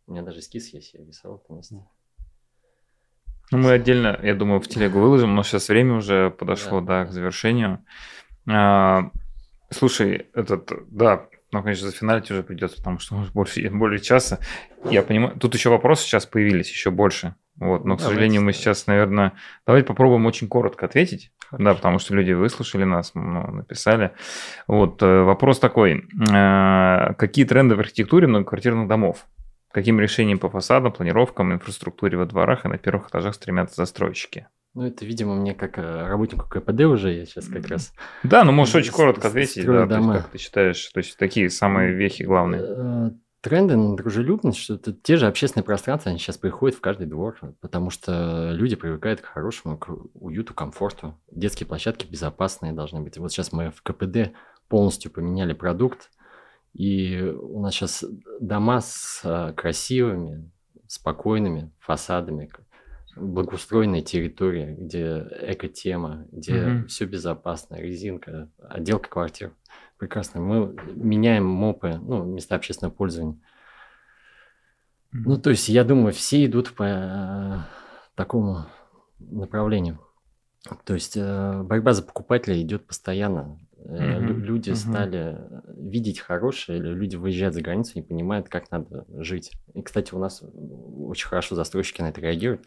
У 0.06 0.12
меня 0.12 0.22
даже 0.22 0.40
эскиз 0.40 0.74
есть, 0.74 0.94
я 0.96 1.06
рисовал 1.06 1.42
это 1.42 1.54
место. 1.54 1.88
Ну, 3.52 3.58
мы 3.58 3.72
отдельно, 3.72 4.20
я 4.22 4.36
думаю, 4.36 4.60
в 4.62 4.68
телегу 4.68 5.00
выложим, 5.00 5.34
но 5.36 5.44
сейчас 5.44 5.70
время 5.70 5.96
уже 5.96 6.30
подошло, 6.30 6.82
Да. 6.82 7.04
да, 7.04 7.06
к 7.06 7.12
завершению. 7.12 7.84
А, 8.48 9.10
слушай, 9.72 10.28
этот, 10.34 10.72
да, 10.92 11.26
ну, 11.52 11.64
конечно, 11.64 11.88
зафиналить 11.90 12.30
уже 12.30 12.44
придется, 12.44 12.78
потому 12.78 13.00
что 13.00 13.16
уже 13.16 13.32
больше, 13.32 13.68
более 13.70 14.00
часа. 14.00 14.40
Я 14.86 15.02
понимаю, 15.02 15.36
тут 15.40 15.56
еще 15.56 15.70
вопросы 15.70 16.04
сейчас 16.04 16.26
появились, 16.26 16.70
еще 16.70 16.92
больше. 16.92 17.36
Вот, 17.56 17.84
но, 17.84 17.96
к 17.96 18.00
Давайте, 18.00 18.04
сожалению, 18.06 18.42
мы 18.44 18.54
сейчас, 18.54 18.88
наверное, 18.88 19.34
давайте 19.66 19.86
попробуем 19.88 20.26
очень 20.26 20.48
коротко 20.48 20.86
ответить. 20.86 21.32
Да, 21.52 21.74
потому 21.74 22.00
что 22.00 22.14
люди 22.14 22.32
выслушали 22.32 22.84
нас, 22.84 23.12
ну, 23.16 23.52
написали. 23.52 24.12
Вот, 24.68 25.02
э, 25.02 25.24
вопрос 25.24 25.60
такой. 25.60 26.06
Э, 26.32 27.14
Какие 27.16 27.46
тренды 27.46 27.76
в 27.76 27.80
архитектуре 27.80 28.28
многоквартирных 28.28 28.88
домов? 28.88 29.26
Каким 29.72 30.00
решением 30.00 30.40
по 30.40 30.50
фасадам, 30.50 30.92
планировкам, 30.92 31.54
инфраструктуре 31.54 32.18
во 32.18 32.26
дворах 32.26 32.66
и 32.66 32.68
на 32.68 32.78
первых 32.78 33.10
этажах 33.10 33.36
стремятся 33.36 33.76
застройщики? 33.76 34.48
Ну, 34.74 34.86
это, 34.86 35.06
видимо, 35.06 35.36
мне 35.36 35.54
как 35.54 35.78
э, 35.78 36.08
работнику 36.08 36.48
КПД 36.48 36.82
уже, 36.82 37.12
я 37.14 37.26
сейчас 37.26 37.48
как 37.48 37.68
раз... 37.68 37.94
Да, 38.24 38.44
ну 38.44 38.52
можешь 38.52 38.76
очень 38.76 38.92
коротко 38.92 39.28
ответить, 39.28 39.66
да, 39.66 39.88
то 39.88 39.96
есть 39.98 40.08
как 40.08 40.28
ты 40.30 40.38
считаешь, 40.38 40.88
то 40.88 41.00
есть 41.00 41.18
такие 41.18 41.50
самые 41.50 41.94
вехи 41.94 42.24
главные. 42.24 42.62
Э, 42.64 43.10
Тренды 43.42 43.78
на 43.78 43.96
дружелюбность, 43.96 44.60
что 44.60 44.74
это 44.74 44.92
те 44.92 45.16
же 45.16 45.26
общественные 45.26 45.64
пространства, 45.64 46.10
они 46.10 46.20
сейчас 46.20 46.38
приходят 46.38 46.78
в 46.78 46.82
каждый 46.82 47.08
двор, 47.08 47.40
потому 47.62 47.90
что 47.90 48.52
люди 48.52 48.76
привыкают 48.76 49.22
к 49.22 49.26
хорошему, 49.26 49.78
к 49.78 49.90
уюту, 50.14 50.54
комфорту. 50.54 51.18
Детские 51.32 51.66
площадки 51.66 52.06
безопасные 52.06 52.74
должны 52.74 53.00
быть. 53.00 53.18
Вот 53.18 53.32
сейчас 53.32 53.54
мы 53.54 53.72
в 53.72 53.82
КПД 53.82 54.34
полностью 54.68 55.10
поменяли 55.10 55.54
продукт, 55.54 56.10
и 56.74 57.22
у 57.22 57.60
нас 57.62 57.74
сейчас 57.74 58.06
дома 58.40 58.82
с 58.82 59.22
э, 59.24 59.54
красивыми, 59.54 60.52
спокойными 60.88 61.72
фасадами, 61.80 62.50
благоустроенная 63.16 64.02
территория, 64.02 64.76
где 64.76 65.28
эко-тема, 65.42 66.26
где 66.32 66.66
Мгм. 66.68 66.88
все 66.88 67.06
безопасно, 67.06 67.76
резинка, 67.76 68.50
отделка 68.60 69.10
квартир. 69.10 69.54
Прекрасно. 69.98 70.40
Мы 70.40 70.76
меняем 70.96 71.46
МОПы, 71.46 72.00
ну, 72.02 72.24
места 72.24 72.56
общественного 72.56 72.94
пользования. 72.94 73.38
Ну, 75.12 75.38
то 75.38 75.50
есть, 75.50 75.68
я 75.70 75.84
думаю, 75.84 76.14
все 76.14 76.46
идут 76.46 76.74
по 76.76 76.84
э, 76.84 77.58
такому 78.16 78.66
направлению. 79.20 80.00
То 80.86 80.94
есть, 80.94 81.18
э, 81.18 81.64
борьба 81.64 81.94
за 81.94 82.04
покупателя 82.04 82.62
идет 82.62 82.86
постоянно. 82.86 83.60
Мгм, 83.90 84.44
Люди 84.44 84.70
мгм. 84.70 84.76
стали 84.78 85.38
видеть 85.78 86.20
хорошее, 86.20 86.80
или 86.80 86.90
люди 86.90 87.16
выезжают 87.16 87.56
за 87.56 87.62
границу 87.62 87.98
и 88.00 88.02
понимают, 88.02 88.50
как 88.50 88.72
надо 88.72 89.06
жить. 89.22 89.52
И, 89.74 89.82
кстати, 89.82 90.14
у 90.14 90.20
нас 90.20 90.44
очень 90.44 91.28
хорошо 91.28 91.56
застройщики 91.56 92.02
на 92.02 92.10
это 92.10 92.22
реагируют. 92.22 92.62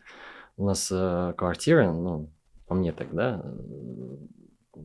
У 0.57 0.67
нас 0.67 0.89
э, 0.91 1.35
квартиры, 1.37 1.91
ну, 1.93 2.31
по 2.67 2.75
мне 2.75 2.93
так, 2.93 3.15
да, 3.15 3.43
э, 4.75 4.81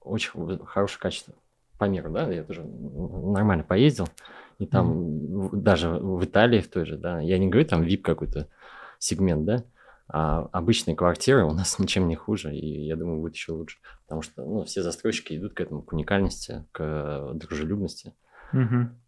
очень 0.00 0.64
хорошее 0.64 1.00
качество. 1.00 1.34
По 1.78 1.84
миру, 1.84 2.10
да, 2.10 2.30
я 2.30 2.42
тоже 2.42 2.64
нормально 2.64 3.62
поездил. 3.64 4.08
И 4.58 4.66
там 4.66 5.48
в- 5.48 5.56
даже 5.56 5.90
в 5.90 6.24
Италии 6.24 6.60
в 6.60 6.68
той 6.68 6.86
же, 6.86 6.96
да, 6.96 7.20
я 7.20 7.38
не 7.38 7.48
говорю 7.48 7.68
там 7.68 7.82
VIP 7.82 7.98
какой-то 8.02 8.48
сегмент, 8.98 9.44
да, 9.44 9.64
а 10.08 10.48
обычные 10.52 10.96
квартиры 10.96 11.44
у 11.44 11.52
нас 11.52 11.78
ничем 11.78 12.08
не 12.08 12.16
хуже, 12.16 12.54
и 12.54 12.86
я 12.86 12.96
думаю, 12.96 13.20
будет 13.20 13.34
еще 13.34 13.52
лучше. 13.52 13.78
Потому 14.04 14.22
что 14.22 14.44
ну, 14.44 14.64
все 14.64 14.82
застройщики 14.82 15.36
идут 15.36 15.54
к 15.54 15.60
этому, 15.60 15.82
к 15.82 15.92
уникальности, 15.92 16.64
к 16.72 17.32
дружелюбности, 17.34 18.14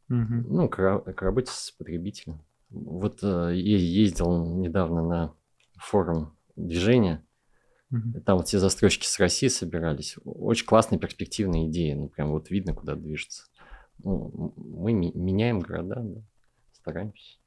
ну, 0.09 0.69
к, 0.69 1.01
к 1.01 1.23
работе 1.23 1.51
с 1.53 1.71
потребителем. 1.71 2.41
Вот 2.71 3.21
э, 3.23 3.53
я 3.55 3.77
ездил 3.77 4.45
недавно 4.57 5.03
на 5.03 5.35
форум 5.77 6.37
движения, 6.57 7.25
там 8.27 8.37
вот 8.37 8.49
все 8.49 8.59
застройщики 8.59 9.07
с 9.07 9.19
России 9.19 9.49
собирались. 9.49 10.17
Очень 10.25 10.67
классные 10.67 10.99
перспективные 10.99 11.69
идеи. 11.69 11.95
Ну, 11.95 12.09
прям 12.09 12.31
вот 12.31 12.51
видно, 12.51 12.75
куда 12.75 12.95
движется. 12.95 13.45
Ну, 14.05 14.53
мы 14.57 14.93
меняем 14.93 15.61
города, 15.61 15.97
да, 15.97 16.21
стараемся. 16.73 17.39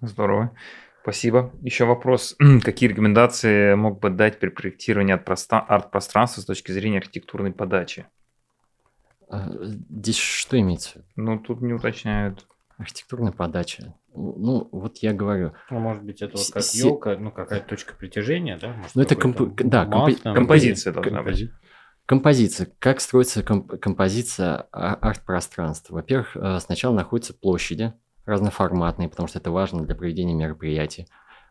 Здорово. 0.00 0.56
Спасибо. 1.02 1.52
Еще 1.62 1.84
вопрос. 1.84 2.36
Какие 2.64 2.88
рекомендации 2.90 3.74
мог 3.74 4.00
бы 4.00 4.10
дать 4.10 4.38
при 4.38 4.48
проектировании 4.50 5.12
арт-пространства 5.14 6.40
с 6.40 6.44
точки 6.44 6.70
зрения 6.72 6.98
архитектурной 6.98 7.52
подачи? 7.52 8.06
А, 9.28 9.48
Здесь 9.90 10.18
что 10.18 10.58
имеется? 10.60 11.04
Ну, 11.16 11.38
тут 11.38 11.60
не 11.60 11.72
уточняют. 11.72 12.46
Архитектурная 12.78 13.32
подача. 13.32 13.94
Ну, 14.14 14.68
вот 14.72 14.98
я 14.98 15.12
говорю. 15.12 15.52
Ну, 15.70 15.78
может 15.80 16.02
быть, 16.02 16.20
это 16.22 16.36
вот 16.36 16.46
как 16.52 16.62
с- 16.62 16.74
елка, 16.74 17.16
ну, 17.16 17.30
какая-то 17.32 17.66
точка 17.68 17.94
притяжения, 17.94 18.58
да? 18.58 18.72
Может, 18.74 18.94
Ну, 18.94 19.02
это 19.02 19.14
компо- 19.14 19.54
да, 19.62 19.84
компо- 19.86 20.14
там, 20.22 20.34
Композиция 20.34 20.92
должна 20.92 21.22
быть. 21.22 21.42
компози- 21.44 21.50
Композиция. 22.06 22.68
Как 22.78 23.00
строится 23.00 23.42
комп- 23.42 23.78
композиция 23.80 24.66
а- 24.72 24.94
арт-пространства? 24.94 25.94
Во-первых, 25.94 26.36
э, 26.36 26.58
сначала 26.60 26.94
находятся 26.94 27.32
площади 27.32 27.92
разноформатные, 28.26 29.08
потому 29.08 29.28
что 29.28 29.38
это 29.38 29.50
важно 29.50 29.84
для 29.84 29.94
проведения 29.94 30.34
мероприятий. 30.34 31.06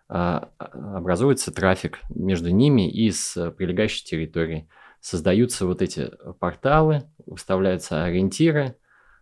А, 0.08 0.50
а, 0.58 0.98
образуется 0.98 1.52
трафик 1.52 2.00
между 2.10 2.50
ними 2.50 2.90
и 2.90 3.12
с 3.12 3.52
прилегающей 3.52 4.06
территорией. 4.06 4.68
Создаются 5.00 5.66
вот 5.66 5.82
эти 5.82 6.12
порталы, 6.40 7.04
выставляются 7.26 8.04
ориентиры 8.04 8.76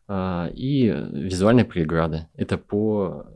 а, 0.08 0.50
и 0.54 0.88
визуальные 0.88 1.66
преграды. 1.66 2.28
Это 2.36 2.58
по 2.58 3.28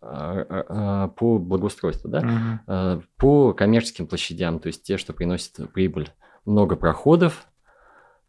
по 0.00 1.38
благоустройству, 1.38 2.08
да. 2.08 2.62
А, 2.66 3.00
по 3.18 3.52
коммерческим 3.52 4.06
площадям, 4.06 4.58
то 4.58 4.68
есть 4.68 4.82
те, 4.82 4.96
что 4.96 5.12
приносят 5.12 5.70
прибыль. 5.72 6.10
Много 6.46 6.74
проходов, 6.74 7.46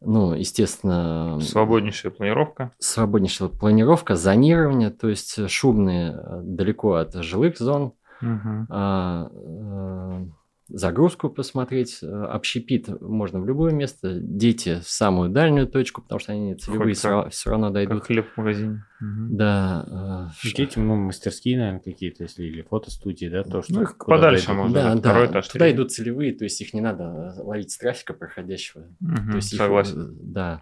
ну, 0.02 0.34
естественно, 0.34 1.40
Свободнейшая 1.42 2.12
планировка. 2.12 2.72
свободнейшая 2.80 3.50
планировка, 3.50 4.16
зонирование, 4.16 4.90
то 4.90 5.08
есть 5.10 5.50
шумные 5.50 6.12
э, 6.14 6.42
далеко 6.44 6.94
от 6.96 7.14
жилых 7.16 7.58
зон, 7.58 7.94
Мгм. 8.22 8.68
а, 8.70 9.30
э, 9.32 10.26
загрузку 10.74 11.30
посмотреть, 11.30 12.00
э, 12.02 12.08
общепит 12.08 12.88
можно 13.02 13.40
в 13.40 13.46
любое 13.46 13.72
место, 13.74 14.20
дети 14.20 14.80
в 14.84 14.90
самую 14.90 15.30
дальнюю 15.30 15.68
точку, 15.68 16.02
потому 16.02 16.20
что 16.20 16.32
они 16.34 16.56
целевые 16.56 16.96
Хоть 16.96 17.34
все 17.34 17.50
равно 17.50 17.68
Как 17.68 17.74
дойдут. 17.74 18.04
хлеб 18.04 18.28
в 18.34 18.38
магазине. 18.38 18.86
Мгм. 19.00 19.36
Да, 19.38 20.30
э, 20.44 20.48
Дети, 20.56 20.78
ну, 20.80 20.96
мастерские, 20.96 21.58
наверное, 21.58 21.82
какие-то, 21.82 22.24
если 22.24 22.44
или 22.44 22.62
фотостудии, 22.62 23.28
да, 23.28 23.44
то, 23.44 23.62
что 23.62 23.74
Ну, 23.74 23.82
их 23.84 23.98
куда 23.98 24.18
подальше 24.18 24.48
дойдут. 24.48 24.64
можно. 24.64 24.74
да, 24.82 24.94
да, 24.96 25.00
второй 25.00 25.28
этаж, 25.28 25.48
туда 25.48 25.60
третий. 25.66 25.76
идут 25.78 25.92
целевые, 25.92 26.34
то 26.34 26.44
есть 26.44 26.62
их 26.62 26.74
не 26.74 26.82
надо 26.82 27.04
э, 27.38 27.42
ловить 27.42 27.72
с 27.72 27.78
трафика 27.78 28.14
проходящего. 28.14 28.86
Мгм, 29.00 29.32
То 29.32 29.36
есть 29.38 29.54
их, 29.54 29.58
Согласен. 29.60 30.02
э, 30.12 30.20
да. 30.22 30.62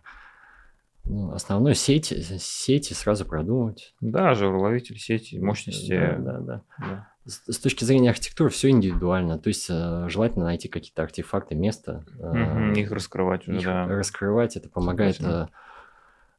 Ну, 1.10 1.34
основную 1.34 1.74
сеть, 1.74 2.14
сети 2.40 2.94
сразу 2.94 3.26
продумывать. 3.26 3.96
Да, 4.00 4.36
жировловитель 4.36 5.00
сети, 5.00 5.40
мощности. 5.40 5.98
Да, 5.98 6.18
да, 6.18 6.40
да. 6.40 6.62
да. 6.78 7.08
С, 7.26 7.52
с 7.52 7.58
точки 7.58 7.84
зрения 7.84 8.12
архитектуры 8.12 8.52
все 8.52 8.70
индивидуально. 8.70 9.40
То 9.40 9.48
есть 9.48 9.66
э, 9.72 10.06
желательно 10.08 10.46
найти 10.46 10.68
какие-то 10.68 11.02
артефакты, 11.02 11.56
место. 11.56 12.06
Мгм, 12.20 12.74
Их 12.74 12.92
раскрывать 12.92 13.48
уже, 13.48 13.58
их 13.58 13.66
да. 13.66 13.88
раскрывать. 13.88 14.56
Это 14.56 14.70
помогает 14.70 15.16
Согласен. 15.16 15.46
э, 15.46 15.48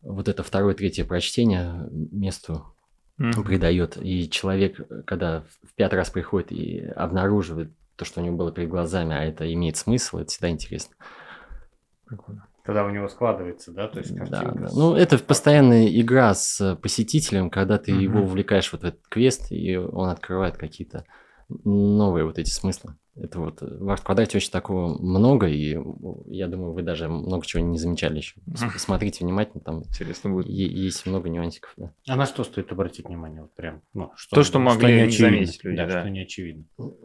вот 0.03 0.29
это 0.29 0.45
второе, 0.45 0.75
третье 0.75 1.05
прочтение 1.05 1.89
месту 1.91 2.73
Мгм. 3.19 3.43
придает. 3.43 3.99
И 4.01 4.31
человек, 4.31 4.81
когда 5.05 5.43
в 5.65 5.75
пятый 5.75 5.97
раз 5.97 6.11
приходит 6.11 6.53
и 6.53 6.79
обнаруживает 6.95 7.73
то, 7.97 8.05
что 8.05 8.21
у 8.21 8.25
него 8.25 8.37
было 8.37 8.53
перед 8.53 8.69
глазами, 8.69 9.17
а 9.17 9.25
это 9.25 9.53
имеет 9.53 9.77
смысл, 9.77 10.19
это 10.19 10.31
всегда 10.31 10.49
интересно. 10.51 10.95
Прикольно. 12.07 12.47
Когда 12.65 12.85
у 12.85 12.91
него 12.91 13.09
складывается, 13.09 13.73
да, 13.73 13.89
то 13.89 13.99
есть 14.01 14.15
Да, 14.15 14.25
картинка. 14.27 14.59
да. 14.61 14.69
с- 14.69 14.77
Ну, 14.77 14.95
это 14.95 15.19
постоянная 15.19 15.87
игра 15.89 16.35
с 16.35 16.61
э, 16.61 16.77
посетителем, 16.77 17.51
когда 17.51 17.79
ты 17.79 17.91
его 17.91 18.19
Мгм. 18.19 18.25
увлекаешь 18.25 18.71
вот 18.73 18.83
в 18.83 18.85
этот 18.85 19.01
квест, 19.09 19.51
и 19.51 19.77
он 19.77 20.09
открывает 20.09 20.57
какие-то 20.57 21.05
новые 21.65 22.25
вот 22.25 22.39
эти 22.39 22.51
смыслы. 22.51 22.95
Это 23.17 23.41
вот 23.41 23.61
э, 23.61 23.67
в 23.67 23.91
арт-квадрате 23.91 24.37
очень 24.39 24.53
такого 24.53 24.97
много, 25.03 25.49
и 25.49 25.77
я 26.27 26.47
думаю, 26.47 26.73
вы 26.73 26.83
даже 26.83 27.09
много 27.09 27.45
чего 27.45 27.63
не 27.63 27.77
замечали 27.77 28.19
еще. 28.19 28.37
С- 28.55 28.61
Мгм. 28.63 28.73
Посмотрите 28.73 29.25
внимательно, 29.25 29.61
там 29.63 29.83
Интересно 29.83 30.31
будет. 30.31 30.47
е- 30.47 30.73
есть 30.73 31.07
много 31.07 31.29
нюансиков. 31.29 31.73
Да. 31.77 31.93
А 32.09 32.17
на 32.17 32.27
что 32.27 32.45
стоит 32.45 32.71
обратить 32.73 33.07
внимание? 33.09 33.43
Вот 33.43 33.55
прям, 33.55 33.83
ну, 33.95 34.13
что, 34.15 34.37
То, 34.37 34.43
что 34.45 34.59
могли 34.61 34.95
не 34.95 35.01
очевидно. 35.03 35.31
заметить 35.37 35.65
люди, 35.65 35.77
да, 35.79 35.87
да. 35.87 36.01
что 36.03 36.11
не 36.11 36.21
очевидно. 36.21 36.65
Ну, 36.79 36.99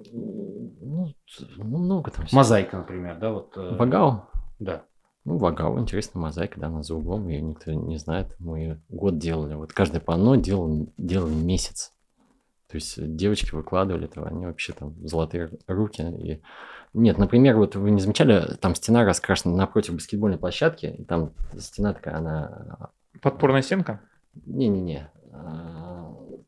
ну, 0.82 1.14
много 1.58 2.12
там. 2.12 2.26
всего. 2.28 2.38
Мозаика, 2.40 2.78
например, 2.78 3.18
да, 3.20 3.32
вот. 3.32 3.58
э, 3.58 3.76
Вагау. 3.78 4.26
Да. 4.60 4.84
Ну, 5.26 5.38
Вагау, 5.38 5.80
интересная 5.80 6.22
мозаика, 6.22 6.60
да, 6.60 6.68
она 6.68 6.84
за 6.84 6.94
углом, 6.94 7.28
ее 7.28 7.42
никто 7.42 7.72
не 7.72 7.98
знает. 7.98 8.36
Мы 8.40 8.60
её 8.60 8.78
год 8.90 9.18
делали. 9.18 9.56
Вот 9.56 9.74
каждое 9.74 10.00
панно 10.00 10.36
делал, 10.36 10.88
делал 10.98 11.28
месяц. 11.28 11.94
То 12.70 12.76
есть 12.76 13.16
девочки 13.16 13.54
выкладывали 13.54 14.06
это, 14.06 14.24
они 14.24 14.46
вообще 14.46 14.74
там 14.74 14.96
золотые 15.08 15.50
руки. 15.68 16.04
И... 16.04 16.42
Нет, 16.94 17.18
например, 17.18 17.58
вот 17.58 17.76
вы 17.76 17.90
не 17.90 18.02
замечали, 18.02 18.56
там 18.56 18.76
стена 18.76 19.04
раскрашена 19.04 19.56
напротив 19.56 19.96
баскетбольной 19.96 20.38
площадки, 20.38 20.86
и 20.86 21.04
там 21.04 21.34
стена 21.58 21.94
такая, 21.94 22.18
она... 22.18 22.92
Подпорная 23.22 23.64
стенка? 23.64 24.02
Не-не-не. 24.46 25.10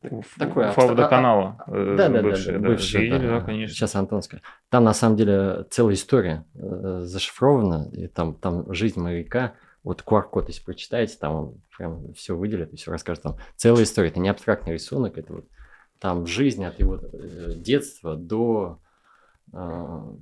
А, 0.04 0.22
Такое 0.40 0.70
Уфа 0.70 0.82
абстра- 0.82 0.88
водоканала. 0.90 1.64
э, 1.68 1.96
Да, 1.98 2.08
да, 2.10 2.14
да, 2.16 2.22
бывшая, 2.22 2.60
да, 2.60 2.68
бывшая, 2.68 3.02
Видели, 3.02 3.28
да. 3.28 3.40
да, 3.40 3.46
конечно. 3.46 3.76
Сейчас 3.76 3.96
Антонская. 3.96 4.42
Там 4.70 4.84
на 4.84 4.94
самом 4.94 5.16
деле 5.18 5.66
целая 5.70 5.96
история 5.96 6.46
э, 6.56 7.02
зашифрована, 7.04 7.90
и 7.92 8.08
там, 8.08 8.36
там 8.36 8.74
жизнь 8.74 9.00
моряка. 9.00 9.54
Вот 9.84 10.04
QR-код, 10.06 10.50
если 10.50 10.64
прочитаете, 10.64 11.18
там 11.20 11.34
он 11.34 11.62
прям 11.78 12.14
все 12.14 12.36
выделит 12.36 12.74
и 12.74 12.76
все 12.78 12.92
расскажет. 12.92 13.24
Там 13.24 13.38
целая 13.56 13.84
история. 13.84 14.10
Это 14.10 14.20
не 14.20 14.30
абстрактный 14.30 14.74
рисунок, 14.74 15.18
это 15.18 15.34
вот 15.34 15.46
там 16.00 16.28
жизнь 16.28 16.64
от 16.66 16.80
его 16.80 16.98
э, 17.02 17.54
детства 17.56 18.16
до 18.16 18.80
э, 19.54 19.58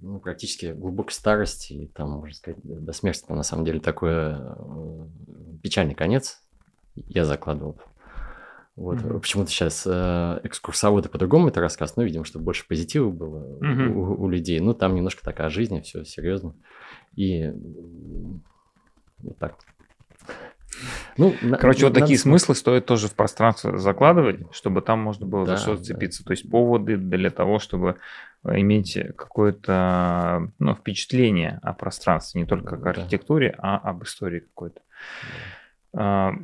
ну, 0.01 0.19
практически 0.19 0.67
глубокой 0.67 1.11
старости, 1.11 1.73
и 1.73 1.87
там, 1.87 2.11
можно 2.11 2.35
сказать, 2.35 2.59
до 2.63 2.75
до 2.79 2.93
смерти. 2.93 3.25
Там, 3.27 3.37
на 3.37 3.43
самом 3.43 3.65
деле 3.65 3.79
такой 3.79 4.11
э, 4.13 4.55
печальный 5.63 5.95
конец 5.95 6.41
я 6.95 7.25
закладывал. 7.25 7.77
Вот. 8.75 8.97
Мгм. 8.97 9.19
Почему-то 9.21 9.49
сейчас 9.49 9.83
э, 9.87 10.39
экскурсоводы 10.43 11.07
по-другому 11.07 11.47
это 11.47 11.61
рассказывают. 11.61 11.97
Ну, 11.97 12.03
видимо, 12.03 12.25
чтобы 12.25 12.43
больше 12.45 12.67
позитива 12.67 13.09
было 13.09 13.57
Мгм. 13.61 13.95
у, 13.97 14.23
у 14.23 14.29
людей. 14.29 14.59
Ну, 14.59 14.73
там 14.73 14.95
немножко 14.95 15.23
такая 15.23 15.49
жизнь, 15.49 15.81
все 15.81 16.03
серьезно. 16.03 16.55
И 17.15 17.51
вот 19.19 19.37
так. 19.39 19.55
Ну, 21.17 21.33
на- 21.41 21.57
Короче, 21.57 21.85
вот 21.85 21.93
надо 21.93 22.01
такие 22.01 22.17
см- 22.19 22.37
смыслы 22.37 22.55
стоит 22.55 22.85
тоже 22.85 23.07
в 23.07 23.15
пространство 23.15 23.77
закладывать, 23.77 24.41
чтобы 24.53 24.81
там 24.81 24.99
можно 24.99 25.25
было 25.25 25.45
Да, 25.45 25.55
за 25.55 25.61
что 25.61 25.71
да. 25.71 25.77
зацепиться. 25.77 26.25
То 26.25 26.31
есть 26.31 26.49
поводы 26.49 26.97
для 26.97 27.29
того, 27.29 27.59
чтобы 27.59 27.95
иметь 28.43 28.97
какое-то 29.15 30.51
ну, 30.59 30.75
впечатление 30.75 31.59
о 31.63 31.71
пространстве, 31.73 32.41
не 32.41 32.47
только 32.47 32.75
Да. 32.75 32.89
о 32.89 32.93
архитектуре, 32.93 33.55
а 33.57 33.77
об 33.77 34.03
истории 34.03 34.41
какой-то. 34.41 34.81
А, 35.95 36.31
ф- 36.33 36.37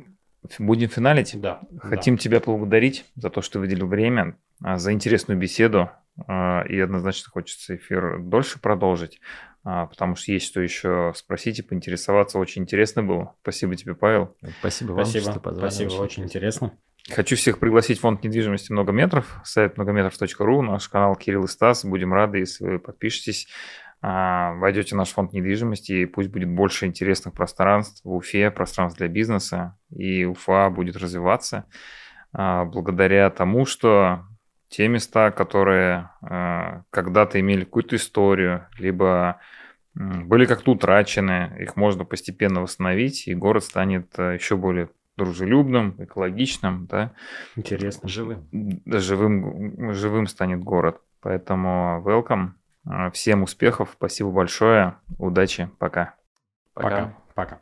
Будем 0.58 0.88
финалить. 0.88 1.40
Да. 1.40 1.60
Хотим 1.78 2.18
тебя 2.18 2.40
поблагодарить 2.40 3.04
за 3.16 3.30
то, 3.30 3.42
что 3.42 3.58
выделил 3.60 3.86
время, 3.86 4.36
а, 4.62 4.78
за 4.78 4.92
интересную 4.92 5.38
беседу. 5.38 5.90
а, 6.26 6.62
И 6.68 6.78
однозначно 6.78 7.30
хочется 7.30 7.76
эфир 7.76 8.18
дольше 8.20 8.58
продолжить, 8.60 9.20
а, 9.64 9.86
потому 9.86 10.16
что 10.16 10.32
есть 10.32 10.46
что 10.46 10.60
еще 10.60 11.12
спросить 11.14 11.60
и 11.60 11.62
поинтересоваться. 11.62 12.38
Очень 12.38 12.62
интересно 12.62 13.02
было. 13.02 13.34
Спасибо 13.42 13.76
тебе, 13.76 13.94
Павел. 13.94 14.36
Спасибо 14.60 14.88
Да. 14.90 14.94
вам, 14.96 15.04
Спасибо, 15.06 15.30
что 15.30 15.40
позвали. 15.40 15.70
спасибо, 15.70 15.92
очень 16.02 16.24
интересно. 16.24 16.72
Хочу 17.10 17.34
всех 17.34 17.58
пригласить 17.58 17.98
в 17.98 18.02
фонд 18.02 18.22
недвижимости 18.22 18.70
«Много 18.70 18.92
метров», 18.92 19.40
сайт 19.42 19.76
многометров.ру, 19.76 20.62
наш 20.62 20.88
канал 20.88 21.16
Кирилл 21.16 21.44
и 21.44 21.48
Стас. 21.48 21.84
Будем 21.84 22.12
рады, 22.12 22.38
если 22.38 22.64
вы 22.64 22.78
подпишетесь, 22.78 23.48
войдете 24.02 24.94
в 24.94 24.98
наш 24.98 25.10
фонд 25.10 25.32
недвижимости, 25.32 25.92
и 25.92 26.06
пусть 26.06 26.28
будет 26.28 26.48
больше 26.48 26.86
интересных 26.86 27.34
пространств 27.34 28.04
в 28.04 28.12
Уфе, 28.12 28.50
пространств 28.50 28.98
для 28.98 29.06
бизнеса, 29.08 29.78
и 29.90 30.24
Уфа 30.24 30.70
будет 30.70 30.96
развиваться 30.96 31.66
а, 32.32 32.64
благодаря 32.64 33.30
тому, 33.30 33.64
что 33.64 34.24
те 34.68 34.88
места, 34.88 35.30
которые 35.30 36.10
а, 36.22 36.82
когда-то 36.90 37.38
имели 37.38 37.64
какую-то 37.64 37.96
историю, 37.96 38.66
либо 38.78 39.38
были 39.94 40.46
как-то 40.46 40.72
утрачены, 40.72 41.54
их 41.60 41.76
можно 41.76 42.04
постепенно 42.04 42.62
восстановить, 42.62 43.28
и 43.28 43.34
город 43.34 43.64
станет 43.64 44.18
а, 44.18 44.32
еще 44.32 44.56
более 44.56 44.88
дружелюбным, 45.16 45.94
экологичным, 45.98 46.86
да, 46.86 47.12
Интересно. 47.54 48.08
Живым. 48.08 48.48
живым, 48.86 49.92
живым 49.92 50.26
станет 50.26 50.60
город. 50.60 51.00
Поэтому 51.20 52.02
welcome. 52.04 52.52
Всем 53.12 53.42
успехов, 53.44 53.90
спасибо 53.96 54.30
большое, 54.30 54.96
удачи, 55.18 55.70
пока. 55.78 56.14
Пока. 56.74 56.88
Пока. 56.88 57.16
Пока. 57.34 57.60